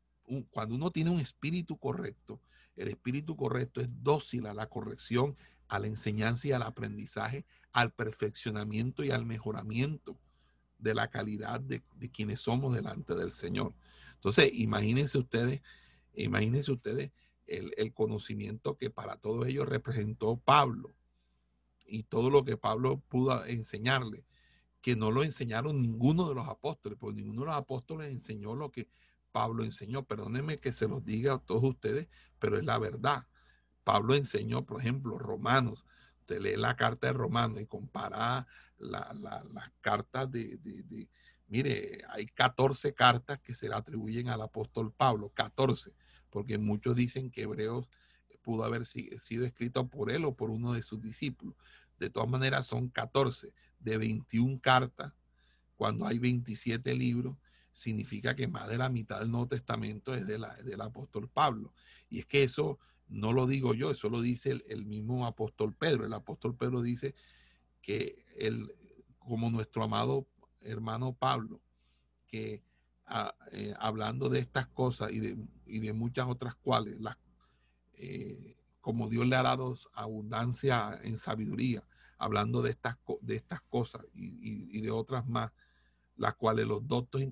cuando 0.50 0.74
uno 0.74 0.90
tiene 0.90 1.10
un 1.10 1.20
espíritu 1.20 1.76
correcto, 1.76 2.40
el 2.76 2.88
espíritu 2.88 3.36
correcto 3.36 3.80
es 3.80 3.88
dócil 3.90 4.46
a 4.46 4.54
la 4.54 4.68
corrección 4.68 5.36
a 5.68 5.78
la 5.78 5.86
enseñanza 5.86 6.48
y 6.48 6.52
al 6.52 6.62
aprendizaje, 6.62 7.44
al 7.72 7.92
perfeccionamiento 7.92 9.04
y 9.04 9.10
al 9.10 9.26
mejoramiento 9.26 10.18
de 10.78 10.94
la 10.94 11.08
calidad 11.08 11.60
de, 11.60 11.82
quienes 12.12 12.40
somos 12.40 12.74
delante 12.74 13.14
del 13.14 13.32
Señor. 13.32 13.74
Entonces, 14.14 14.50
imagínense 14.52 15.18
ustedes, 15.18 15.62
imagínense 16.14 16.72
ustedes 16.72 17.10
el, 17.46 17.72
el, 17.76 17.92
conocimiento 17.92 18.76
que 18.76 18.90
para 18.90 19.16
todos 19.16 19.46
ellos 19.46 19.68
representó 19.68 20.36
Pablo 20.36 20.94
y 21.86 22.04
todo 22.04 22.30
lo 22.30 22.44
que 22.44 22.56
Pablo 22.56 23.02
pudo 23.08 23.44
enseñarle, 23.46 24.24
que 24.80 24.96
no 24.96 25.10
lo 25.10 25.22
enseñaron 25.22 25.80
ninguno 25.80 26.28
de 26.28 26.34
los 26.34 26.48
apóstoles, 26.48 26.98
porque 26.98 27.16
ninguno 27.16 27.42
de 27.42 27.46
los 27.48 27.56
apóstoles 27.56 28.12
enseñó 28.12 28.54
lo 28.54 28.70
que 28.70 28.88
Pablo 29.32 29.64
enseñó. 29.64 30.04
Perdónenme 30.04 30.58
que 30.58 30.72
se 30.72 30.88
los 30.88 31.04
diga 31.04 31.34
a 31.34 31.38
todos 31.38 31.64
ustedes, 31.64 32.08
pero 32.38 32.58
es 32.58 32.64
la 32.64 32.78
verdad. 32.78 33.26
Pablo 33.84 34.14
enseñó, 34.14 34.64
por 34.64 34.80
ejemplo, 34.80 35.18
Romanos. 35.18 35.84
Usted 36.20 36.40
lee 36.40 36.56
la 36.56 36.76
carta 36.76 37.08
de 37.08 37.12
Romanos 37.12 37.60
y 37.60 37.66
compara 37.66 38.46
las 38.78 39.70
cartas 39.80 40.30
de, 40.30 41.08
Mire, 41.48 42.02
hay 42.08 42.26
14 42.26 42.94
cartas 42.94 43.38
que 43.40 43.54
se 43.54 43.68
le 43.68 43.76
atribuyen 43.76 44.28
al 44.28 44.42
apóstol 44.42 44.92
Pablo, 44.92 45.30
14, 45.34 45.92
porque 46.30 46.58
muchos 46.58 46.96
dicen 46.96 47.30
que 47.30 47.42
Hebreos 47.42 47.88
pudo 48.46 48.62
haber 48.62 48.86
sido 48.86 49.44
escrito 49.44 49.88
por 49.88 50.08
él 50.08 50.24
o 50.24 50.36
por 50.36 50.50
uno 50.50 50.72
de 50.72 50.84
sus 50.84 51.02
discípulos. 51.02 51.56
De 51.98 52.10
todas 52.10 52.28
maneras, 52.28 52.64
son 52.64 52.88
14 52.90 53.52
de 53.80 53.98
21 53.98 54.60
cartas, 54.60 55.12
cuando 55.74 56.06
hay 56.06 56.20
27 56.20 56.94
libros, 56.94 57.36
significa 57.72 58.36
que 58.36 58.46
más 58.46 58.68
de 58.68 58.78
la 58.78 58.88
mitad 58.88 59.18
del 59.18 59.32
Nuevo 59.32 59.48
Testamento 59.48 60.14
es 60.14 60.28
de 60.28 60.38
la, 60.38 60.54
del 60.62 60.80
apóstol 60.80 61.28
Pablo. 61.28 61.74
Y 62.08 62.20
es 62.20 62.26
que 62.26 62.44
eso 62.44 62.78
no 63.08 63.32
lo 63.32 63.48
digo 63.48 63.74
yo, 63.74 63.90
eso 63.90 64.08
lo 64.08 64.20
dice 64.20 64.62
el, 64.68 64.86
mismo 64.86 65.26
apóstol 65.26 65.74
Pedro. 65.74 66.06
El 66.06 66.12
apóstol 66.12 66.54
Pedro 66.54 66.82
dice 66.82 67.16
que 67.82 68.24
el, 68.36 68.72
como 69.18 69.50
nuestro 69.50 69.82
amado 69.82 70.28
hermano 70.60 71.14
Pablo, 71.14 71.60
que 72.28 72.62
eh, 73.50 73.74
hablando 73.80 74.28
de 74.28 74.38
estas 74.38 74.68
cosas 74.68 75.10
y 75.10 75.18
de, 75.18 75.36
y 75.66 75.80
de 75.80 75.92
muchas 75.92 76.28
otras 76.28 76.54
cuales, 76.54 77.00
las, 77.00 77.16
eh, 77.96 78.56
como 78.80 79.08
Dios 79.08 79.26
le 79.26 79.36
ha 79.36 79.42
dado 79.42 79.76
abundancia 79.94 80.98
en 81.02 81.18
sabiduría, 81.18 81.84
hablando 82.18 82.62
de 82.62 82.70
estas, 82.70 82.96
de 83.20 83.36
estas 83.36 83.60
cosas 83.62 84.02
y, 84.14 84.80
de 84.80 84.90
otras 84.90 85.26
más, 85.26 85.52
las 86.16 86.34
cuales 86.34 86.66
los 86.66 86.86
doctos 86.86 87.22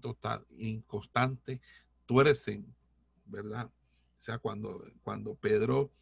inconstantes 0.58 1.60
tuercen, 2.06 2.74
¿verdad? 3.24 3.66
O 3.66 4.20
sea, 4.20 4.38
cuando, 4.38 4.84
cuando 5.02 5.36
Pedro 5.36 5.92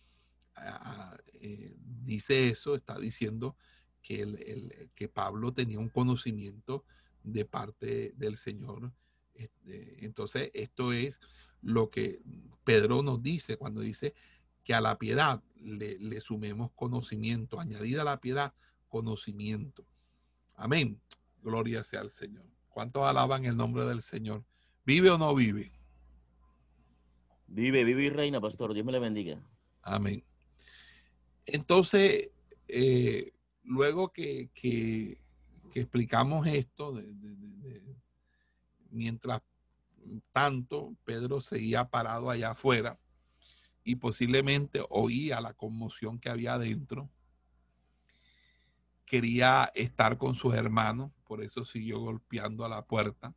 eh, 1.41 1.77
dice 2.03 2.49
eso, 2.49 2.75
está 2.75 2.99
diciendo 2.99 3.57
que, 4.01 4.89
que 4.95 5.09
Pablo 5.09 5.53
tenía 5.53 5.79
un 5.79 5.89
conocimiento 5.89 6.85
de 7.23 7.45
parte 7.45 8.13
del 8.17 8.37
Señor. 8.37 8.93
Este, 9.35 10.05
entonces, 10.05 10.51
esto 10.55 10.93
es 10.93 11.21
lo 11.61 11.91
que 11.91 12.21
Pedro 12.65 13.03
nos 13.03 13.23
dice 13.23 13.57
cuando 13.57 13.81
dice 13.81 14.15
que 14.65 14.75
a 14.75 14.81
la 14.81 14.99
piedad 14.99 15.43
le, 15.57 16.21
sumemos 16.21 16.71
conocimiento, 16.73 17.61
añadida 17.61 18.03
a 18.03 18.05
la 18.05 18.21
piedad, 18.21 18.55
conocimiento. 18.89 19.87
Amén. 20.55 21.01
Gloria 21.43 21.83
sea 21.83 22.01
al 22.01 22.11
Señor. 22.11 22.45
¿Cuántos 22.69 23.05
alaban 23.05 23.45
el 23.45 23.57
nombre 23.57 23.85
del 23.85 24.03
Señor? 24.03 24.45
¿Vive 24.85 25.11
o 25.11 25.19
no 25.19 25.35
vive? 25.35 25.73
Vive, 27.47 27.85
vive 27.85 28.05
y 28.05 28.11
reina, 28.11 28.41
pastor. 28.41 28.73
Dios 28.73 28.87
me 28.87 28.93
le 28.93 28.99
bendiga. 28.99 29.43
Amén. 29.83 30.25
Entonces, 31.45 32.31
eh, 32.69 33.33
luego 33.65 34.13
que, 34.13 34.49
explicamos 35.75 36.47
esto, 36.47 36.99
mientras 38.91 39.43
tanto 40.33 40.95
Pedro 41.05 41.41
seguía 41.41 41.89
parado 41.89 42.31
allá 42.31 42.51
afuera 42.51 42.99
y 43.85 43.97
posiblemente 43.97 44.85
oía 44.91 45.41
la 45.41 45.55
conmoción 45.55 46.19
que 46.19 46.29
había 46.29 46.55
adentro. 46.55 47.11
Quería 49.05 49.71
estar 49.75 50.19
con 50.19 50.35
sus 50.35 50.55
hermanos, 50.55 51.13
por 51.25 51.43
eso 51.43 51.65
siguió 51.65 52.01
golpeando 52.01 52.65
a 52.65 52.69
la 52.69 52.85
puerta. 52.85 53.35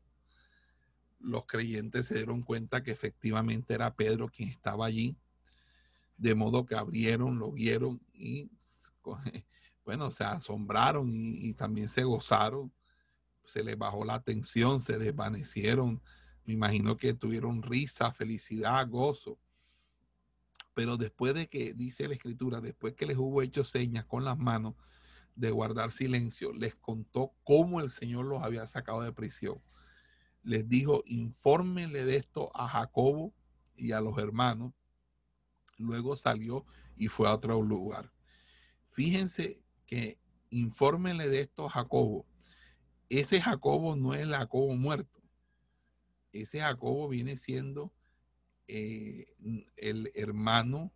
Los 1.20 1.46
creyentes 1.46 2.08
se 2.08 2.16
dieron 2.16 2.44
cuenta 2.44 2.84
que 2.84 2.92
efectivamente 2.92 3.74
era 3.74 3.96
Pedro 3.96 4.30
quien 4.30 4.50
estaba 4.50 4.86
allí, 4.86 5.18
de 6.18 6.36
modo 6.36 6.66
que 6.66 6.76
abrieron, 6.76 7.40
lo 7.40 7.52
vieron 7.52 8.02
y 8.14 8.50
bueno, 9.86 10.12
se 10.12 10.24
asombraron 10.24 11.10
y, 11.14 11.54
también 11.54 11.90
se 11.90 12.04
gozaron. 12.04 12.72
Se 13.46 13.64
les 13.64 13.78
bajó 13.78 14.04
la 14.04 14.22
tensión, 14.22 14.80
se 14.80 14.98
desvanecieron. 14.98 16.02
Me 16.46 16.54
imagino 16.54 16.98
que 16.98 17.14
tuvieron 17.14 17.62
risa, 17.62 18.12
felicidad, 18.12 18.88
gozo. 18.90 19.38
Pero 20.76 20.98
después 20.98 21.34
de 21.34 21.48
que, 21.48 21.74
dice 21.74 22.08
la 22.08 22.16
escritura, 22.16 22.60
después 22.60 22.94
que 22.94 23.06
les 23.06 23.18
hubo 23.18 23.42
hecho 23.42 23.64
señas 23.64 24.06
con 24.06 24.26
las 24.26 24.38
manos 24.38 24.76
de 25.34 25.50
guardar 25.50 25.94
silencio, 25.94 26.52
les 26.52 26.76
contó 26.76 27.34
cómo 27.46 27.80
el 27.80 27.90
Señor 27.90 28.26
los 28.26 28.44
había 28.44 28.68
sacado 28.68 29.02
de 29.02 29.14
prisión. 29.14 29.62
Les 30.44 30.68
dijo, 30.68 31.02
infórmenle 31.08 32.04
de 32.04 32.18
esto 32.18 32.52
a 32.54 32.68
Jacobo 32.68 33.34
y 33.74 33.94
a 33.94 34.02
los 34.02 34.18
hermanos. 34.18 34.74
Luego 35.78 36.18
salió 36.18 36.66
y 36.98 37.08
fue 37.08 37.30
a 37.30 37.34
otro 37.34 37.62
lugar. 37.62 38.12
Fíjense 38.92 39.62
que 39.86 40.20
infórmenle 40.50 41.30
de 41.30 41.40
esto 41.40 41.68
a 41.68 41.70
Jacobo. 41.70 42.26
Ese 43.08 43.42
Jacobo 43.42 43.96
no 43.96 44.14
es 44.14 44.22
el 44.22 44.32
Jacobo 44.32 44.76
muerto. 44.76 45.22
Ese 46.34 46.60
Jacobo 46.60 47.08
viene 47.08 47.38
siendo 47.38 47.94
eh, 48.68 49.28
el 49.78 50.12
hermano 50.16 50.92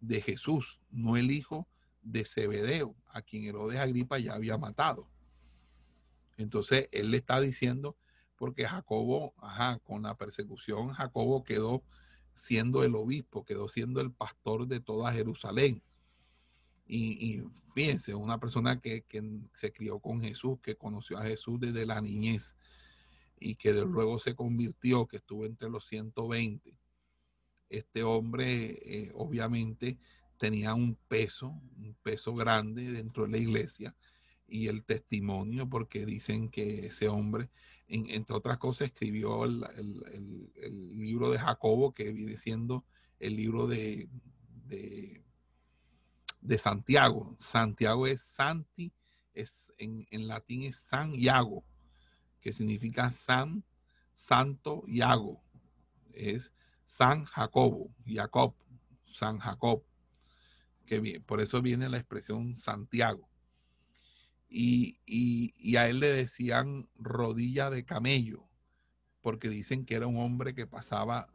de 0.00 0.20
Jesús, 0.20 0.80
no 0.90 1.16
el 1.16 1.30
hijo 1.30 1.66
de 2.02 2.24
Zebedeo, 2.24 2.94
a 3.08 3.22
quien 3.22 3.44
Herodes 3.44 3.78
Agripa 3.78 4.18
ya 4.18 4.34
había 4.34 4.58
matado. 4.58 5.08
Entonces 6.36 6.88
él 6.92 7.10
le 7.10 7.18
está 7.18 7.40
diciendo, 7.40 7.96
porque 8.36 8.66
Jacobo, 8.66 9.34
ajá, 9.38 9.78
con 9.80 10.02
la 10.02 10.16
persecución, 10.16 10.92
Jacobo 10.92 11.42
quedó 11.42 11.82
siendo 12.34 12.84
el 12.84 12.94
obispo, 12.94 13.44
quedó 13.44 13.68
siendo 13.68 14.00
el 14.00 14.12
pastor 14.12 14.68
de 14.68 14.80
toda 14.80 15.12
Jerusalén. 15.12 15.82
Y, 16.88 17.42
fíjense, 17.74 18.14
una 18.14 18.38
persona 18.38 18.80
que, 18.80 19.04
se 19.54 19.72
crió 19.72 19.98
con 19.98 20.20
Jesús, 20.20 20.60
que 20.62 20.76
conoció 20.76 21.18
a 21.18 21.24
Jesús 21.24 21.58
desde 21.58 21.84
la 21.84 22.00
niñez 22.00 22.54
y 23.40 23.56
que 23.56 23.72
luego 23.72 24.20
se 24.20 24.36
convirtió, 24.36 25.06
que 25.06 25.16
estuvo 25.16 25.44
entre 25.44 25.68
los 25.68 25.84
120. 25.86 26.78
Este 27.68 28.02
hombre 28.02 28.78
eh, 28.82 29.12
obviamente 29.14 29.98
tenía 30.38 30.74
un 30.74 30.96
peso, 31.08 31.48
un 31.78 31.96
peso 32.02 32.34
grande 32.34 32.92
dentro 32.92 33.24
de 33.24 33.30
la 33.30 33.38
iglesia 33.38 33.94
y 34.46 34.68
el 34.68 34.84
testimonio, 34.84 35.68
porque 35.68 36.06
dicen 36.06 36.48
que 36.48 36.86
ese 36.86 37.08
hombre, 37.08 37.50
entre 37.88 38.36
otras 38.36 38.58
cosas, 38.58 38.88
escribió 38.88 39.44
el, 39.44 39.62
libro 40.98 41.30
de 41.30 41.38
Jacobo, 41.38 41.92
que 41.92 42.12
viene 42.12 42.36
siendo 42.36 42.84
el 43.18 43.36
libro 43.36 43.66
de 43.66 44.08
de 46.46 46.58
Santiago. 46.58 47.34
Santiago 47.38 48.06
es 48.06 48.22
Santi, 48.22 48.92
es, 49.34 49.72
en, 49.78 50.06
latín 50.26 50.62
es 50.62 50.76
San 50.76 51.14
Iago, 51.14 51.64
que 52.40 52.52
significa 52.52 53.10
San, 53.10 53.64
Santo 54.14 54.84
Iago. 54.86 55.42
Es 56.12 56.52
San 56.86 57.24
Jacobo, 57.24 57.90
Jacob, 58.06 58.54
San 59.02 59.38
Jacob. 59.38 59.82
Que 60.86 61.20
por 61.20 61.40
eso 61.40 61.60
viene 61.62 61.88
la 61.88 61.98
expresión 61.98 62.54
Santiago. 62.54 63.28
Y, 64.48 65.00
y, 65.04 65.76
a 65.76 65.88
él 65.88 65.98
le 65.98 66.08
decían 66.08 66.88
rodilla 66.94 67.68
de 67.68 67.84
camello, 67.84 68.48
porque 69.20 69.48
dicen 69.48 69.84
que 69.84 69.96
era 69.96 70.06
un 70.06 70.18
hombre 70.18 70.54
que 70.54 70.68
pasaba 70.68 71.28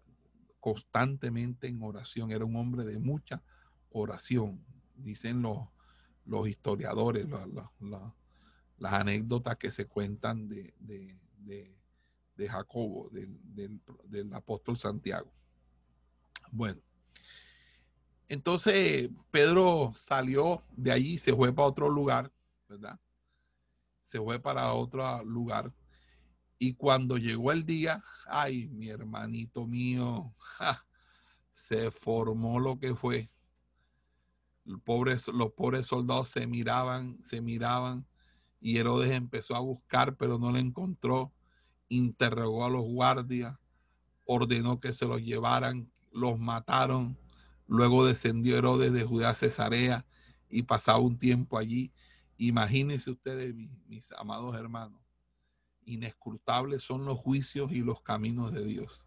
constantemente 0.61 1.67
en 1.67 1.83
oración, 1.83 2.31
era 2.31 2.45
un 2.45 2.55
hombre 2.55 2.85
de 2.85 2.99
mucha 2.99 3.43
oración 3.89 4.63
dicen 5.03 5.41
los, 5.41 5.59
los 6.25 6.47
historiadores, 6.47 7.27
las 8.77 8.93
anécdotas 8.93 9.57
que 9.57 9.71
se 9.71 9.85
cuentan 9.85 10.47
de, 10.47 10.73
de, 10.79 11.75
Jacobo, 12.49 13.09
del, 13.11 14.33
apóstol 14.33 14.77
Santiago. 14.77 15.31
Bueno, 16.51 16.81
entonces 18.27 19.09
Pedro 19.29 19.91
salió 19.95 20.63
de 20.71 20.91
allí, 20.91 21.17
se 21.17 21.33
fue 21.33 21.53
para 21.53 21.67
otro 21.67 21.89
lugar, 21.89 22.31
¿verdad? 22.67 22.99
Se 24.01 24.19
fue 24.19 24.39
para 24.39 24.73
otro 24.73 25.23
lugar. 25.23 25.73
Y 26.57 26.73
cuando 26.73 27.17
llegó 27.17 27.51
el 27.51 27.65
día, 27.65 28.03
ay, 28.27 28.67
mi 28.67 28.89
hermanito 28.89 29.65
mío, 29.65 30.35
se 31.53 31.91
formó 31.91 32.59
lo 32.59 32.77
que 32.77 32.95
fue 32.95 33.31
los 34.63 34.81
pobres, 35.53 35.87
soldados 35.87 36.29
se 36.29 36.47
miraban, 36.47 37.17
se 37.23 37.41
miraban 37.41 38.05
y 38.59 38.77
Herodes 38.77 39.11
empezó 39.11 39.55
a 39.55 39.59
buscar, 39.59 40.15
pero 40.15 40.37
no 40.37 40.51
lo 40.51 40.57
encontró. 40.57 41.33
Interrogó 41.91 42.65
a 42.65 42.69
los 42.69 42.83
guardias, 42.83 43.57
ordenó 44.23 44.79
que 44.79 44.93
se 44.93 45.05
los 45.05 45.21
llevaran, 45.21 45.91
los 46.13 46.39
mataron. 46.39 47.17
Luego 47.67 48.05
descendió 48.05 48.57
Herodes 48.57 48.93
de 48.93 49.03
Judea 49.03 49.31
a 49.31 49.35
Cesarea 49.35 50.05
y 50.49 50.63
pasaba 50.63 50.99
un 50.99 51.17
tiempo 51.17 51.57
allí. 51.57 51.91
Imagínense 52.37 53.11
ustedes, 53.11 53.53
mis, 53.87 54.09
amados 54.13 54.55
hermanos, 54.55 55.01
inescrutables 55.83 56.81
son 56.81 57.03
los 57.03 57.19
juicios 57.19 57.73
y 57.73 57.81
los 57.81 58.01
caminos 58.01 58.53
de 58.53 58.63
Dios. 58.63 59.05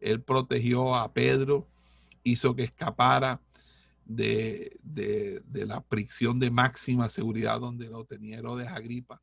Él 0.00 0.20
protegió 0.20 0.96
a 0.96 1.12
Pedro, 1.12 1.68
hizo 2.24 2.56
que 2.56 2.64
escapara, 2.64 3.40
de, 4.08 5.42
la 5.52 5.82
prisión 5.82 6.40
de 6.40 6.50
máxima 6.50 7.08
seguridad 7.08 7.60
donde 7.60 7.88
lo 7.88 8.04
tenía 8.04 8.38
Herodes 8.38 8.68
Agripa. 8.68 9.22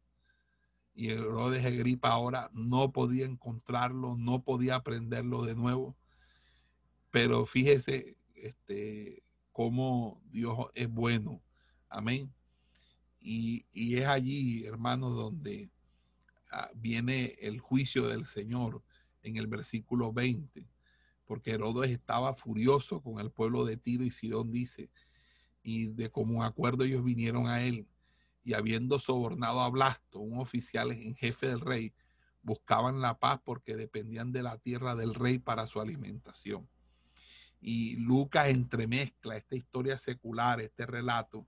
Y 0.95 1.09
Herodes 1.09 1.65
Agripa 1.65 2.09
ahora 2.09 2.49
no 2.53 2.91
podía 2.93 3.25
encontrarlo, 3.25 4.15
no 4.17 4.43
podía 4.43 4.75
aprenderlo 4.75 5.43
de 5.43 5.53
nuevo. 5.53 5.97
Pero 7.11 7.45
fíjese 7.45 8.17
este, 8.33 9.21
cómo 9.51 10.21
Dios 10.31 10.57
es 10.73 10.89
bueno. 10.89 11.41
Amén. 11.89 12.33
Y, 13.19 13.65
y 13.71 13.97
es 13.97 14.07
allí, 14.07 14.65
hermanos, 14.65 15.15
donde 15.15 15.69
ah, 16.51 16.69
viene 16.75 17.35
el 17.41 17.59
juicio 17.59 18.07
del 18.07 18.25
Señor 18.25 18.81
en 19.23 19.37
el 19.37 19.47
versículo 19.47 20.13
20, 20.13 20.67
porque 21.25 21.51
Herodes 21.51 21.91
estaba 21.91 22.35
furioso 22.35 23.01
con 23.01 23.19
el 23.19 23.31
pueblo 23.31 23.65
de 23.65 23.77
Tiro 23.77 24.03
y 24.03 24.11
Sidón, 24.11 24.51
dice, 24.51 24.89
y 25.63 25.87
de 25.87 26.09
común 26.09 26.43
acuerdo 26.43 26.83
ellos 26.83 27.03
vinieron 27.03 27.47
a 27.47 27.63
él, 27.63 27.87
y 28.45 28.53
habiendo 28.53 28.99
sobornado 28.99 29.61
a 29.61 29.69
Blasto, 29.69 30.19
un 30.19 30.39
oficial 30.39 30.91
en 30.91 31.15
jefe 31.15 31.47
del 31.47 31.61
rey, 31.61 31.93
buscaban 32.43 33.01
la 33.01 33.17
paz 33.17 33.41
porque 33.43 33.75
dependían 33.75 34.31
de 34.31 34.43
la 34.43 34.59
tierra 34.59 34.95
del 34.95 35.15
rey 35.15 35.39
para 35.39 35.65
su 35.65 35.81
alimentación. 35.81 36.69
Y 37.59 37.95
Lucas 37.95 38.49
entremezcla 38.49 39.35
esta 39.35 39.55
historia 39.55 39.97
secular, 39.97 40.61
este 40.61 40.85
relato, 40.85 41.47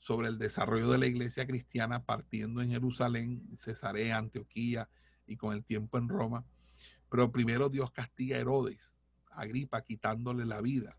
sobre 0.00 0.26
el 0.26 0.36
desarrollo 0.36 0.90
de 0.90 0.98
la 0.98 1.06
iglesia 1.06 1.46
cristiana 1.46 2.04
partiendo 2.04 2.60
en 2.60 2.70
Jerusalén, 2.70 3.42
Cesarea, 3.56 4.18
Antioquía 4.18 4.88
y 5.28 5.36
con 5.36 5.52
el 5.52 5.64
tiempo 5.64 5.96
en 5.96 6.08
Roma. 6.08 6.44
Pero 7.08 7.30
primero 7.30 7.68
Dios 7.68 7.92
castiga 7.92 8.36
a 8.36 8.40
Herodes, 8.40 8.98
a 9.30 9.42
Agripa, 9.42 9.80
quitándole 9.82 10.44
la 10.44 10.60
vida. 10.60 10.98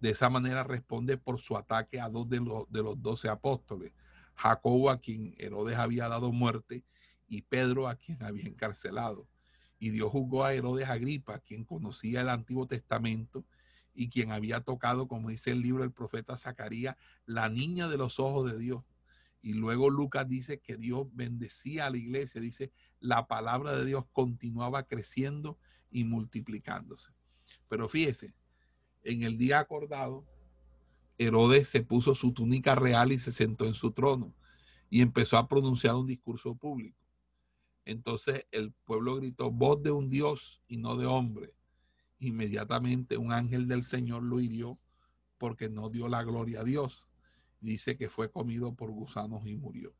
De 0.00 0.10
esa 0.10 0.28
manera 0.28 0.64
responde 0.64 1.16
por 1.16 1.40
su 1.40 1.56
ataque 1.56 1.98
a 1.98 2.10
dos 2.10 2.28
de 2.28 2.40
los, 2.40 2.70
de 2.70 2.82
los 2.82 3.00
doce 3.00 3.30
apóstoles, 3.30 3.92
Jacobo 4.40 4.88
a 4.88 4.98
quien 4.98 5.34
Herodes 5.36 5.76
había 5.76 6.08
dado 6.08 6.32
muerte 6.32 6.82
y 7.28 7.42
Pedro 7.42 7.88
a 7.88 7.96
quien 7.96 8.22
había 8.22 8.48
encarcelado. 8.48 9.28
Y 9.78 9.90
Dios 9.90 10.10
juzgó 10.10 10.44
a 10.44 10.54
Herodes 10.54 10.88
Agripa, 10.88 11.40
quien 11.40 11.64
conocía 11.64 12.22
el 12.22 12.30
Antiguo 12.30 12.66
Testamento 12.66 13.44
y 13.94 14.08
quien 14.08 14.32
había 14.32 14.62
tocado, 14.62 15.08
como 15.08 15.28
dice 15.28 15.50
el 15.50 15.60
libro 15.60 15.82
del 15.82 15.92
profeta 15.92 16.38
Zacarías, 16.38 16.96
la 17.26 17.50
niña 17.50 17.86
de 17.88 17.98
los 17.98 18.18
ojos 18.18 18.50
de 18.50 18.58
Dios. 18.58 18.82
Y 19.42 19.52
luego 19.52 19.90
Lucas 19.90 20.26
dice 20.26 20.58
que 20.58 20.76
Dios 20.76 21.06
bendecía 21.12 21.86
a 21.86 21.90
la 21.90 21.98
iglesia, 21.98 22.40
dice, 22.40 22.72
la 22.98 23.26
palabra 23.26 23.76
de 23.76 23.84
Dios 23.84 24.06
continuaba 24.12 24.84
creciendo 24.84 25.58
y 25.90 26.04
multiplicándose. 26.04 27.12
Pero 27.68 27.90
fíjese, 27.90 28.34
en 29.02 29.22
el 29.22 29.36
día 29.36 29.58
acordado, 29.58 30.26
Herodes 31.22 31.68
se 31.68 31.82
puso 31.82 32.14
su 32.14 32.32
túnica 32.32 32.74
real 32.74 33.12
y 33.12 33.18
se 33.18 33.30
sentó 33.30 33.66
en 33.66 33.74
su 33.74 33.92
trono 33.92 34.34
y 34.88 35.02
empezó 35.02 35.36
a 35.36 35.48
pronunciar 35.48 35.94
un 35.94 36.06
discurso 36.06 36.54
público. 36.54 36.98
Entonces 37.84 38.46
el 38.50 38.72
pueblo 38.72 39.16
gritó, 39.16 39.50
voz 39.50 39.82
de 39.82 39.90
un 39.90 40.08
Dios 40.08 40.62
y 40.66 40.78
no 40.78 40.96
de 40.96 41.04
hombre 41.04 41.52
inmediatamente 42.20 43.18
un 43.18 43.32
ángel 43.32 43.68
del 43.68 43.84
Señor 43.84 44.22
lo 44.22 44.40
hirió 44.40 44.78
porque 45.36 45.68
no 45.68 45.90
dio 45.90 46.08
la 46.08 46.22
gloria 46.22 46.60
a 46.60 46.64
Dios. 46.64 47.06
Dice 47.60 47.98
que 47.98 48.08
fue 48.08 48.30
comido 48.30 48.74
por 48.74 48.90
gusanos 48.90 49.46
y 49.46 49.56
murió. 49.56 49.92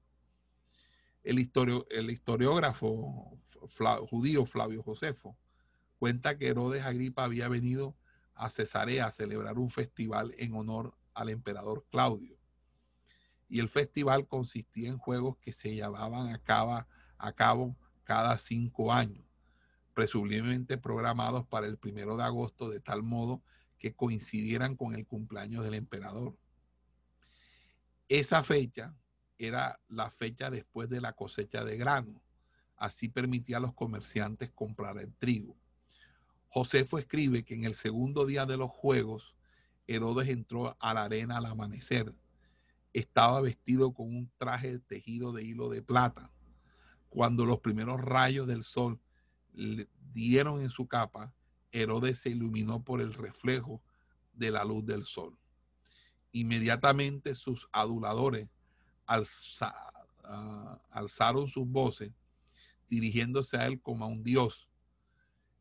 El, 1.23 1.51
el 1.91 2.11
historiógrafo 2.11 3.39
judío 4.09 4.47
Flavio 4.47 4.83
Josefo 4.83 5.37
cuenta 5.99 6.39
que 6.39 6.47
Herodes 6.47 6.83
Agripa 6.85 7.25
había 7.25 7.49
venido 7.49 7.95
a 8.35 8.49
Cesarea 8.49 9.05
a 9.07 9.13
celebrar 9.13 9.59
un 9.59 9.69
festival 9.69 10.35
en 10.39 10.55
honor 10.55 10.95
al 11.15 11.29
emperador 11.29 11.85
Claudio. 11.91 12.37
Y 13.49 13.61
el 13.61 13.69
festival 13.69 14.27
consistía 14.27 14.89
en 14.89 14.99
juegos 14.99 15.37
que 15.39 15.53
se 15.53 15.75
llevaban 15.75 16.29
a 16.29 16.39
cabo, 16.39 16.87
a 17.19 17.33
cabo 17.33 17.77
cada 18.05 18.39
cinco 18.39 18.93
años 18.93 19.31
presumiblemente 19.95 20.79
programados 20.79 21.47
para 21.47 21.67
el 21.67 21.77
primero 21.77 22.17
de 22.17 22.23
agosto, 22.23 22.71
de 22.71 22.81
tal 22.81 23.03
modo 23.03 23.43
que 23.79 23.95
coincidieran 23.95 24.77
con 24.77 24.95
el 24.95 25.07
cumpleaños 25.07 25.65
del 25.65 25.75
emperador. 25.75 26.37
Esa 28.09 28.43
fecha 28.43 28.95
era 29.39 29.79
la 29.89 30.11
fecha 30.11 30.51
después 30.51 30.89
de 30.89 31.01
la 31.01 31.13
cosecha 31.13 31.65
de 31.65 31.77
grano. 31.77 32.23
Así 32.77 33.09
permitía 33.09 33.59
a 33.59 33.61
los 33.61 33.75
comerciantes 33.75 34.51
comprar 34.51 34.99
el 34.99 35.13
trigo. 35.15 35.57
Josefo 36.49 36.99
escribe 36.99 37.45
que 37.45 37.55
en 37.55 37.65
el 37.65 37.75
segundo 37.75 38.27
día 38.27 38.47
de 38.47 38.57
los 38.57 38.71
juegos, 38.71 39.35
Herodes 39.91 40.29
entró 40.29 40.77
a 40.79 40.95
la 40.95 41.03
arena 41.03 41.39
al 41.39 41.47
amanecer. 41.47 42.15
Estaba 42.93 43.41
vestido 43.41 43.93
con 43.93 44.07
un 44.07 44.31
traje 44.39 44.79
tejido 44.79 45.33
de 45.33 45.43
hilo 45.43 45.69
de 45.69 45.83
plata. 45.83 46.31
Cuando 47.09 47.45
los 47.45 47.59
primeros 47.59 48.01
rayos 48.01 48.47
del 48.47 48.63
sol 48.63 49.01
le 49.53 49.89
dieron 50.13 50.61
en 50.61 50.71
su 50.71 50.87
capa, 50.87 51.35
Herodes 51.73 52.21
se 52.21 52.31
iluminó 52.31 52.85
por 52.85 53.01
el 53.01 53.13
reflejo 53.13 53.83
de 54.33 54.53
la 54.53 54.65
luz 54.65 54.87
del 54.87 55.05
sol. 55.05 55.37
Inmediatamente 56.31 57.35
sus 57.35 57.69
aduladores 57.73 58.49
ah, 59.09 60.81
alzaron 60.93 61.49
sus 61.49 61.67
voces, 61.67 62.13
dirigiéndose 62.89 63.57
a 63.57 63.67
él 63.67 63.81
como 63.81 64.05
a 64.05 64.09
un 64.09 64.23
dios, 64.23 64.69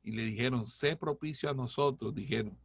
y 0.04 0.12
le 0.12 0.24
dijeron, 0.24 0.68
sé 0.68 0.96
propicio 0.96 1.50
a 1.50 1.56
nosotros, 1.56 2.14
dijeron, 2.14 2.56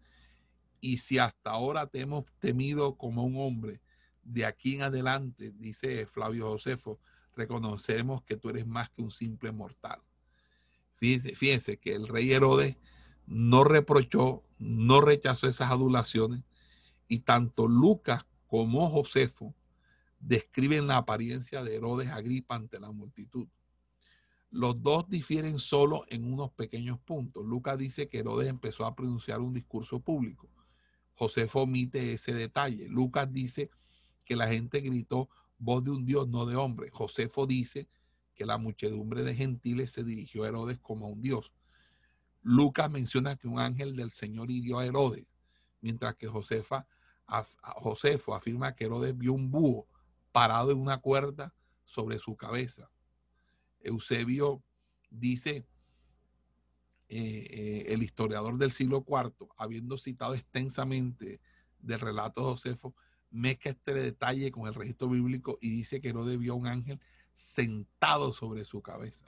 y 0.84 0.98
si 0.98 1.18
hasta 1.18 1.50
ahora 1.50 1.86
te 1.86 2.00
hemos 2.00 2.26
temido 2.40 2.96
como 2.96 3.24
un 3.24 3.38
hombre, 3.38 3.80
de 4.22 4.44
aquí 4.44 4.74
en 4.74 4.82
adelante, 4.82 5.50
dice 5.56 6.04
Flavio 6.04 6.50
Josefo, 6.50 7.00
reconocemos 7.34 8.22
que 8.24 8.36
tú 8.36 8.50
eres 8.50 8.66
más 8.66 8.90
que 8.90 9.00
un 9.00 9.10
simple 9.10 9.50
mortal. 9.50 10.02
Fíjense, 10.96 11.78
que 11.78 11.94
el 11.94 12.06
rey 12.06 12.32
Herodes 12.32 12.76
no 13.26 13.64
reprochó, 13.64 14.44
no 14.58 15.00
rechazó 15.00 15.48
esas 15.48 15.70
adulaciones 15.70 16.42
y 17.08 17.20
tanto 17.20 17.66
Lucas 17.66 18.26
como 18.46 18.90
Josefo 18.90 19.54
describen 20.20 20.86
la 20.86 20.98
apariencia 20.98 21.64
de 21.64 21.76
Herodes 21.76 22.10
Agripa 22.10 22.56
ante 22.56 22.78
la 22.78 22.90
multitud. 22.90 23.48
Los 24.50 24.82
dos 24.82 25.08
difieren 25.08 25.58
solo 25.58 26.04
en 26.08 26.30
unos 26.30 26.50
pequeños 26.52 27.00
puntos. 27.00 27.42
Lucas 27.42 27.78
dice 27.78 28.10
que 28.10 28.18
Herodes 28.18 28.48
empezó 28.48 28.84
a 28.84 28.94
pronunciar 28.94 29.40
un 29.40 29.54
discurso 29.54 29.98
público. 29.98 30.46
Josefo 31.14 31.62
omite 31.62 32.14
ese 32.14 32.34
detalle. 32.34 32.88
Lucas 32.88 33.32
dice 33.32 33.70
que 34.24 34.36
la 34.36 34.48
gente 34.48 34.80
gritó 34.80 35.28
voz 35.58 35.84
de 35.84 35.90
un 35.90 36.04
Dios, 36.04 36.28
no 36.28 36.46
de 36.46 36.56
hombre. 36.56 36.90
Josefo 36.90 37.46
dice 37.46 37.88
que 38.34 38.44
la 38.44 38.58
muchedumbre 38.58 39.22
de 39.22 39.34
gentiles 39.34 39.92
se 39.92 40.04
dirigió 40.04 40.44
a 40.44 40.48
Herodes 40.48 40.78
como 40.80 41.06
a 41.06 41.08
un 41.10 41.20
dios. 41.20 41.52
Lucas 42.42 42.90
menciona 42.90 43.36
que 43.36 43.48
un 43.48 43.58
ángel 43.58 43.96
del 43.96 44.10
Señor 44.10 44.50
hirió 44.50 44.78
a 44.78 44.86
Herodes, 44.86 45.24
mientras 45.80 46.16
que 46.16 46.26
Josefa, 46.26 46.86
Josefo 47.76 48.34
afirma 48.34 48.74
que 48.74 48.84
Herodes 48.84 49.16
vio 49.16 49.32
un 49.32 49.50
búho 49.50 49.86
parado 50.32 50.72
en 50.72 50.78
una 50.78 50.98
cuerda 50.98 51.54
sobre 51.84 52.18
su 52.18 52.36
cabeza. 52.36 52.90
Eusebio 53.80 54.62
dice, 55.10 55.64
eh, 57.08 57.46
eh, 57.50 57.84
el 57.88 58.02
historiador 58.02 58.56
del 58.56 58.72
siglo 58.72 59.04
IV, 59.06 59.48
habiendo 59.56 59.98
citado 59.98 60.34
extensamente 60.34 61.40
del 61.78 62.00
relato 62.00 62.40
de 62.40 62.46
Josefo, 62.52 62.94
mezcla 63.30 63.72
este 63.72 63.92
detalle 63.92 64.50
con 64.50 64.66
el 64.66 64.74
registro 64.74 65.08
bíblico 65.08 65.58
y 65.60 65.70
dice 65.70 66.00
que 66.00 66.12
vio 66.12 66.52
a 66.54 66.56
un 66.56 66.66
ángel 66.66 67.00
sentado 67.34 68.32
sobre 68.32 68.64
su 68.64 68.80
cabeza. 68.80 69.26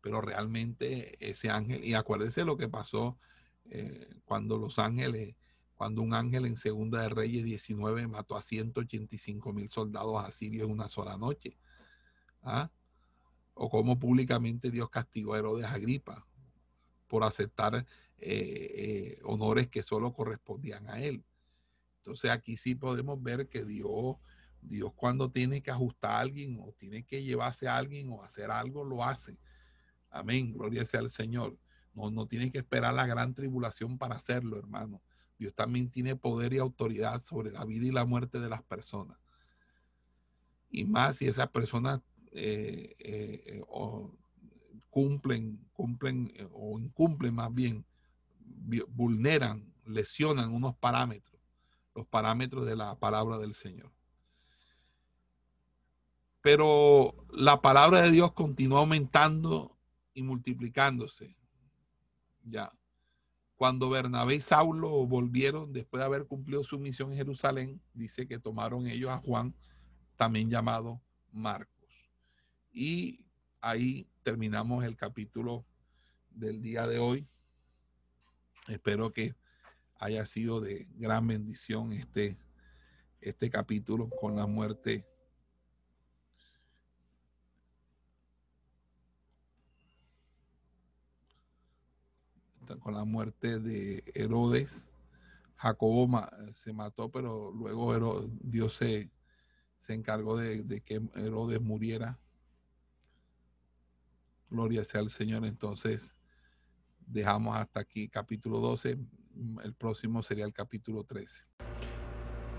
Pero 0.00 0.20
realmente 0.20 1.16
ese 1.20 1.50
ángel, 1.50 1.84
y 1.84 1.94
acuérdense 1.94 2.44
lo 2.44 2.56
que 2.56 2.68
pasó 2.68 3.18
eh, 3.66 4.08
cuando 4.24 4.56
los 4.56 4.78
ángeles, 4.78 5.36
cuando 5.74 6.00
un 6.00 6.14
ángel 6.14 6.46
en 6.46 6.56
Segunda 6.56 7.02
de 7.02 7.08
Reyes 7.10 7.44
19 7.44 8.06
mató 8.06 8.36
a 8.36 8.42
185 8.42 9.52
mil 9.52 9.68
soldados 9.68 10.24
asirios 10.24 10.66
en 10.66 10.72
una 10.72 10.88
sola 10.88 11.16
noche. 11.18 11.58
¿Ah? 12.42 12.70
O 13.54 13.68
cómo 13.68 13.98
públicamente 13.98 14.70
Dios 14.70 14.90
castigó 14.90 15.34
a 15.34 15.38
Herodes 15.38 15.66
Agripa 15.66 16.26
por 17.14 17.22
aceptar 17.22 17.76
eh, 17.76 17.84
eh, 18.18 19.20
honores 19.22 19.68
que 19.68 19.84
solo 19.84 20.12
correspondían 20.12 20.88
a 20.90 21.00
él. 21.00 21.22
Entonces 21.98 22.28
aquí 22.32 22.56
sí 22.56 22.74
podemos 22.74 23.22
ver 23.22 23.48
que 23.48 23.64
Dios 23.64 24.16
Dios 24.60 24.92
cuando 24.96 25.30
tiene 25.30 25.62
que 25.62 25.70
ajustar 25.70 26.10
a 26.10 26.18
alguien 26.18 26.58
o 26.60 26.72
tiene 26.72 27.04
que 27.04 27.22
llevarse 27.22 27.68
a 27.68 27.76
alguien 27.76 28.10
o 28.10 28.24
hacer 28.24 28.50
algo, 28.50 28.82
lo 28.82 29.04
hace. 29.04 29.38
Amén, 30.10 30.52
gloria 30.52 30.84
sea 30.86 30.98
al 30.98 31.08
Señor. 31.08 31.56
No, 31.92 32.10
no 32.10 32.26
tiene 32.26 32.50
que 32.50 32.58
esperar 32.58 32.92
la 32.94 33.06
gran 33.06 33.32
tribulación 33.32 33.96
para 33.96 34.16
hacerlo, 34.16 34.58
hermano. 34.58 35.00
Dios 35.38 35.54
también 35.54 35.88
tiene 35.88 36.16
poder 36.16 36.52
y 36.52 36.58
autoridad 36.58 37.22
sobre 37.22 37.52
la 37.52 37.64
vida 37.64 37.86
y 37.86 37.92
la 37.92 38.04
muerte 38.04 38.40
de 38.40 38.48
las 38.48 38.64
personas. 38.64 39.18
Y 40.68 40.82
más 40.82 41.18
si 41.18 41.28
esas 41.28 41.48
personas 41.48 42.00
eh, 42.32 43.62
cumplen, 44.94 45.58
cumplen 45.72 46.32
eh, 46.36 46.48
o 46.52 46.78
incumplen 46.78 47.34
más 47.34 47.52
bien, 47.52 47.84
vulneran, 48.90 49.74
lesionan 49.84 50.54
unos 50.54 50.76
parámetros, 50.76 51.40
los 51.96 52.06
parámetros 52.06 52.64
de 52.64 52.76
la 52.76 52.94
palabra 52.94 53.36
del 53.38 53.54
Señor. 53.54 53.90
Pero 56.42 57.26
la 57.32 57.60
palabra 57.60 58.02
de 58.02 58.12
Dios 58.12 58.34
continúa 58.34 58.78
aumentando 58.78 59.76
y 60.14 60.22
multiplicándose. 60.22 61.36
Ya. 62.44 62.70
Cuando 63.56 63.90
Bernabé 63.90 64.36
y 64.36 64.40
Saulo 64.42 64.90
volvieron, 65.06 65.72
después 65.72 66.02
de 66.02 66.04
haber 66.04 66.26
cumplido 66.26 66.62
su 66.62 66.78
misión 66.78 67.10
en 67.10 67.16
Jerusalén, 67.16 67.82
dice 67.94 68.28
que 68.28 68.38
tomaron 68.38 68.86
ellos 68.86 69.10
a 69.10 69.18
Juan, 69.18 69.56
también 70.14 70.50
llamado 70.50 71.00
Marcos. 71.32 71.90
Y 72.70 73.23
ahí 73.64 74.06
terminamos 74.22 74.84
el 74.84 74.96
capítulo 74.96 75.64
del 76.30 76.60
día 76.60 76.86
de 76.86 76.98
hoy. 76.98 77.26
Espero 78.68 79.12
que 79.12 79.34
haya 79.98 80.26
sido 80.26 80.60
de 80.60 80.86
gran 80.96 81.26
bendición 81.26 81.92
este, 81.92 82.36
este 83.20 83.50
capítulo 83.50 84.10
con 84.10 84.36
la 84.36 84.46
muerte 84.46 85.06
con 92.80 92.94
la 92.94 93.04
muerte 93.04 93.60
de 93.60 94.02
Herodes. 94.14 94.88
Jacobo 95.56 96.08
se 96.54 96.72
mató, 96.72 97.10
pero 97.10 97.52
luego 97.52 98.26
Dios 98.40 98.74
se, 98.74 99.10
se 99.78 99.94
encargó 99.94 100.36
de, 100.36 100.80
que 100.80 101.02
Herodes 101.14 101.60
muriera. 101.60 102.18
Gloria 104.54 104.84
sea 104.84 105.00
al 105.00 105.10
Señor. 105.10 105.44
Entonces, 105.44 106.14
dejamos 107.06 107.56
hasta 107.56 107.80
aquí 107.80 108.08
capítulo 108.08 108.60
12. 108.60 108.96
El 109.64 109.74
próximo 109.74 110.22
sería 110.22 110.44
el 110.44 110.52
capítulo 110.52 111.04
13. 111.04 111.42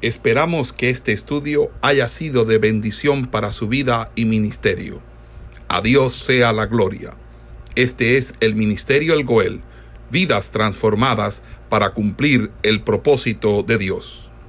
Esperamos 0.01 0.73
que 0.73 0.89
este 0.89 1.13
estudio 1.13 1.71
haya 1.81 2.09
sido 2.09 2.43
de 2.43 2.57
bendición 2.57 3.27
para 3.27 3.53
su 3.53 3.69
vida 3.69 4.11
y 4.15 4.25
ministerio. 4.25 5.01
A 5.69 5.81
Dios 5.81 6.13
sea 6.13 6.51
la 6.51 6.65
gloria. 6.65 7.15
Este 7.75 8.17
es 8.17 8.35
el 8.41 8.55
Ministerio 8.55 9.13
El 9.13 9.23
Goel 9.23 9.63
vidas 10.09 10.51
transformadas 10.51 11.41
para 11.69 11.93
cumplir 11.93 12.51
el 12.63 12.81
propósito 12.81 13.63
de 13.63 13.77
Dios. 13.77 14.24